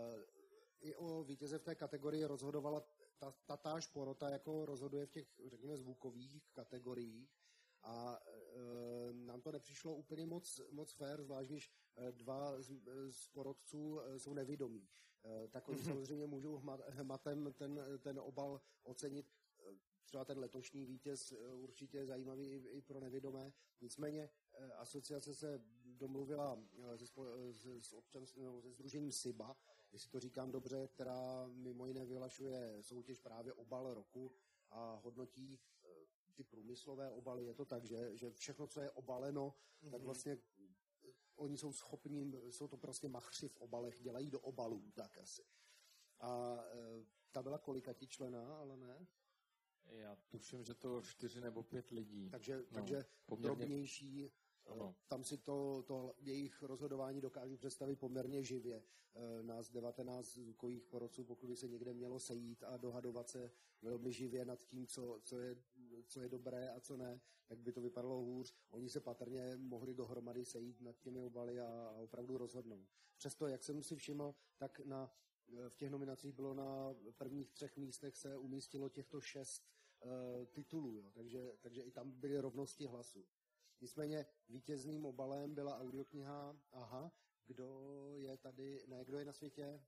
i 0.81 0.95
o 0.95 1.25
vítěze 1.25 1.59
v 1.59 1.63
té 1.63 1.75
kategorii 1.75 2.25
rozhodovala 2.25 2.83
ta, 3.19 3.35
ta 3.47 3.57
táž 3.57 3.87
porota, 3.87 4.31
jako 4.31 4.66
rozhoduje 4.66 5.07
v 5.07 5.11
těch, 5.11 5.41
řekněme, 5.47 5.77
zvukových 5.77 6.51
kategoriích 6.53 7.39
a 7.83 8.21
e, 8.27 9.12
nám 9.12 9.41
to 9.41 9.53
nepřišlo 9.53 9.95
úplně 9.95 10.27
moc, 10.27 10.61
moc 10.71 10.93
fair, 10.93 11.23
zvlášť 11.23 11.51
když 11.51 11.71
e, 11.97 12.12
dva 12.12 12.62
z, 12.62 12.73
z 13.11 13.29
porodců 13.29 14.01
e, 14.01 14.19
jsou 14.19 14.35
nevědomí. 14.35 14.89
E, 15.25 15.49
tak 15.49 15.69
oni 15.69 15.79
mhm. 15.79 15.87
samozřejmě 15.87 16.27
můžou 16.27 16.57
hmat, 16.57 16.81
hmatem 16.89 17.55
ten, 17.57 17.81
ten 17.99 18.19
obal 18.19 18.61
ocenit. 18.83 19.27
E, 19.61 19.79
třeba 20.05 20.25
ten 20.25 20.39
letošní 20.39 20.87
vítěz 20.87 21.33
e, 21.33 21.55
určitě 21.55 21.99
je 21.99 22.07
zajímavý 22.07 22.45
i, 22.45 22.57
i 22.57 22.83
pro 22.83 23.01
nevědomé. 23.01 23.53
Nicméně 23.81 24.31
e, 24.55 24.73
asociace 24.73 25.35
se 25.35 25.62
domluvila 25.85 26.62
se, 26.97 27.07
se, 27.53 27.81
s 27.81 27.93
občan, 27.93 28.25
no, 28.37 28.62
se 28.62 28.71
združením 28.71 29.12
SIBA, 29.12 29.57
jestli 29.93 30.11
to 30.11 30.20
říkám 30.20 30.53
dobře, 30.53 30.89
která 30.89 31.47
mimo 31.47 31.86
jiné 31.86 32.07
vyhlašuje 32.07 32.76
soutěž 32.80 33.18
právě 33.18 33.53
obal 33.53 33.95
roku 33.95 34.32
a 34.70 34.95
hodnotí 34.95 35.59
ty 36.39 36.45
průmyslové 36.45 37.11
obaly, 37.11 37.45
je 37.45 37.55
to 37.55 37.64
tak, 37.64 37.84
že, 37.84 38.16
že 38.16 38.30
všechno, 38.30 38.66
co 38.66 38.80
je 38.80 38.91
obaleno, 38.91 39.55
mm-hmm. 39.82 39.91
tak 39.91 40.01
mhm. 40.01 40.05
vlastně 40.05 40.39
oni 41.36 41.59
jsou 41.59 41.72
schopní, 41.72 42.32
jsou 42.51 42.68
to 42.68 42.76
prostě 42.76 43.09
machři 43.09 43.49
v 43.49 43.57
obalech, 43.57 44.01
dělají 44.01 44.30
do 44.30 44.41
obalů, 44.41 44.91
tak 44.95 45.18
asi. 45.18 45.45
A 46.20 46.59
e, 46.72 47.05
ta 47.32 47.43
byla 47.43 47.59
kolika 47.59 47.93
ti 47.93 48.07
člená, 48.07 48.57
ale 48.57 48.76
ne? 48.76 49.07
Já 49.86 50.16
tuším, 50.16 50.64
že 50.64 50.74
to 50.74 51.03
čtyři 51.03 51.41
nebo 51.41 51.62
pět 51.62 51.91
lidí. 51.91 52.30
Takže, 52.30 52.57
no, 52.57 52.64
takže 52.70 53.05
poměrně... 53.26 53.57
drobnější, 53.57 54.30
ano. 54.69 54.97
Tam 55.09 55.25
si 55.25 55.39
to, 55.39 55.85
to 55.87 56.14
jejich 56.19 56.62
rozhodování 56.62 57.21
dokážu 57.21 57.57
představit 57.57 57.97
poměrně 57.97 58.45
živě. 58.45 58.83
E, 59.14 59.43
nás 59.43 59.71
19 59.71 60.35
zvukových 60.35 60.85
porodců, 60.85 61.25
pokud 61.25 61.47
by 61.47 61.57
se 61.57 61.69
někde 61.69 61.95
mělo 61.95 62.21
sejít 62.21 62.64
a 62.64 62.77
dohadovat 62.77 63.29
se 63.29 63.51
velmi 63.83 64.12
živě 64.12 64.45
nad 64.45 64.64
tím, 64.64 64.87
co, 64.87 65.21
co, 65.23 65.39
je, 65.39 65.57
co 66.07 66.21
je 66.21 66.29
dobré 66.29 66.71
a 66.71 66.81
co 66.81 66.97
ne, 66.97 67.21
tak 67.47 67.59
by 67.59 67.73
to 67.73 67.81
vypadalo 67.81 68.21
hůř. 68.21 68.55
Oni 68.71 68.91
se 68.91 69.01
patrně 69.01 69.57
mohli 69.57 69.95
dohromady 69.95 70.45
sejít 70.45 70.81
nad 70.81 70.99
těmi 70.99 71.23
obaly 71.23 71.61
a, 71.61 71.66
a 71.66 72.01
opravdu 72.01 72.39
rozhodnout. 72.39 72.89
Přesto, 73.16 73.47
jak 73.47 73.64
jsem 73.64 73.83
si 73.83 73.97
všiml, 73.97 74.35
tak 74.57 74.81
na, 74.81 75.12
v 75.69 75.77
těch 75.77 75.91
nominacích 75.91 76.33
bylo 76.33 76.55
na 76.55 76.95
prvních 77.16 77.51
třech 77.51 77.77
místech 77.77 78.16
se 78.16 78.37
umístilo 78.37 78.89
těchto 78.89 79.21
šest 79.21 79.71
uh, 80.05 80.47
titulů, 80.47 80.97
jo. 80.97 81.11
Takže, 81.14 81.53
takže 81.61 81.83
i 81.83 81.91
tam 81.91 82.11
byly 82.11 82.39
rovnosti 82.39 82.87
hlasu. 82.87 83.27
Nicméně 83.81 84.26
vítězným 84.49 85.07
obalem 85.07 85.55
byla 85.55 85.79
audiokniha 85.79 86.57
Aha, 86.72 87.12
kdo 87.47 88.11
je 88.14 88.37
tady, 88.37 88.85
ne, 88.87 89.05
kdo 89.05 89.18
je 89.18 89.24
na 89.24 89.33
světě? 89.33 89.85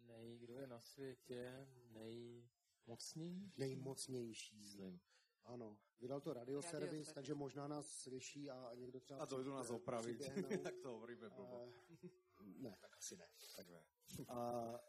Nej, 0.00 0.38
kdo 0.38 0.54
je 0.54 0.66
na 0.66 0.80
světě 0.80 1.68
nejmocnější? 1.90 3.52
Nejmocnější. 3.56 4.56
Myslím. 4.56 5.00
Ano, 5.44 5.78
vydal 6.00 6.20
to 6.20 6.32
radioservis, 6.32 6.90
Radio 6.90 7.14
takže 7.14 7.34
možná 7.34 7.68
nás 7.68 7.86
slyší 7.88 8.50
a 8.50 8.74
někdo 8.74 9.00
třeba... 9.00 9.20
A 9.20 9.24
dojdu 9.24 9.50
nás 9.50 9.70
opravit, 9.70 10.18
tak 10.62 10.74
to 10.82 10.88
hovoríme 10.88 11.30
blbo. 11.30 11.72
Ne, 12.42 12.76
tak 12.80 12.96
asi 12.96 13.16
ne. 13.16 13.28
Tak 13.56 13.68
ne. 13.68 13.84
A, 14.28 14.34
a, 14.34 14.80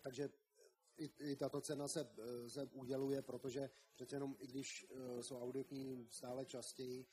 takže 0.00 0.30
i, 0.96 1.10
i 1.18 1.36
tato 1.36 1.60
cena 1.60 1.88
se, 1.88 2.10
se 2.48 2.64
uděluje, 2.64 3.22
protože 3.22 3.70
přece 3.94 4.16
jenom, 4.16 4.36
i 4.38 4.46
když 4.46 4.86
jsou 5.20 5.40
audioknihy 5.40 6.06
stále 6.10 6.46
častěji, 6.46 7.06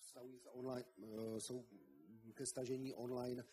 stavují 0.00 0.40
online, 0.40 0.84
jsou 1.38 1.66
ke 2.34 2.46
stažení 2.46 2.94
online 2.94 3.44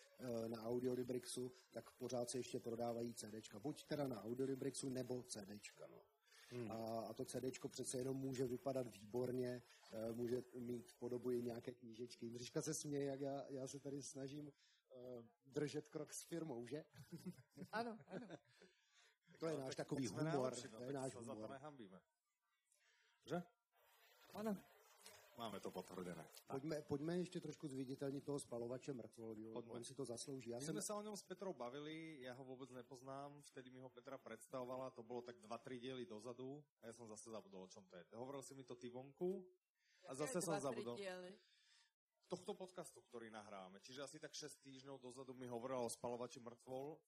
na 0.46 0.62
Audiolibrixu, 0.62 1.52
tak 1.70 1.90
pořád 1.90 2.30
se 2.30 2.38
ještě 2.38 2.60
prodávají 2.60 3.14
CDčka. 3.14 3.58
Buď 3.58 3.84
teda 3.84 4.08
na 4.08 4.24
Audiolibrixu, 4.24 4.88
nebo 4.88 5.22
CDčka. 5.22 5.86
No. 5.86 6.02
Hmm. 6.50 6.70
A, 6.70 7.00
a 7.00 7.12
to 7.12 7.24
CD 7.24 7.68
přece 7.68 7.98
jenom 7.98 8.16
může 8.16 8.46
vypadat 8.46 8.86
výborně, 8.86 9.62
může 10.12 10.42
mít 10.54 10.92
podobu 10.98 11.30
i 11.30 11.42
nějaké 11.42 11.74
knížečky. 11.74 12.26
Jindřiška 12.26 12.62
se 12.62 12.74
směje, 12.74 13.04
jak 13.04 13.20
já, 13.20 13.44
já 13.48 13.66
se 13.66 13.80
tady 13.80 14.02
snažím 14.02 14.46
uh, 14.48 15.24
držet 15.46 15.88
krok 15.88 16.12
s 16.12 16.22
firmou, 16.22 16.66
že? 16.66 16.84
Ano, 17.72 17.98
ano. 18.06 18.26
To 19.38 19.46
je 19.46 19.54
no, 19.54 19.60
náš 19.60 19.74
takový 19.74 20.06
humor. 20.06 20.54
No, 20.72 20.78
to 20.78 20.84
je 20.84 20.92
náš 20.92 21.14
humor. 21.14 21.36
Za 21.36 21.46
to 21.46 21.52
nehambíme. 21.52 22.00
Že? 23.24 23.42
Ano. 24.34 24.56
Máme 25.38 25.60
to 25.60 25.70
potvrdené. 25.70 26.28
Pojďme, 26.46 26.82
pojďme 26.82 27.18
ještě 27.18 27.40
trošku 27.40 27.68
zviditelnit 27.68 28.24
toho 28.24 28.40
spalovače 28.40 28.92
mrtvol, 28.92 29.36
on 29.68 29.84
si 29.84 29.94
to 29.94 30.04
zaslouží. 30.04 30.50
Já 30.50 30.58
My 30.58 30.64
jsem... 30.64 30.82
se 30.82 30.92
o 30.92 31.02
něm 31.02 31.16
s 31.16 31.22
Petrou 31.22 31.52
bavili, 31.52 32.16
já 32.20 32.34
ho 32.34 32.44
vůbec 32.44 32.70
nepoznám, 32.70 33.42
vtedy 33.42 33.70
mi 33.70 33.80
ho 33.80 33.88
Petra 33.88 34.18
představovala, 34.18 34.90
to 34.90 35.02
bylo 35.02 35.22
tak 35.22 35.38
dva, 35.38 35.58
tři 35.58 35.78
díly 35.78 36.06
dozadu 36.06 36.64
a 36.82 36.86
já 36.86 36.92
jsem 36.92 37.08
zase 37.08 37.30
zabudol, 37.30 37.62
o 37.62 37.68
čom 37.68 37.86
to 37.86 37.96
je. 37.96 38.04
Hovoril 38.14 38.42
si 38.42 38.54
mi 38.54 38.64
to 38.64 38.76
ty 38.76 38.90
vonku 38.90 39.46
a 40.06 40.14
zase 40.14 40.42
jsem 40.42 40.60
zabudol. 40.60 40.98
Tohto 42.28 42.54
podcastu, 42.54 43.00
který 43.02 43.30
nahráme, 43.30 43.80
čiže 43.80 44.02
asi 44.02 44.18
tak 44.18 44.32
6 44.32 44.56
týždňov 44.56 45.00
dozadu 45.00 45.34
mi 45.34 45.46
hovoril 45.46 45.78
o 45.78 45.90
spalovači 45.90 46.40
mrtvol. 46.40 46.98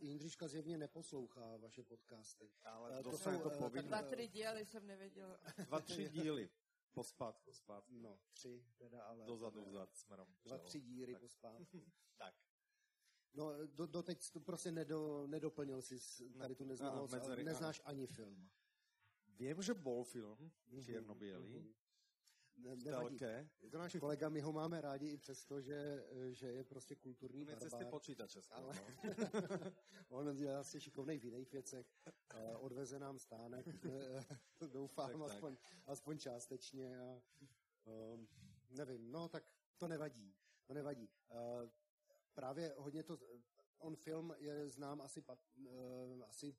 Jindřiška 0.00 0.48
zjevně 0.48 0.78
neposlouchá 0.78 1.56
vaše 1.56 1.82
podcasty. 1.82 2.50
Ale 2.64 3.02
to, 3.02 3.10
to 3.10 3.18
jsou 3.18 3.40
to 3.40 3.50
povinné. 3.50 3.88
Dva, 3.88 4.02
tři 4.02 4.28
díly 4.28 4.64
jsem 4.64 4.86
nevěděl. 4.86 5.38
Dva, 5.66 5.80
tři 5.80 6.08
díly. 6.08 6.50
Pospátku, 6.92 7.52
zpátky. 7.52 8.00
No, 8.00 8.18
tři 8.30 8.64
teda, 8.76 9.02
ale... 9.02 9.26
Dozadu, 9.26 9.64
vzad, 9.64 9.96
směrem. 9.96 10.34
Dva, 10.44 10.58
tři 10.58 10.80
díry 10.80 11.12
tak. 11.12 11.22
pospátku. 11.22 11.82
tak. 12.16 12.34
No, 13.34 13.66
do, 13.66 13.86
doteď 13.86 14.30
to 14.30 14.40
prostě 14.40 14.72
nedo, 14.72 15.26
nedoplnil 15.26 15.82
si 15.82 16.30
tady 16.38 16.54
tu 16.54 16.64
neznalost, 16.64 17.12
no, 17.12 17.36
neznáš 17.36 17.80
ani 17.84 18.06
film. 18.06 18.50
Vím, 19.26 19.62
že 19.62 19.74
bol 19.74 20.04
film, 20.04 20.52
mm-hmm. 20.68 20.84
černobělý, 20.84 21.54
mm-hmm 21.54 21.79
ne, 22.62 22.76
nevadí. 22.76 23.18
Je 23.62 23.70
to 23.70 23.78
náš 23.78 23.96
kolega, 24.00 24.28
my 24.28 24.40
ho 24.40 24.52
máme 24.52 24.80
rádi 24.80 25.06
i 25.06 25.16
přesto, 25.16 25.60
že, 25.60 26.04
že 26.30 26.46
je 26.46 26.64
prostě 26.64 26.96
kulturní 26.96 27.44
barbár. 27.44 27.70
cesty 27.70 27.84
počítače. 27.84 28.40
Ale 28.50 28.74
on 30.08 30.38
je 30.38 30.56
asi 30.56 30.80
šikovnej 30.80 31.18
v 31.18 31.24
jiných 31.24 31.52
věcech. 31.52 31.86
Odveze 32.58 32.98
nám 32.98 33.18
stánek, 33.18 33.66
doufám, 34.72 35.10
tak, 35.10 35.20
aspoň, 35.20 35.56
tak. 35.56 35.82
aspoň 35.86 36.18
částečně. 36.18 36.98
A, 37.00 37.22
um, 37.84 38.28
nevím, 38.70 39.12
no 39.12 39.28
tak 39.28 39.44
to 39.78 39.88
nevadí. 39.88 40.34
To 40.66 40.74
nevadí. 40.74 41.08
Uh, 41.30 41.68
právě 42.34 42.74
hodně 42.76 43.02
to, 43.02 43.18
on 43.78 43.96
film 43.96 44.34
je 44.38 44.68
znám 44.68 45.00
asi, 45.00 45.24
uh, 45.56 46.24
asi 46.28 46.56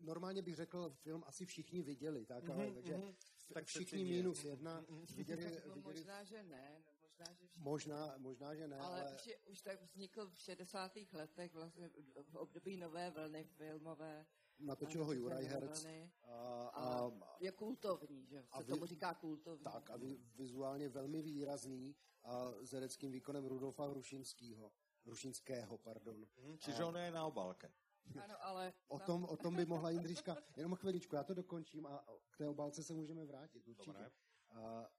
normálně 0.00 0.42
bych 0.42 0.56
řekl, 0.56 0.90
film 0.90 1.24
asi 1.26 1.46
všichni 1.46 1.82
viděli, 1.82 2.26
tak, 2.26 2.44
mm-hmm, 2.44 2.52
ale, 2.52 2.72
takže 2.72 2.96
mm-hmm 2.96 3.14
tak 3.54 3.64
všichni 3.64 4.04
minus 4.04 4.44
jedna 4.44 4.84
viděli, 5.14 5.44
no, 5.44 5.74
viděli... 5.74 5.82
Možná, 5.82 6.24
že 6.24 6.42
ne. 6.42 6.82
Možná, 7.02 7.24
že 7.34 7.46
všichni... 7.46 7.62
možná, 7.64 8.14
možná, 8.18 8.54
že 8.54 8.68
ne. 8.68 8.78
Ale, 8.78 9.02
ale... 9.02 9.14
Už, 9.14 9.26
je, 9.26 9.38
už 9.38 9.60
tak 9.60 9.82
vznikl 9.82 10.30
v 10.30 10.38
60. 10.38 10.92
letech 11.12 11.54
vlastně 11.54 11.90
v 12.22 12.36
období 12.36 12.76
nové 12.76 13.10
vlny 13.10 13.44
filmové. 13.44 14.26
Natočil 14.58 15.04
ho 15.04 15.12
Juraj 15.12 15.44
Herc. 15.44 15.86
A, 16.22 16.68
a, 16.68 17.06
a, 17.06 17.36
je 17.40 17.52
kultovní, 17.52 18.26
že 18.26 18.42
se 18.42 18.62
vy, 18.62 18.72
tomu 18.72 18.86
říká 18.86 19.14
kultovní. 19.14 19.64
Tak 19.64 19.90
a 19.90 19.98
vizuálně 20.34 20.88
velmi 20.88 21.22
výrazný 21.22 21.96
a 22.22 22.52
s 22.60 22.72
hereckým 22.72 23.12
výkonem 23.12 23.46
Rudolfa 23.46 23.86
Hrušinského. 23.86 24.72
Rušinského, 25.06 25.78
pardon. 25.78 26.26
Hmm, 26.36 26.58
čiže 26.58 26.82
a, 26.82 26.86
on 26.86 26.96
je 26.96 27.10
na 27.10 27.26
obálce. 27.26 27.72
Ano, 28.24 28.44
ale... 28.44 28.72
O 28.88 28.98
tom, 28.98 29.24
o 29.24 29.36
tom 29.36 29.56
by 29.56 29.66
mohla 29.66 29.90
Jindřiška... 29.90 30.36
Jenom 30.56 30.74
chviličku, 30.74 31.16
já 31.16 31.24
to 31.24 31.34
dokončím 31.34 31.86
a 31.86 32.04
k 32.30 32.36
té 32.36 32.48
obálce 32.48 32.82
se 32.82 32.94
můžeme 32.94 33.24
vrátit 33.24 33.68
určitě. 33.68 33.92
Dobré. 33.92 34.10
A 34.50 34.90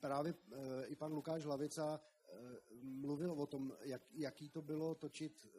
právě 0.00 0.34
e, 0.52 0.86
i 0.86 0.96
pan 0.96 1.12
Lukáš 1.12 1.44
Hlavica 1.44 2.00
e, 2.00 2.36
mluvil 2.82 3.32
o 3.32 3.46
tom, 3.46 3.72
jak, 3.80 4.02
jaký 4.12 4.48
to 4.48 4.62
bylo 4.62 4.94
točit 4.94 5.46
e, 5.46 5.50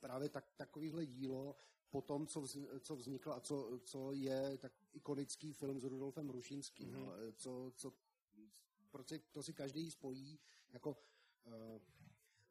právě 0.00 0.28
tak, 0.28 0.52
takovýhle 0.56 1.06
dílo 1.06 1.56
po 1.90 2.02
tom, 2.02 2.26
co, 2.26 2.40
vz, 2.40 2.56
co 2.80 2.96
vzniklo 2.96 3.34
a 3.34 3.40
co, 3.40 3.80
co 3.84 4.12
je 4.12 4.58
tak 4.58 4.72
ikonický 4.92 5.52
film 5.52 5.80
s 5.80 5.84
Rudolfem 5.84 6.30
Rušínským. 6.30 6.92
Mm-hmm. 6.92 7.06
No, 7.06 7.32
co, 7.36 7.72
co, 7.76 7.92
prostě 8.90 9.18
to 9.18 9.42
si 9.42 9.54
každý 9.54 9.90
spojí 9.90 10.38
jako 10.70 10.96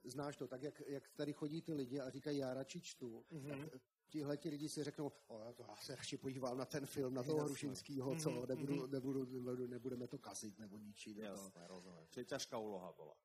znáš 0.04 0.38
to, 0.38 0.48
tak 0.48 0.64
jak, 0.64 0.82
jak 0.88 1.10
tady 1.10 1.34
chodí 1.34 1.62
ty 1.62 1.74
lidi 1.74 2.00
a 2.00 2.10
říkají, 2.10 2.38
já 2.38 2.54
radši 2.54 2.82
čtu, 2.82 3.26
mm-hmm. 3.32 3.70
tak 3.70 3.82
tihle 4.10 4.38
ti 4.38 4.50
lidi 4.50 4.70
si 4.70 4.84
řeknou, 4.84 5.12
o, 5.28 5.40
já, 5.40 5.54
to, 5.54 5.66
já 5.68 5.76
se 5.76 5.96
radši 5.96 6.18
podíval 6.18 6.56
na 6.56 6.66
ten 6.66 6.86
film, 6.86 7.14
na 7.14 7.24
toho 7.24 7.48
Rušinského, 7.48 8.16
co, 8.16 8.30
mm-hmm. 8.30 8.48
nebudu, 8.48 8.88
nebudu, 8.88 9.26
nebudu, 9.26 9.68
nebudeme 9.68 10.08
to 10.08 10.18
kazit 10.18 10.60
nebo 10.60 10.78
ničit. 10.78 11.18
Jasné, 11.18 11.68
rozumím. 11.68 12.08
Čili 12.10 12.26
těžká 12.26 12.58
úloha 12.58 12.94
byla. 12.94 13.16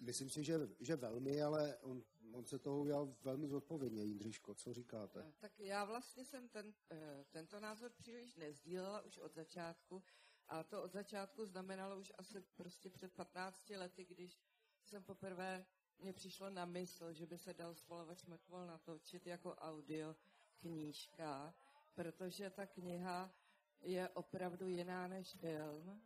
Myslím 0.00 0.30
si, 0.30 0.44
že, 0.44 0.58
že 0.80 0.96
velmi, 0.96 1.42
ale 1.42 1.76
on, 1.76 2.02
on 2.32 2.44
se 2.44 2.58
toho 2.58 2.80
udělal 2.80 3.16
velmi 3.22 3.48
zodpovědně, 3.48 4.04
Jindřiško, 4.04 4.54
co 4.54 4.72
říkáte? 4.72 5.24
Eh, 5.28 5.32
tak 5.38 5.60
já 5.60 5.84
vlastně 5.84 6.24
jsem 6.24 6.48
ten, 6.48 6.74
eh, 6.90 7.24
tento 7.30 7.60
názor 7.60 7.90
příliš 7.90 8.36
nezdílela 8.36 9.00
už 9.00 9.18
od 9.18 9.34
začátku 9.34 10.02
a 10.48 10.62
to 10.62 10.82
od 10.82 10.92
začátku 10.92 11.46
znamenalo 11.46 11.98
už 11.98 12.12
asi 12.18 12.40
prostě 12.40 12.90
před 12.90 13.12
15 13.12 13.76
lety, 13.76 14.04
když 14.04 14.40
jsem 14.84 15.04
poprvé 15.04 15.66
mně 16.00 16.12
přišlo 16.12 16.50
na 16.50 16.64
mysl, 16.64 17.12
že 17.12 17.26
by 17.26 17.38
se 17.38 17.54
dal 17.54 17.74
spalovač 17.74 18.24
mrtvol 18.24 18.66
natočit 18.66 19.26
jako 19.26 19.54
audio 19.54 20.16
knížka, 20.60 21.54
protože 21.94 22.50
ta 22.50 22.66
kniha 22.66 23.34
je 23.80 24.08
opravdu 24.08 24.68
jiná 24.68 25.08
než 25.08 25.34
film 25.34 26.02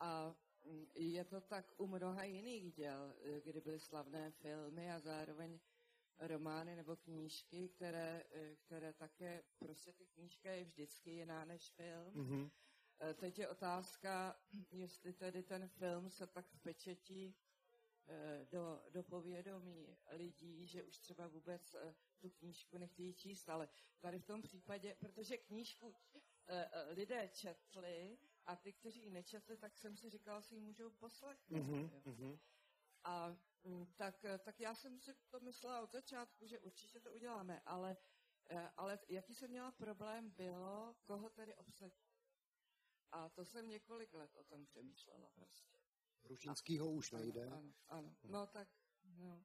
a 0.00 0.34
je 0.94 1.24
to 1.24 1.40
tak 1.40 1.74
u 1.76 1.86
mnoha 1.86 2.24
jiných 2.24 2.72
děl, 2.74 3.14
kdy 3.44 3.60
byly 3.60 3.80
slavné 3.80 4.30
filmy 4.30 4.92
a 4.92 5.00
zároveň 5.00 5.60
romány 6.18 6.76
nebo 6.76 6.96
knížky, 6.96 7.68
které, 7.68 8.24
které 8.66 8.92
také, 8.92 9.42
prostě 9.58 9.92
ty 9.92 10.06
knížka 10.06 10.50
je 10.50 10.64
vždycky 10.64 11.10
jiná 11.10 11.44
než 11.44 11.70
film. 11.70 12.14
Mm-hmm. 12.14 12.50
Teď 13.14 13.38
je 13.38 13.48
otázka, 13.48 14.36
jestli 14.70 15.12
tedy 15.12 15.42
ten 15.42 15.68
film 15.68 16.10
se 16.10 16.26
tak 16.26 16.46
v 16.46 16.60
pečetí 16.62 17.34
do, 18.50 18.82
do 18.90 19.02
povědomí 19.02 19.96
lidí, 20.10 20.66
že 20.66 20.84
už 20.84 20.98
třeba 20.98 21.26
vůbec 21.26 21.74
eh, 21.74 21.94
tu 22.18 22.30
knížku 22.30 22.78
nechtějí 22.78 23.14
číst, 23.14 23.48
ale 23.48 23.68
tady 24.00 24.18
v 24.18 24.24
tom 24.24 24.42
případě, 24.42 24.94
protože 24.94 25.36
knížku 25.36 25.94
eh, 26.46 26.70
lidé 26.88 27.28
četli 27.28 28.18
a 28.46 28.56
ty, 28.56 28.72
kteří 28.72 29.02
ji 29.02 29.10
nečetli, 29.10 29.56
tak 29.56 29.78
jsem 29.78 29.96
si 29.96 30.10
říkal, 30.10 30.42
si 30.42 30.54
ji 30.54 30.60
můžou 30.60 30.90
poslechnout. 30.90 31.66
Mm-hmm, 31.66 32.02
mm-hmm. 32.02 32.38
A 33.04 33.36
mm, 33.64 33.86
tak, 33.96 34.24
tak 34.38 34.60
já 34.60 34.74
jsem 34.74 35.00
si 35.00 35.14
to 35.14 35.40
myslela 35.40 35.80
od 35.80 35.92
začátku, 35.92 36.46
že 36.46 36.58
určitě 36.60 37.00
to 37.00 37.12
uděláme, 37.12 37.60
ale, 37.66 37.96
eh, 38.50 38.70
ale 38.76 38.98
jaký 39.08 39.34
jsem 39.34 39.50
měla 39.50 39.72
problém 39.72 40.30
bylo, 40.30 40.96
koho 41.04 41.30
tedy 41.30 41.54
obsadit. 41.54 42.10
A 43.12 43.28
to 43.28 43.44
jsem 43.44 43.68
několik 43.68 44.14
let 44.14 44.36
o 44.36 44.44
tom 44.44 44.66
přemýšlela 44.66 45.30
prostě. 45.30 45.89
Rušinskýho 46.24 46.90
už 46.90 47.12
nejde. 47.12 47.46
Ano, 47.46 47.74
ano. 47.88 48.16
No 48.24 48.46
tak, 48.46 48.68
no. 49.04 49.44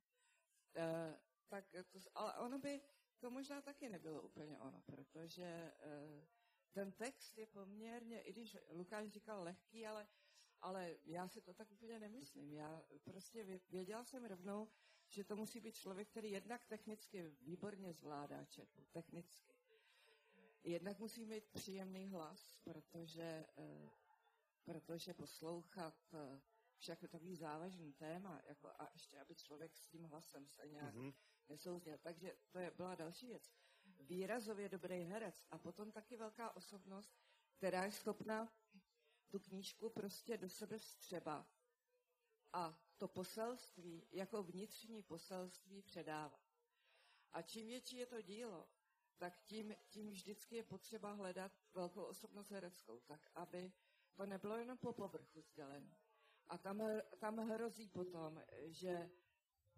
E, 0.76 1.20
tak 1.48 1.66
to, 1.92 2.00
ale 2.16 2.38
ono 2.38 2.60
by, 2.60 2.82
to 3.20 3.32
možná 3.32 3.62
taky 3.62 3.90
nebylo 3.90 4.22
úplně 4.22 4.60
ono, 4.60 4.82
protože 4.82 5.44
e, 5.44 5.74
ten 6.72 6.92
text 6.92 7.38
je 7.38 7.48
poměrně, 7.48 8.22
i 8.22 8.34
když 8.34 8.58
Lukáš 8.70 9.10
říkal 9.10 9.44
lehký, 9.44 9.88
ale, 9.88 10.08
ale 10.62 10.96
já 11.04 11.28
si 11.28 11.42
to 11.42 11.54
tak 11.54 11.72
úplně 11.72 12.00
nemyslím. 12.00 12.54
Já 12.54 12.84
prostě 13.04 13.62
věděla 13.70 14.04
jsem 14.04 14.26
rovnou, 14.26 14.70
že 15.10 15.24
to 15.24 15.36
musí 15.36 15.60
být 15.60 15.76
člověk, 15.76 16.10
který 16.10 16.32
jednak 16.32 16.66
technicky 16.66 17.30
výborně 17.42 17.94
zvládá 17.94 18.46
četbu, 18.46 18.86
technicky. 18.92 19.54
Jednak 20.64 21.00
musí 21.00 21.26
mít 21.26 21.46
příjemný 21.46 22.10
hlas, 22.10 22.58
protože, 22.64 23.46
eh, 23.58 23.90
protože 24.64 25.14
poslouchat 25.14 26.16
však 26.78 27.02
je 27.02 27.08
takový 27.08 27.36
závažný 27.36 27.94
téma, 27.94 28.42
jako 28.46 28.68
a 28.68 28.90
ještě, 28.94 29.20
aby 29.20 29.36
člověk 29.36 29.78
s 29.78 29.88
tím 29.88 30.04
hlasem 30.04 30.48
se 30.48 30.68
nějak 30.68 30.96
mm-hmm. 30.96 31.14
nesouzněl. 31.50 31.98
Takže 31.98 32.36
to 32.52 32.60
je, 32.60 32.72
byla 32.72 32.96
další 32.96 33.28
věc. 33.28 33.52
Výrazově 34.00 34.70
dobrý 34.70 35.04
herec 35.04 35.48
a 35.52 35.58
potom 35.58 35.92
taky 35.92 36.18
velká 36.18 36.56
osobnost, 36.56 37.16
která 37.58 37.86
je 37.86 37.92
schopna 37.92 38.54
tu 39.30 39.40
knížku 39.40 39.90
prostě 39.90 40.38
do 40.38 40.50
sebe 40.50 40.80
vstřebat 40.80 41.48
a 42.54 42.80
to 42.98 43.08
poselství 43.08 44.08
jako 44.12 44.44
vnitřní 44.44 45.04
poselství 45.04 45.82
předává. 45.82 46.40
A 47.32 47.42
čím 47.42 47.68
větší 47.68 47.98
je 47.98 48.06
to 48.06 48.22
dílo, 48.22 48.70
tak 49.18 49.40
tím, 49.40 49.76
tím 49.88 50.10
vždycky 50.10 50.56
je 50.56 50.64
potřeba 50.64 51.12
hledat 51.12 51.52
velkou 51.74 52.04
osobnost 52.04 52.50
hereckou, 52.50 53.00
tak 53.00 53.30
aby 53.36 53.74
to 54.14 54.26
nebylo 54.26 54.58
jenom 54.58 54.78
po 54.78 54.94
povrchu 54.94 55.42
sdělené. 55.42 55.98
A 56.48 56.58
tam, 56.58 56.82
tam 57.20 57.38
hrozí 57.38 57.88
potom, 57.88 58.44
že, 58.66 59.10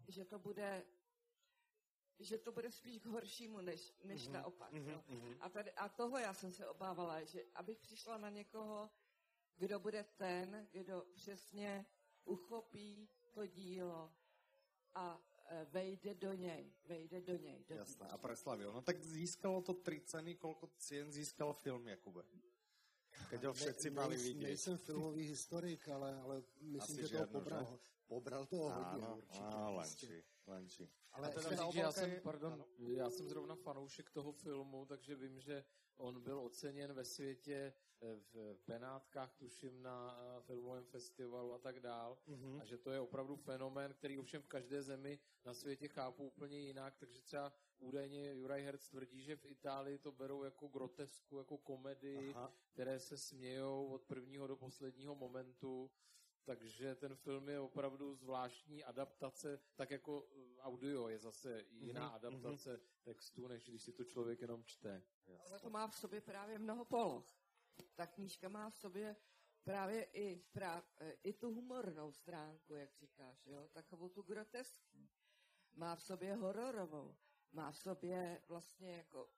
že 0.07 0.25
to 0.25 0.39
bude 0.39 0.85
že 2.19 2.37
to 2.37 2.51
bude 2.51 2.71
spíš 2.71 2.99
k 2.99 3.05
horšímu, 3.05 3.61
než, 3.61 3.93
než 4.03 4.27
mm-hmm. 4.27 4.31
naopak. 4.31 4.73
Mm-hmm. 4.73 5.03
No. 5.09 5.37
A, 5.39 5.49
tady, 5.49 5.71
a 5.71 5.89
toho 5.89 6.17
já 6.17 6.33
jsem 6.33 6.53
se 6.53 6.67
obávala, 6.67 7.23
že 7.23 7.43
abych 7.55 7.79
přišla 7.79 8.17
na 8.17 8.29
někoho, 8.29 8.89
kdo 9.57 9.79
bude 9.79 10.03
ten, 10.03 10.67
kdo 10.71 11.05
přesně 11.13 11.85
uchopí 12.25 13.09
to 13.31 13.45
dílo 13.45 14.13
a 14.95 15.21
e, 15.45 15.65
vejde 15.65 16.15
do 16.15 16.33
něj, 16.33 16.73
vejde 16.85 17.21
do 17.21 17.37
něj. 17.37 17.65
Do 17.67 17.75
Jasné, 17.75 18.07
a 18.07 18.17
preslavil. 18.17 18.73
No 18.73 18.81
tak 18.81 19.03
získalo 19.03 19.61
to 19.61 19.73
tři 19.73 20.01
ceny, 20.01 20.35
kolko 20.35 20.67
cien 20.77 21.11
získal 21.11 21.53
film, 21.53 21.87
Jakube? 21.87 22.23
Keď 23.29 23.43
ho 23.43 23.53
všetci 23.53 23.89
mali 23.89 24.17
vidět. 24.17 24.43
Nejsem 24.43 24.77
filmový 24.77 25.23
historik, 25.23 25.89
ale, 25.89 26.15
ale 26.21 26.43
myslím, 26.61 26.99
Asi 26.99 27.07
že 27.07 27.17
to 27.17 27.27
pobral, 27.27 27.79
pobral 28.07 28.45
toho 28.45 28.69
hodně 28.69 29.05
ano, 29.05 29.17
určitě. 29.17 29.43
Ano, 29.43 29.75
lenči, 29.75 30.23
lenči. 30.47 30.89
Ale 31.11 31.29
teda 31.29 31.49
říct, 31.49 31.73
že 31.73 31.79
já 31.79 31.91
jsem, 31.91 32.11
pardon, 32.23 32.65
já 32.77 33.09
jsem 33.09 33.27
zrovna 33.27 33.55
fanoušek 33.55 34.09
toho 34.09 34.31
filmu, 34.31 34.85
takže 34.85 35.15
vím, 35.15 35.39
že 35.39 35.65
on 35.97 36.21
byl 36.21 36.39
oceněn 36.39 36.93
ve 36.93 37.05
světě 37.05 37.73
eh, 38.01 38.15
v 38.33 38.57
Benátkách, 38.67 39.35
tuším 39.35 39.81
na 39.81 40.19
eh, 40.19 40.41
filmovém 40.41 40.85
festivalu 40.85 41.53
a 41.53 41.57
tak 41.57 41.79
dál. 41.79 42.17
Mm-hmm. 42.27 42.61
A 42.61 42.65
že 42.65 42.77
to 42.77 42.91
je 42.91 42.99
opravdu 42.99 43.35
fenomén, 43.35 43.93
který 43.93 44.19
ovšem 44.19 44.41
v 44.41 44.47
každé 44.47 44.83
zemi 44.83 45.19
na 45.45 45.53
světě 45.53 45.87
chápu 45.87 46.23
úplně 46.23 46.59
jinak, 46.59 46.97
takže 46.97 47.21
třeba 47.21 47.53
údajně 47.79 48.33
Juraj 48.33 48.63
Herz 48.63 48.87
tvrdí, 48.87 49.21
že 49.21 49.35
v 49.35 49.45
Itálii 49.45 49.97
to 49.97 50.11
berou 50.11 50.43
jako 50.43 50.67
grotesku, 50.67 51.37
jako 51.37 51.57
komedii, 51.57 52.33
Aha. 52.33 52.53
které 52.73 52.99
se 52.99 53.17
smějou 53.17 53.87
od 53.87 54.03
prvního 54.03 54.47
do 54.47 54.55
posledního 54.55 55.15
momentu 55.15 55.91
takže 56.47 56.95
ten 56.95 57.15
film 57.15 57.49
je 57.49 57.59
opravdu 57.59 58.15
zvláštní 58.15 58.83
adaptace, 58.83 59.59
tak 59.75 59.91
jako 59.91 60.21
uh, 60.21 60.57
audio 60.59 61.07
je 61.07 61.19
zase 61.19 61.65
jiná 61.69 62.09
mm-hmm. 62.09 62.15
adaptace 62.15 62.79
textu, 63.03 63.47
než 63.47 63.69
když 63.69 63.83
si 63.83 63.93
to 63.93 64.03
člověk 64.03 64.41
jenom 64.41 64.63
čte. 64.63 65.03
Ale 65.49 65.59
to 65.59 65.69
má 65.69 65.87
v 65.87 65.95
sobě 65.95 66.21
právě 66.21 66.59
mnoho 66.59 66.85
poloh. 66.85 67.25
Ta 67.95 68.07
knížka 68.07 68.49
má 68.49 68.69
v 68.69 68.75
sobě 68.75 69.15
právě 69.63 70.03
i, 70.03 70.35
práv, 70.35 70.93
eh, 70.99 71.11
i 71.23 71.33
tu 71.33 71.53
humornou 71.53 72.11
stránku, 72.11 72.73
jak 72.73 72.95
říkáš, 72.95 73.45
jo? 73.45 73.67
takovou 73.73 74.09
tu 74.09 74.21
groteskní. 74.21 75.09
Má 75.73 75.95
v 75.95 76.01
sobě 76.01 76.35
hororovou, 76.35 77.15
má 77.51 77.71
v 77.71 77.77
sobě 77.77 78.41
vlastně 78.47 78.97
jako 78.97 79.29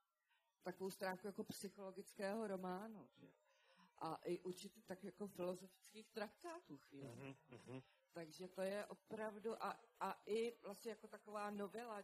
takovou 0.61 0.91
stránku 0.91 1.27
jako 1.27 1.43
psychologického 1.43 2.47
románu. 2.47 3.09
Že? 3.15 3.27
A 4.01 4.15
i 4.15 4.39
určitě 4.39 4.81
tak 4.81 5.03
jako 5.03 5.27
filozofických 5.27 6.09
traktátů 6.09 6.77
chvíli. 6.77 7.07
Uh-huh, 7.07 7.35
uh-huh. 7.51 7.83
Takže 8.11 8.47
to 8.47 8.61
je 8.61 8.85
opravdu, 8.85 9.63
a, 9.63 9.79
a 9.99 10.21
i 10.25 10.57
vlastně 10.63 10.89
jako 10.89 11.07
taková 11.07 11.49
novela, 11.49 12.03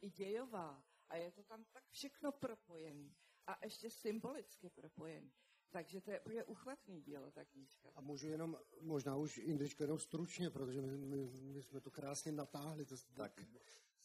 i 0.00 0.10
dějová, 0.10 0.84
a 1.08 1.16
je 1.16 1.30
to 1.30 1.42
tam 1.42 1.64
tak 1.64 1.84
všechno 1.90 2.32
propojený 2.32 3.14
a 3.46 3.64
ještě 3.64 3.90
symbolicky 3.90 4.70
propojený. 4.70 5.32
Takže 5.70 6.00
to 6.00 6.10
je, 6.10 6.20
je 6.30 6.44
uchvatný 6.44 7.00
dílo, 7.00 7.30
ta 7.30 7.44
knížka. 7.44 7.90
A 7.94 8.00
můžu 8.00 8.28
jenom, 8.28 8.58
možná 8.80 9.16
už 9.16 9.38
Indričko 9.38 9.84
jenom 9.84 9.98
stručně, 9.98 10.50
protože 10.50 10.82
my, 10.82 10.98
my, 10.98 11.30
my 11.30 11.62
jsme 11.62 11.80
to 11.80 11.90
krásně 11.90 12.32
natáhli. 12.32 12.84
To, 12.84 12.96
tak 13.16 13.40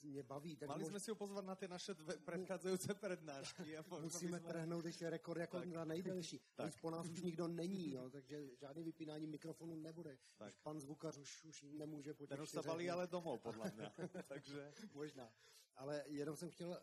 mě 0.03 0.23
baví. 0.23 0.55
Tak 0.55 0.69
Mali 0.69 0.83
mož... 0.83 0.89
jsme 0.89 0.99
si 0.99 1.11
ho 1.11 1.15
pozvat 1.15 1.45
na 1.45 1.55
ty 1.55 1.67
naše 1.67 1.93
dvě 1.93 2.17
předcházející 2.17 2.87
přednášky. 2.93 3.77
A 3.77 3.83
Musíme 3.99 4.39
jsme... 4.39 4.49
trhnout 4.49 4.85
ještě 4.85 5.09
rekord 5.09 5.41
jako 5.41 5.59
tak. 5.59 5.67
na 5.67 5.85
nejdelší. 5.85 6.41
Tak. 6.55 6.81
po 6.81 6.89
nás 6.89 7.07
už 7.07 7.21
nikdo 7.21 7.47
není, 7.47 7.91
jo, 7.91 8.09
takže 8.09 8.55
žádný 8.55 8.83
vypínání 8.83 9.27
mikrofonu 9.27 9.75
nebude. 9.75 10.17
Tak. 10.37 10.53
Už 10.53 10.59
pan 10.59 10.79
zvukař 10.79 11.17
už, 11.17 11.43
už 11.43 11.65
nemůže 11.71 12.13
počítat. 12.13 12.35
Ten 12.35 12.43
už 12.43 12.49
se 12.49 12.61
balí 12.61 12.89
ale 12.89 13.07
domů, 13.07 13.37
podle 13.37 13.71
mě. 13.75 13.91
takže... 14.27 14.73
Možná. 14.93 15.33
Ale 15.75 16.03
jenom 16.07 16.35
jsem 16.35 16.49
chtěl, 16.49 16.81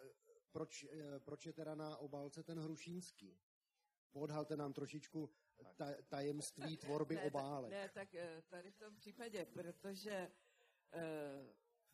proč, 0.52 0.86
eh, 0.90 1.20
proč 1.20 1.46
je 1.46 1.52
teda 1.52 1.74
na 1.74 1.96
obálce 1.96 2.42
ten 2.42 2.58
Hrušínský? 2.58 3.38
Podhalte 4.12 4.56
nám 4.56 4.72
trošičku 4.72 5.30
tajemství 6.08 6.76
tvorby 6.76 7.14
ne, 7.14 7.22
obálek. 7.22 7.70
Ne, 7.70 7.88
tak 7.88 8.14
eh, 8.14 8.42
tady 8.48 8.70
v 8.70 8.76
tom 8.76 8.96
případě, 8.96 9.44
protože 9.44 10.30
uh, 10.94 11.00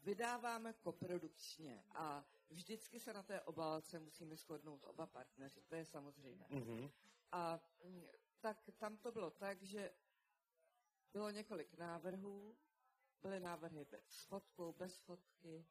vydáváme 0.02 0.72
koprodukčně 0.72 1.84
a 1.94 2.24
vždycky 2.50 3.00
se 3.00 3.12
na 3.12 3.22
té 3.22 3.40
obálce 3.40 3.98
musíme 3.98 4.36
shodnout 4.36 4.84
oba 4.84 5.06
partneři, 5.06 5.62
to 5.62 5.74
je 5.74 5.84
samozřejmé. 5.84 6.46
Mm-hmm. 6.50 6.90
A 7.32 7.60
mm, 7.84 8.06
tak 8.40 8.70
tam 8.78 8.96
to 8.96 9.12
bylo 9.12 9.30
tak, 9.30 9.62
že 9.62 9.92
bylo 11.12 11.30
několik 11.30 11.74
návrhů, 11.74 12.56
byly 13.22 13.40
návrhy 13.40 13.86
s 14.08 14.24
fotkou, 14.24 14.72
bez 14.72 14.98
fotky 14.98 15.66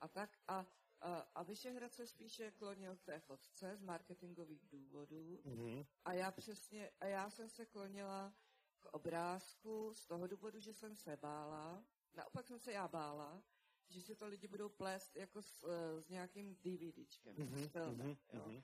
a 0.00 0.08
tak. 0.08 0.38
A, 0.48 0.66
a, 1.00 1.18
a 1.34 1.42
Vyšehrad 1.42 1.92
se 1.92 2.06
spíše 2.06 2.50
klonil 2.50 2.96
k 2.96 3.02
té 3.02 3.20
fotce 3.20 3.76
z 3.76 3.82
marketingových 3.82 4.68
důvodů 4.68 5.42
mm-hmm. 5.44 5.86
a 6.04 6.12
já 6.12 6.30
přesně, 6.30 6.90
a 7.00 7.06
já 7.06 7.30
jsem 7.30 7.48
se 7.48 7.66
klonila 7.66 8.34
k 8.80 8.86
obrázku 8.86 9.94
z 9.94 10.06
toho 10.06 10.26
důvodu, 10.26 10.60
že 10.60 10.74
jsem 10.74 10.96
se 10.96 11.16
bála, 11.16 11.84
naopak 12.14 12.46
jsem 12.46 12.58
se 12.58 12.72
já 12.72 12.88
bála, 12.88 13.42
že 13.88 14.02
si 14.02 14.14
to 14.14 14.26
lidi 14.26 14.48
budou 14.48 14.68
plést 14.68 15.16
jako 15.16 15.42
s, 15.42 15.64
eh, 15.64 16.02
s 16.02 16.08
nějakým 16.08 16.56
DVDčkem, 16.56 17.36
mm-hmm, 17.36 17.68
filmem, 17.68 18.14
mm-hmm, 18.14 18.36
jo. 18.36 18.44
Mm-hmm. 18.46 18.62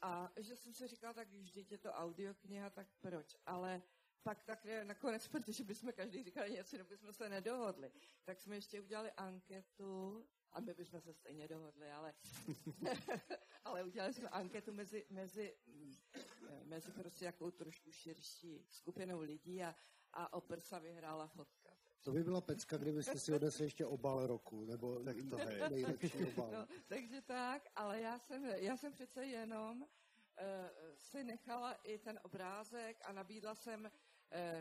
A 0.00 0.32
že 0.36 0.56
jsem 0.56 0.74
si 0.74 0.88
říkal, 0.88 1.14
tak 1.14 1.28
vždyť 1.32 1.72
je 1.72 1.78
to 1.78 1.92
audiokniha, 1.92 2.70
tak 2.70 2.86
proč? 3.00 3.36
Ale 3.46 3.82
pak 4.22 4.44
tak 4.44 4.66
nakonec, 4.82 5.28
protože 5.28 5.64
bychom 5.64 5.92
každý 5.92 6.22
říkali 6.22 6.50
něco, 6.50 6.76
nebo 6.76 6.90
bychom 6.90 7.12
se 7.12 7.28
nedohodli, 7.28 7.92
tak 8.24 8.40
jsme 8.40 8.56
ještě 8.56 8.80
udělali 8.80 9.12
anketu, 9.12 10.26
a 10.52 10.60
my 10.60 10.74
bychom 10.74 11.00
se 11.00 11.14
stejně 11.14 11.48
dohodli, 11.48 11.90
ale, 11.90 12.14
ale 13.64 13.84
udělali 13.84 14.14
jsme 14.14 14.28
anketu 14.28 14.72
mezi, 14.72 15.06
mezi, 15.10 15.56
mezi 16.64 16.92
prostě 16.92 17.24
jakou 17.24 17.50
trošku 17.50 17.92
širší 17.92 18.66
skupinou 18.68 19.20
lidí 19.20 19.62
a, 19.62 19.74
a 20.12 20.32
o 20.32 20.40
prsa 20.40 20.78
vyhrála 20.78 21.26
fotka. 21.26 21.59
To 22.02 22.12
by 22.12 22.24
byla 22.24 22.40
pecka, 22.40 22.76
kdybyste 22.76 23.18
si 23.18 23.34
odnesli 23.34 23.64
ještě 23.64 23.86
obal 23.86 24.26
roku, 24.26 24.64
nebo 24.64 25.00
tak 25.04 25.16
to 25.30 25.38
je. 25.38 25.70
nejlepší 25.70 26.24
obal. 26.24 26.50
No, 26.52 26.66
takže 26.86 27.20
tak, 27.22 27.62
ale 27.76 28.00
já 28.00 28.18
jsem, 28.18 28.44
já 28.44 28.76
jsem 28.76 28.92
přece 28.92 29.26
jenom 29.26 29.82
uh, 29.82 29.86
si 30.96 31.24
nechala 31.24 31.72
i 31.72 31.98
ten 31.98 32.20
obrázek 32.22 32.96
a 33.04 33.12
nabídla 33.12 33.54
jsem 33.54 33.90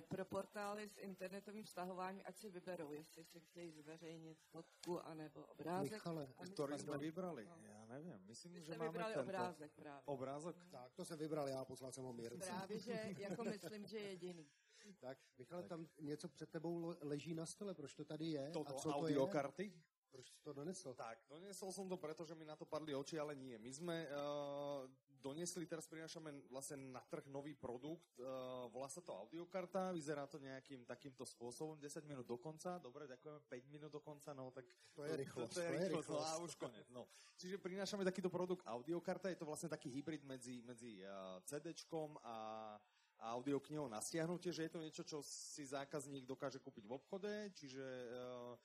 pro 0.08 0.26
portály 0.26 0.90
s 0.90 0.98
internetovým 0.98 1.66
stahováním, 1.66 2.22
ať 2.26 2.36
si 2.38 2.50
vyberou, 2.50 2.92
jestli 2.92 3.24
si 3.24 3.40
chtějí 3.40 3.72
zveřejnit 3.72 4.38
fotku 4.52 5.00
anebo 5.06 5.46
obrázek. 5.46 5.92
Michale, 5.92 6.28
který 6.54 6.80
jsme 6.80 6.98
vybrali? 6.98 7.46
No. 7.46 7.58
Já 7.62 7.86
nevím, 7.86 8.20
myslím, 8.26 8.54
Vy 8.54 8.62
že 8.62 8.78
máme 8.78 8.92
vybrali 8.92 9.14
tento. 9.14 9.24
obrázek 9.30 9.72
právě. 9.76 10.02
Obrázek? 10.06 10.56
Tak, 10.72 10.94
to 10.94 11.06
jsem 11.06 11.18
vybral 11.20 11.48
já, 11.48 11.66
poslal 11.66 11.92
jsem 11.92 12.04
ho 12.04 12.14
Mirce. 12.14 12.38
Právě, 12.38 12.80
že 12.80 12.92
jako 13.18 13.44
myslím, 13.44 13.86
že 13.88 14.00
jediný. 14.00 14.50
Tak, 15.00 15.18
Michale, 15.38 15.64
tam 15.64 15.88
něco 16.00 16.28
před 16.30 16.50
tebou 16.50 16.86
le- 16.86 16.98
leží 17.02 17.34
na 17.34 17.46
stole, 17.46 17.74
proč 17.74 17.94
to 17.94 18.06
tady 18.06 18.26
je? 18.26 18.50
Toto 18.52 18.70
a 18.76 18.80
co 18.80 18.84
to 18.84 18.90
je? 18.90 18.96
audiokarty? 18.96 19.74
Proč 20.12 20.28
jsi 20.32 20.42
to 20.44 20.54
donesl? 20.54 20.94
Tak, 20.94 21.20
donesol 21.30 21.70
som 21.72 21.86
to 21.86 21.98
preto, 21.98 22.26
že 22.26 22.34
mi 22.34 22.42
na 22.46 22.56
to 22.58 22.66
padli 22.66 22.96
oči, 22.98 23.20
ale 23.22 23.36
nie. 23.38 23.54
My 23.62 23.70
sme 23.70 24.10
uh, 24.10 24.90
donesli, 25.20 25.68
teraz 25.68 25.86
prinášame 25.86 26.32
vlastne 26.50 26.80
na 26.90 27.04
trh 27.04 27.28
nový 27.28 27.54
produkt, 27.54 28.08
uh, 28.20 28.66
volá 28.72 28.88
sa 28.88 29.04
to 29.04 29.12
audiokarta, 29.12 29.92
vyzerá 29.92 30.26
to 30.26 30.40
nejakým 30.40 30.88
takýmto 30.88 31.28
spôsobom, 31.28 31.76
10 31.78 32.08
minút 32.08 32.26
do 32.26 32.40
konca, 32.40 32.80
dobre, 32.80 33.06
ďakujeme, 33.06 33.40
5 33.46 33.74
minút 33.76 33.92
do 33.92 34.02
konca, 34.02 34.32
no 34.34 34.50
tak 34.50 34.66
To 34.96 35.04
je 35.04 35.14
rýchlosť, 35.20 35.54
to, 35.54 35.60
to 35.60 35.62
je 35.62 35.68
to 35.68 35.74
je 35.74 35.80
rýchlosť, 35.84 36.10
no 36.10 36.18
rýchlosť. 36.20 36.34
a 36.34 36.44
už 36.44 36.52
konec, 36.56 36.86
no. 36.90 37.04
Čiže 37.36 37.56
prinášame 37.60 38.04
takýto 38.08 38.32
produkt 38.32 38.64
audiokarta, 38.66 39.30
je 39.30 39.40
to 39.40 39.48
vlastne 39.48 39.70
taký 39.70 39.92
hybrid 39.92 40.24
medzi, 40.24 40.64
medzi 40.64 41.04
uh, 41.04 41.40
CD-čkom 41.46 42.20
a 42.24 42.36
a 43.20 43.36
audioknihou 43.36 43.92
na 43.92 44.00
stiahnutie, 44.00 44.48
že 44.56 44.64
je 44.64 44.72
to 44.72 44.80
niečo, 44.80 45.04
čo 45.04 45.20
si 45.20 45.68
zákazník 45.68 46.24
dokáže 46.24 46.56
kúpiť 46.64 46.88
v 46.88 46.96
obchode, 46.96 47.52
čiže 47.52 47.84
uh, 47.84 48.56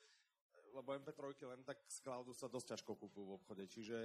lebo 0.75 0.91
MP3 0.91 1.39
len 1.47 1.63
tak 1.63 1.79
z 1.87 2.03
cloudu 2.03 2.35
sa 2.35 2.51
dosť 2.51 2.75
ťažko 2.75 2.91
kúpujú 2.99 3.25
v 3.31 3.35
obchode, 3.39 3.63
čiže 3.71 3.95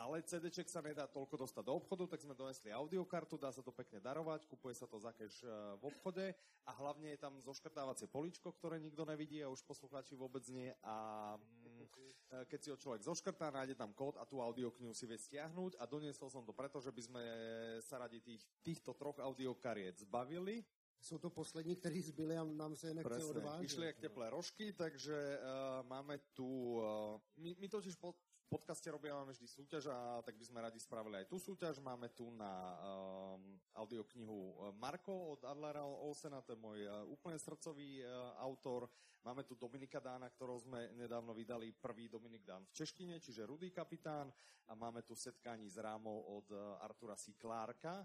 ale 0.00 0.24
CD-ček 0.24 0.64
sa 0.64 0.80
nedá 0.80 1.04
toľko 1.04 1.44
dostať 1.44 1.60
do 1.68 1.76
obchodu, 1.76 2.08
tak 2.08 2.24
sme 2.24 2.32
donesli 2.32 2.72
audiokartu, 2.72 3.36
dá 3.36 3.52
sa 3.52 3.60
to 3.60 3.68
pekne 3.68 4.00
darovať, 4.00 4.48
kupuje 4.48 4.72
sa 4.72 4.88
to 4.88 4.96
za 4.96 5.12
cash 5.12 5.44
uh, 5.44 5.76
v 5.76 5.92
obchode 5.92 6.32
a 6.64 6.70
hlavne 6.80 7.12
je 7.12 7.20
tam 7.20 7.36
zoškrtávacie 7.44 8.08
políčko, 8.08 8.56
ktoré 8.56 8.80
nikto 8.80 9.04
nevidí 9.04 9.44
a 9.44 9.52
už 9.52 9.60
poslucháči 9.68 10.16
vôbec 10.16 10.40
nie 10.48 10.72
a 10.80 10.96
mm, 11.36 11.84
eh, 12.32 12.44
keď 12.48 12.58
si 12.64 12.68
ho 12.72 12.80
človek 12.80 13.04
zoškrtá, 13.04 13.52
nájde 13.52 13.76
tam 13.76 13.92
kód 13.92 14.16
a 14.16 14.24
tú 14.24 14.40
audioknihu 14.40 14.96
si 14.96 15.04
vie 15.04 15.20
stiahnuť 15.20 15.76
a 15.76 15.84
doniesol 15.84 16.32
som 16.32 16.48
to 16.48 16.56
preto, 16.56 16.80
že 16.80 16.88
by 16.88 17.02
sme 17.04 17.22
sa 17.84 18.00
radi 18.00 18.24
tých, 18.24 18.40
týchto 18.64 18.96
troch 18.96 19.20
audiokariet 19.20 20.00
zbavili 20.00 20.64
Jsou 21.00 21.18
to 21.18 21.30
poslední, 21.30 21.76
kteří 21.76 22.02
zbyli 22.02 22.36
a 22.36 22.44
nám 22.44 22.76
se 22.76 22.88
je 22.88 22.94
nechce 22.94 23.24
odvážet. 23.24 23.64
išli 23.64 23.86
jak 23.86 23.98
teplé 23.98 24.30
rožky, 24.30 24.72
takže 24.72 25.40
uh, 25.40 25.88
máme 25.88 26.18
tu, 26.18 26.76
uh, 26.76 27.20
my, 27.36 27.56
my 27.58 27.68
totiž 27.68 27.96
po 27.96 28.14
podcaste 28.50 28.90
robíme 28.90 29.30
vždy 29.30 29.46
súťaž 29.46 29.94
a 29.94 30.18
tak 30.26 30.34
by 30.34 30.42
sme 30.42 30.58
radi 30.58 30.82
spravili 30.82 31.22
aj 31.22 31.30
tú 31.30 31.38
súťaž. 31.38 31.78
Máme 31.78 32.10
tu 32.10 32.34
na 32.34 32.50
um, 32.82 33.54
audioknihu 33.78 34.34
uh, 34.34 34.74
Marko 34.74 35.38
od 35.38 35.46
Adlera 35.46 35.86
Olsena, 35.86 36.42
to 36.42 36.58
je 36.58 36.58
môj 36.58 36.82
uh, 36.82 37.06
úplne 37.06 37.38
srdcový 37.38 38.02
uh, 38.02 38.34
autor. 38.42 38.90
Máme 39.22 39.46
tu 39.46 39.54
Dominika 39.54 40.02
Dána, 40.02 40.26
ktorou 40.34 40.58
sme 40.58 40.90
nedávno 40.98 41.30
vydali 41.30 41.70
prvý 41.70 42.10
Dominik 42.10 42.42
Dán 42.42 42.66
v 42.66 42.74
češtine, 42.74 43.22
čiže 43.22 43.46
Rudý 43.46 43.70
kapitán 43.70 44.34
a 44.66 44.72
máme 44.74 45.06
tu 45.06 45.14
setkání 45.14 45.70
s 45.70 45.78
rámou 45.78 46.18
od 46.34 46.50
uh, 46.50 46.82
Artura 46.82 47.14
C. 47.14 47.38
Clarka. 47.38 48.02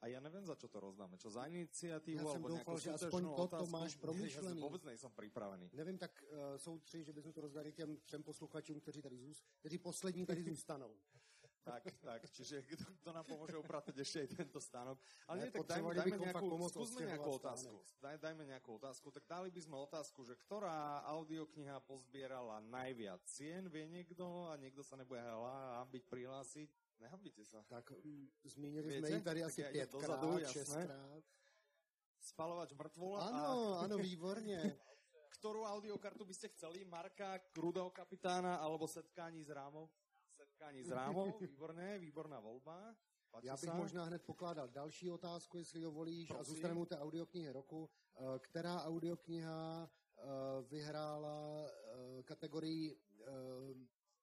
A 0.00 0.12
ja 0.12 0.20
neviem, 0.20 0.44
za 0.44 0.54
čo 0.54 0.68
to 0.68 0.76
rozdáme. 0.76 1.16
Čo 1.16 1.30
za 1.32 1.48
iniciatívu? 1.48 2.20
Já 2.20 2.24
jsem 2.24 2.44
alebo 2.44 2.48
doufal, 2.48 2.78
že 2.78 2.90
aspoň 2.92 3.22
to- 3.34 3.48
to 3.48 3.66
máš 3.66 3.96
promyšlený. 3.96 4.60
Ja 4.60 4.66
vôbec 4.68 4.82
nejsem 4.84 5.10
pripravený. 5.10 5.70
Nevím, 5.72 5.98
tak 5.98 6.12
uh, 6.22 6.56
jsou 6.56 6.78
tři, 6.78 7.04
že 7.04 7.12
bychom 7.12 7.32
to 7.32 7.40
rozdali 7.40 7.72
těm 7.72 7.96
třem 8.04 8.22
posluchačům, 8.22 8.80
kteří 8.80 9.02
tady 9.02 9.16
zůst, 9.18 9.44
kteří 9.58 9.78
poslední 9.78 10.26
tady 10.26 10.42
zůstanou. 10.42 10.92
Tak, 11.66 11.82
tak, 11.98 12.30
čiže 12.30 12.62
kto, 12.62 12.94
kto 13.02 13.10
nám 13.10 13.26
pomôže 13.26 13.58
upratať 13.58 13.98
ešte 13.98 14.22
aj 14.22 14.28
tento 14.38 14.62
stánok. 14.62 15.02
Ale 15.26 15.36
Ne, 15.42 15.42
nie, 15.42 15.50
tak 15.50 15.66
dajme, 15.66 15.90
dajme 15.98 16.14
bychom 16.14 16.22
nejakú 16.30 16.46
stánek. 16.86 17.18
otázku. 17.42 17.76
Daj, 17.98 18.16
dajme 18.22 18.42
nejakú 18.46 18.70
otázku. 18.78 19.06
Tak 19.10 19.24
dali 19.26 19.50
by 19.50 19.60
sme 19.66 19.74
otázku, 19.82 20.22
že 20.22 20.38
ktorá 20.38 21.02
audiokniha 21.10 21.82
pozbierala 21.82 22.62
najviac 22.70 23.18
cien, 23.26 23.66
vie 23.66 23.82
niekto 23.90 24.46
a 24.46 24.54
niekto 24.54 24.86
sa 24.86 24.94
nebude 24.94 25.18
hambiť 25.18 26.06
prihlásiť. 26.06 26.70
Nehambite 27.00 27.44
sa. 27.44 27.62
Tak 27.68 27.90
mm, 27.90 28.28
zmínili 28.44 28.98
jsme 28.98 29.10
ji 29.10 29.20
tady 29.20 29.42
asi 29.44 29.64
pětkrát, 29.64 30.20
šestkrát. 30.46 31.24
Spalovač 32.20 32.72
mŕtvola 32.72 33.20
a 33.20 33.28
Ano, 33.28 33.78
ano, 33.78 33.98
výborně. 33.98 34.76
ktorú 35.36 35.62
audiokartu 35.68 36.24
by 36.24 36.34
ste 36.34 36.48
chceli? 36.56 36.82
Marka, 36.88 37.38
Krudého 37.52 37.90
kapitána 37.92 38.56
alebo 38.56 38.88
Setkání 38.88 39.44
s 39.44 39.50
rámou? 39.50 39.88
Setkání 40.36 40.82
s 40.82 40.90
rámou, 40.90 41.38
výborné, 41.40 41.98
výborná. 41.98 42.42
Páči 43.30 43.46
Já 43.46 43.54
bych 43.56 43.70
sa? 43.70 43.74
možná 43.74 44.04
hned 44.04 44.22
pokládal 44.22 44.68
další 44.68 45.10
otázku, 45.10 45.58
jestli 45.58 45.80
dovolíš, 45.80 46.30
a 46.30 46.42
zůstaneme 46.42 46.80
u 46.80 46.86
té 46.86 46.98
audioknihy 46.98 47.50
roku. 47.50 47.90
Eh, 48.16 48.38
Která 48.38 48.82
audiokniha 48.82 49.90
eh, 50.18 50.22
vyhrála 50.62 51.66
eh, 51.66 52.22
kategorii 52.22 52.96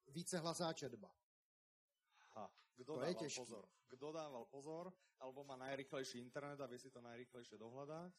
více 0.08 0.38
hlasá 0.40 0.74
četba? 0.74 1.12
Kdo 2.76 2.94
To 2.94 3.02
je 3.02 3.06
dával 3.14 3.22
těžký. 3.24 3.40
pozor? 3.42 3.66
Kdo 3.90 4.12
dával 4.12 4.46
pozor, 4.46 4.94
alebo 5.20 5.44
má 5.44 5.56
najrychlejší 5.56 6.20
internet 6.20 6.62
a 6.62 6.66
vie 6.66 6.80
si 6.80 6.90
to 6.90 7.02
najrychlejšie 7.02 7.58
dohľadať? 7.58 8.12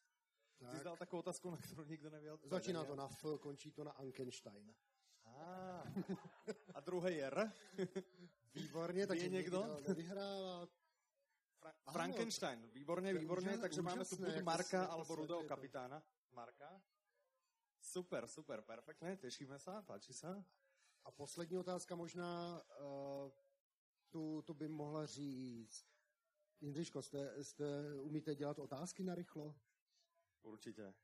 Ty 0.58 0.78
jsi 0.78 0.84
dal 0.84 0.96
takovou 0.96 1.20
otázku, 1.20 1.50
na 1.50 1.56
kterou 1.56 1.84
nikdo 1.84 2.06
odpovědět. 2.08 2.48
Začíná 2.50 2.84
to 2.84 2.96
na 2.96 3.08
F, 3.08 3.24
končí 3.40 3.72
to 3.72 3.84
na 3.84 3.90
Ankenstein. 3.92 4.74
A, 5.24 5.82
a 6.74 6.80
druhý 6.80 7.22
R. 7.22 7.52
Výborně, 8.54 9.06
takže 9.06 9.28
někdo? 9.28 9.80
nevyhrává. 9.88 10.66
Fra-. 11.60 11.92
Frankenstein. 11.92 12.70
Výborně, 12.72 13.08
je 13.10 13.18
výborně. 13.18 13.48
úžas- 13.48 13.60
takže 13.60 13.82
máme 13.82 14.04
tu 14.04 14.16
úžasné, 14.16 14.34
buď 14.34 14.44
Marka 14.44 14.82
se- 14.84 14.86
alebo 14.86 15.14
Rudého 15.14 15.42
kapitána. 15.44 16.02
Marka. 16.32 16.82
Super, 17.80 18.26
super, 18.28 18.62
perfektné, 18.64 19.16
tešíme 19.16 19.58
sa, 19.60 19.82
páči 19.84 20.12
sa. 20.16 20.40
A 21.04 21.10
poslední 21.12 21.58
otázka 21.60 21.92
možná, 21.96 22.62
uh, 22.80 23.28
tu, 24.14 24.42
tu 24.42 24.54
by 24.54 24.68
mohla 24.68 25.06
říct. 25.06 25.86
Jindřiško, 26.60 27.02
jste, 27.02 27.44
jste, 27.44 27.64
umíte 28.00 28.34
dělat 28.34 28.58
otázky 28.58 29.04
na 29.04 29.14
rychlo? 29.14 29.54
Určitě. 30.42 30.94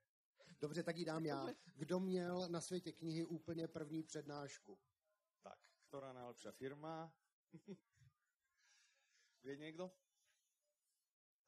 Dobře, 0.60 0.82
tak 0.82 0.96
ji 0.96 1.04
dám 1.04 1.26
já. 1.26 1.48
Kdo 1.76 2.00
měl 2.00 2.48
na 2.48 2.60
světě 2.60 2.92
knihy 2.92 3.24
úplně 3.24 3.68
první 3.68 4.02
přednášku? 4.02 4.78
Tak, 5.42 5.58
ktorá 5.88 6.12
najlepšia 6.12 6.52
firma? 6.52 7.08
Vie 9.42 9.56
niekto? 9.56 9.88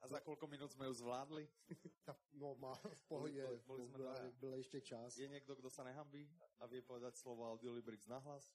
A 0.01 0.09
za 0.09 0.19
koľko 0.19 0.49
minút 0.49 0.73
sme 0.73 0.89
ju 0.91 0.95
zvládli? 0.97 1.47
Tak, 2.09 2.19
no, 2.33 2.57
má 2.59 2.75
v 2.75 3.05
pohodě, 3.07 3.47
jsme 3.63 3.99
byl, 3.99 3.99
dvaja. 3.99 4.31
byl 4.31 4.55
ještě 4.55 4.81
čas. 4.81 5.19
Je 5.19 5.29
niekto, 5.29 5.57
kto 5.57 5.71
sa 5.71 5.85
nehambí 5.85 6.27
a 6.59 6.67
vie 6.67 6.83
povedať 6.83 7.15
slovo 7.15 7.47
Audiolibrix 7.53 8.09
nahlas? 8.09 8.51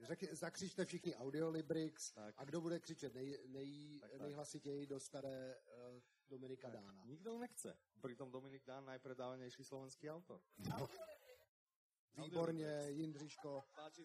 Řek, 0.00 0.34
zakřičte 0.34 0.84
všichni 0.84 1.16
Audiolibrix 1.16 2.12
Tak. 2.12 2.34
a 2.38 2.44
kdo 2.44 2.60
bude 2.60 2.78
křičet 2.80 3.14
nej, 3.14 3.38
nej, 3.46 3.98
Tak, 4.00 4.10
tak. 4.10 4.20
nejhlasitěji 4.20 4.86
dostane 4.86 5.54
uh, 5.94 6.00
Dominika 6.28 6.70
Dána. 6.70 7.04
Nikto 7.04 7.38
nechce. 7.38 7.78
Pritom 8.00 8.30
Dominik 8.30 8.64
Dán 8.64 8.84
najpredávanejší 8.84 9.64
slovenský 9.64 10.10
autor. 10.10 10.40
Výborně, 12.16 12.84
Jindřiško. 12.88 13.64
Páči 13.76 14.04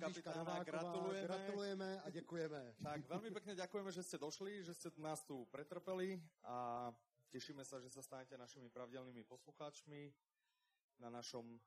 kapitána, 0.00 0.64
gratulujeme. 0.64 1.26
Gratulujeme 1.26 2.00
a 2.02 2.10
děkujeme. 2.10 2.74
Tak, 2.82 3.00
veľmi 3.08 3.30
pekne 3.30 3.52
ďakujeme, 3.54 3.92
že 3.92 4.02
ste 4.02 4.16
došli, 4.16 4.64
že 4.64 4.72
ste 4.74 4.88
nás 4.96 5.20
tu 5.24 5.44
pretrpeli 5.52 6.16
a 6.48 6.88
tešíme 7.28 7.64
sa, 7.64 7.76
že 7.80 7.92
sa 7.92 8.00
stanete 8.00 8.40
našimi 8.40 8.72
pravidelnými 8.72 9.24
poslucháčmi 9.28 10.12
na 10.98 11.12
našom 11.12 11.60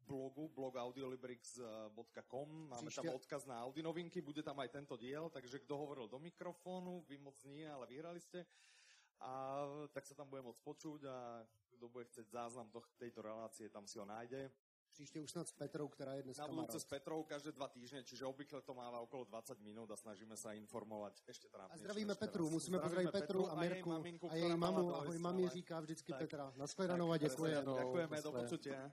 blogu, 0.00 0.48
blog 0.48 0.76
audiolibrix.com. 0.76 2.68
Máme 2.68 2.86
Příště- 2.86 3.06
tam 3.06 3.14
odkaz 3.14 3.46
na 3.46 3.64
Audi 3.64 3.82
novinky, 3.82 4.20
bude 4.20 4.42
tam 4.42 4.60
aj 4.60 4.68
tento 4.68 4.96
diel, 4.96 5.30
takže 5.30 5.58
kto 5.58 5.76
hovoril 5.76 6.08
do 6.08 6.18
mikrofónu, 6.18 7.04
vy 7.08 7.18
moc 7.18 7.44
nie, 7.44 7.70
ale 7.70 7.86
vyhrali 7.86 8.20
ste. 8.20 8.46
A 9.20 9.64
tak 9.92 10.06
sa 10.06 10.14
tam 10.14 10.30
bude 10.30 10.42
môcť 10.46 10.62
počuť 10.62 11.00
a 11.10 11.42
kto 11.74 11.88
bude 11.90 12.04
chcieť 12.06 12.30
záznam 12.30 12.70
do 12.70 12.78
tejto 13.02 13.18
relácie, 13.22 13.66
tam 13.68 13.86
si 13.86 13.98
ho 13.98 14.04
nájde. 14.06 14.50
Příště 14.92 15.20
už 15.20 15.30
snad 15.30 15.48
s 15.48 15.52
Petrou, 15.52 15.88
která 15.88 16.14
je 16.14 16.22
dneska 16.22 16.42
Na 16.42 16.48
budúce 16.48 16.72
Marot. 16.72 16.80
s 16.82 16.84
Petrou 16.84 17.22
každé 17.22 17.52
dva 17.52 17.68
týždne, 17.68 18.04
čiže 18.04 18.24
obvykle 18.24 18.62
to 18.62 18.74
máva 18.74 19.00
okolo 19.00 19.24
20 19.24 19.60
minút 19.60 19.90
a 19.90 19.96
snažíme 19.96 20.32
sa 20.36 20.52
informovať 20.56 21.22
ešte 21.28 21.48
trápnejšie. 21.52 21.74
A 21.74 21.84
zdravíme 21.84 22.08
než 22.08 22.18
teraz. 22.18 22.30
Petru, 22.30 22.50
musíme 22.50 22.78
pozdravit 22.78 23.12
Petru 23.12 23.46
a 23.46 23.52
jej 23.52 23.68
Mirku 23.68 23.88
maminku, 23.90 24.26
a 24.30 24.34
její 24.34 24.56
mamu. 24.56 24.94
Ahoj, 24.94 25.18
mami 25.18 25.48
říká 25.48 25.80
vždycky 25.80 26.12
Tak. 26.12 26.18
Petra. 26.20 26.52
Naschledanou 26.56 27.12
a 27.12 27.18
Tak, 27.18 27.30
děkujeme. 27.30 27.62
do 28.22 28.32
Naschle. 28.32 28.92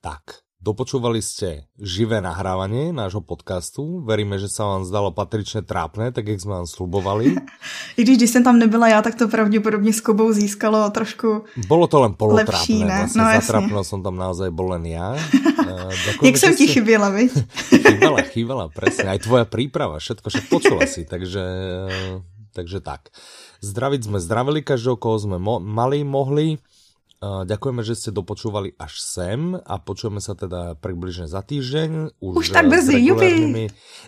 Tak, 0.00 0.46
dopočúvali 0.62 1.18
ste 1.18 1.66
živé 1.78 2.22
nahrávanie 2.22 2.94
nášho 2.94 3.22
podcastu. 3.22 4.02
Veríme, 4.06 4.38
že 4.38 4.46
sa 4.46 4.66
vám 4.66 4.86
zdalo 4.86 5.10
patrične 5.10 5.66
trápne, 5.66 6.14
tak 6.14 6.30
jak 6.30 6.38
sme 6.38 6.62
vám 6.62 6.68
slubovali. 6.70 7.34
I 7.98 8.00
když, 8.02 8.16
když 8.16 8.30
jsem 8.30 8.44
tam 8.44 8.58
nebyla 8.58 8.88
já, 8.88 9.02
tak 9.02 9.14
to 9.14 9.28
pravděpodobně 9.28 9.92
s 9.92 10.00
Kubou 10.00 10.32
získalo 10.32 10.90
trošku... 10.90 11.44
Bolo 11.66 11.86
to 11.86 12.00
len 12.00 12.14
polotrápne. 12.14 12.54
Lepší, 12.54 12.78
ne? 12.84 12.98
Vlastne 13.06 13.22
No, 13.22 13.40
zatrapno 13.40 13.80
som 13.82 14.02
tam 14.02 14.14
naozaj 14.14 14.50
bol 14.54 14.78
len 14.78 14.86
ja. 14.86 15.14
Eh, 15.66 15.90
ďakujeme, 16.06 16.26
Jak 16.30 16.36
jsem 16.36 16.56
ti 16.56 16.66
chyběla, 16.66 17.08
viď? 17.10 17.30
Chýbala, 17.90 18.18
chýbala, 18.30 18.64
presne. 18.70 19.10
Aj 19.10 19.18
tvoja 19.18 19.42
príprava, 19.50 19.98
všetko, 19.98 20.30
však 20.30 20.44
počula 20.46 20.86
si. 20.86 21.02
Takže 21.02 21.42
eh, 21.90 22.36
Takže 22.56 22.80
tak. 22.80 23.12
Zdraviť 23.60 24.08
sme 24.08 24.16
zdravili 24.16 24.64
každého, 24.64 24.96
koho 24.96 25.20
sme 25.20 25.36
mo 25.36 25.60
mali, 25.60 26.00
mohli. 26.00 26.56
Ďakujeme, 27.22 27.80
že 27.80 27.96
ste 27.96 28.10
dopočúvali 28.12 28.76
až 28.76 29.00
sem 29.00 29.56
a 29.56 29.74
počujeme 29.80 30.20
sa 30.20 30.36
teda 30.36 30.76
približne 30.76 31.24
za 31.24 31.40
týždeň. 31.40 32.20
Už, 32.20 32.32
už 32.36 32.46
tak 32.52 32.68
brzy, 32.68 33.00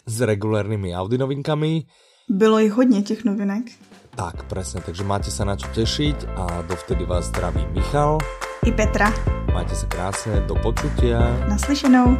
s 0.04 0.16
regulárnymi 0.20 0.92
Audi 0.92 1.18
novinkami. 1.18 1.88
Bylo 2.28 2.60
i 2.60 2.68
hodně 2.68 3.02
těch 3.02 3.24
novinek. 3.24 3.64
Tak, 4.18 4.50
presne, 4.50 4.82
takže 4.82 5.06
máte 5.06 5.30
sa 5.30 5.46
na 5.46 5.54
čo 5.54 5.70
tešiť 5.70 6.34
a 6.34 6.66
dovtedy 6.66 7.06
vás 7.06 7.30
zdraví 7.30 7.62
Michal. 7.70 8.18
I 8.66 8.74
Petra. 8.74 9.14
Majte 9.54 9.78
sa 9.78 9.86
krásne, 9.86 10.42
do 10.50 10.58
počutia. 10.58 11.22
Naslyšenou. 11.46 12.18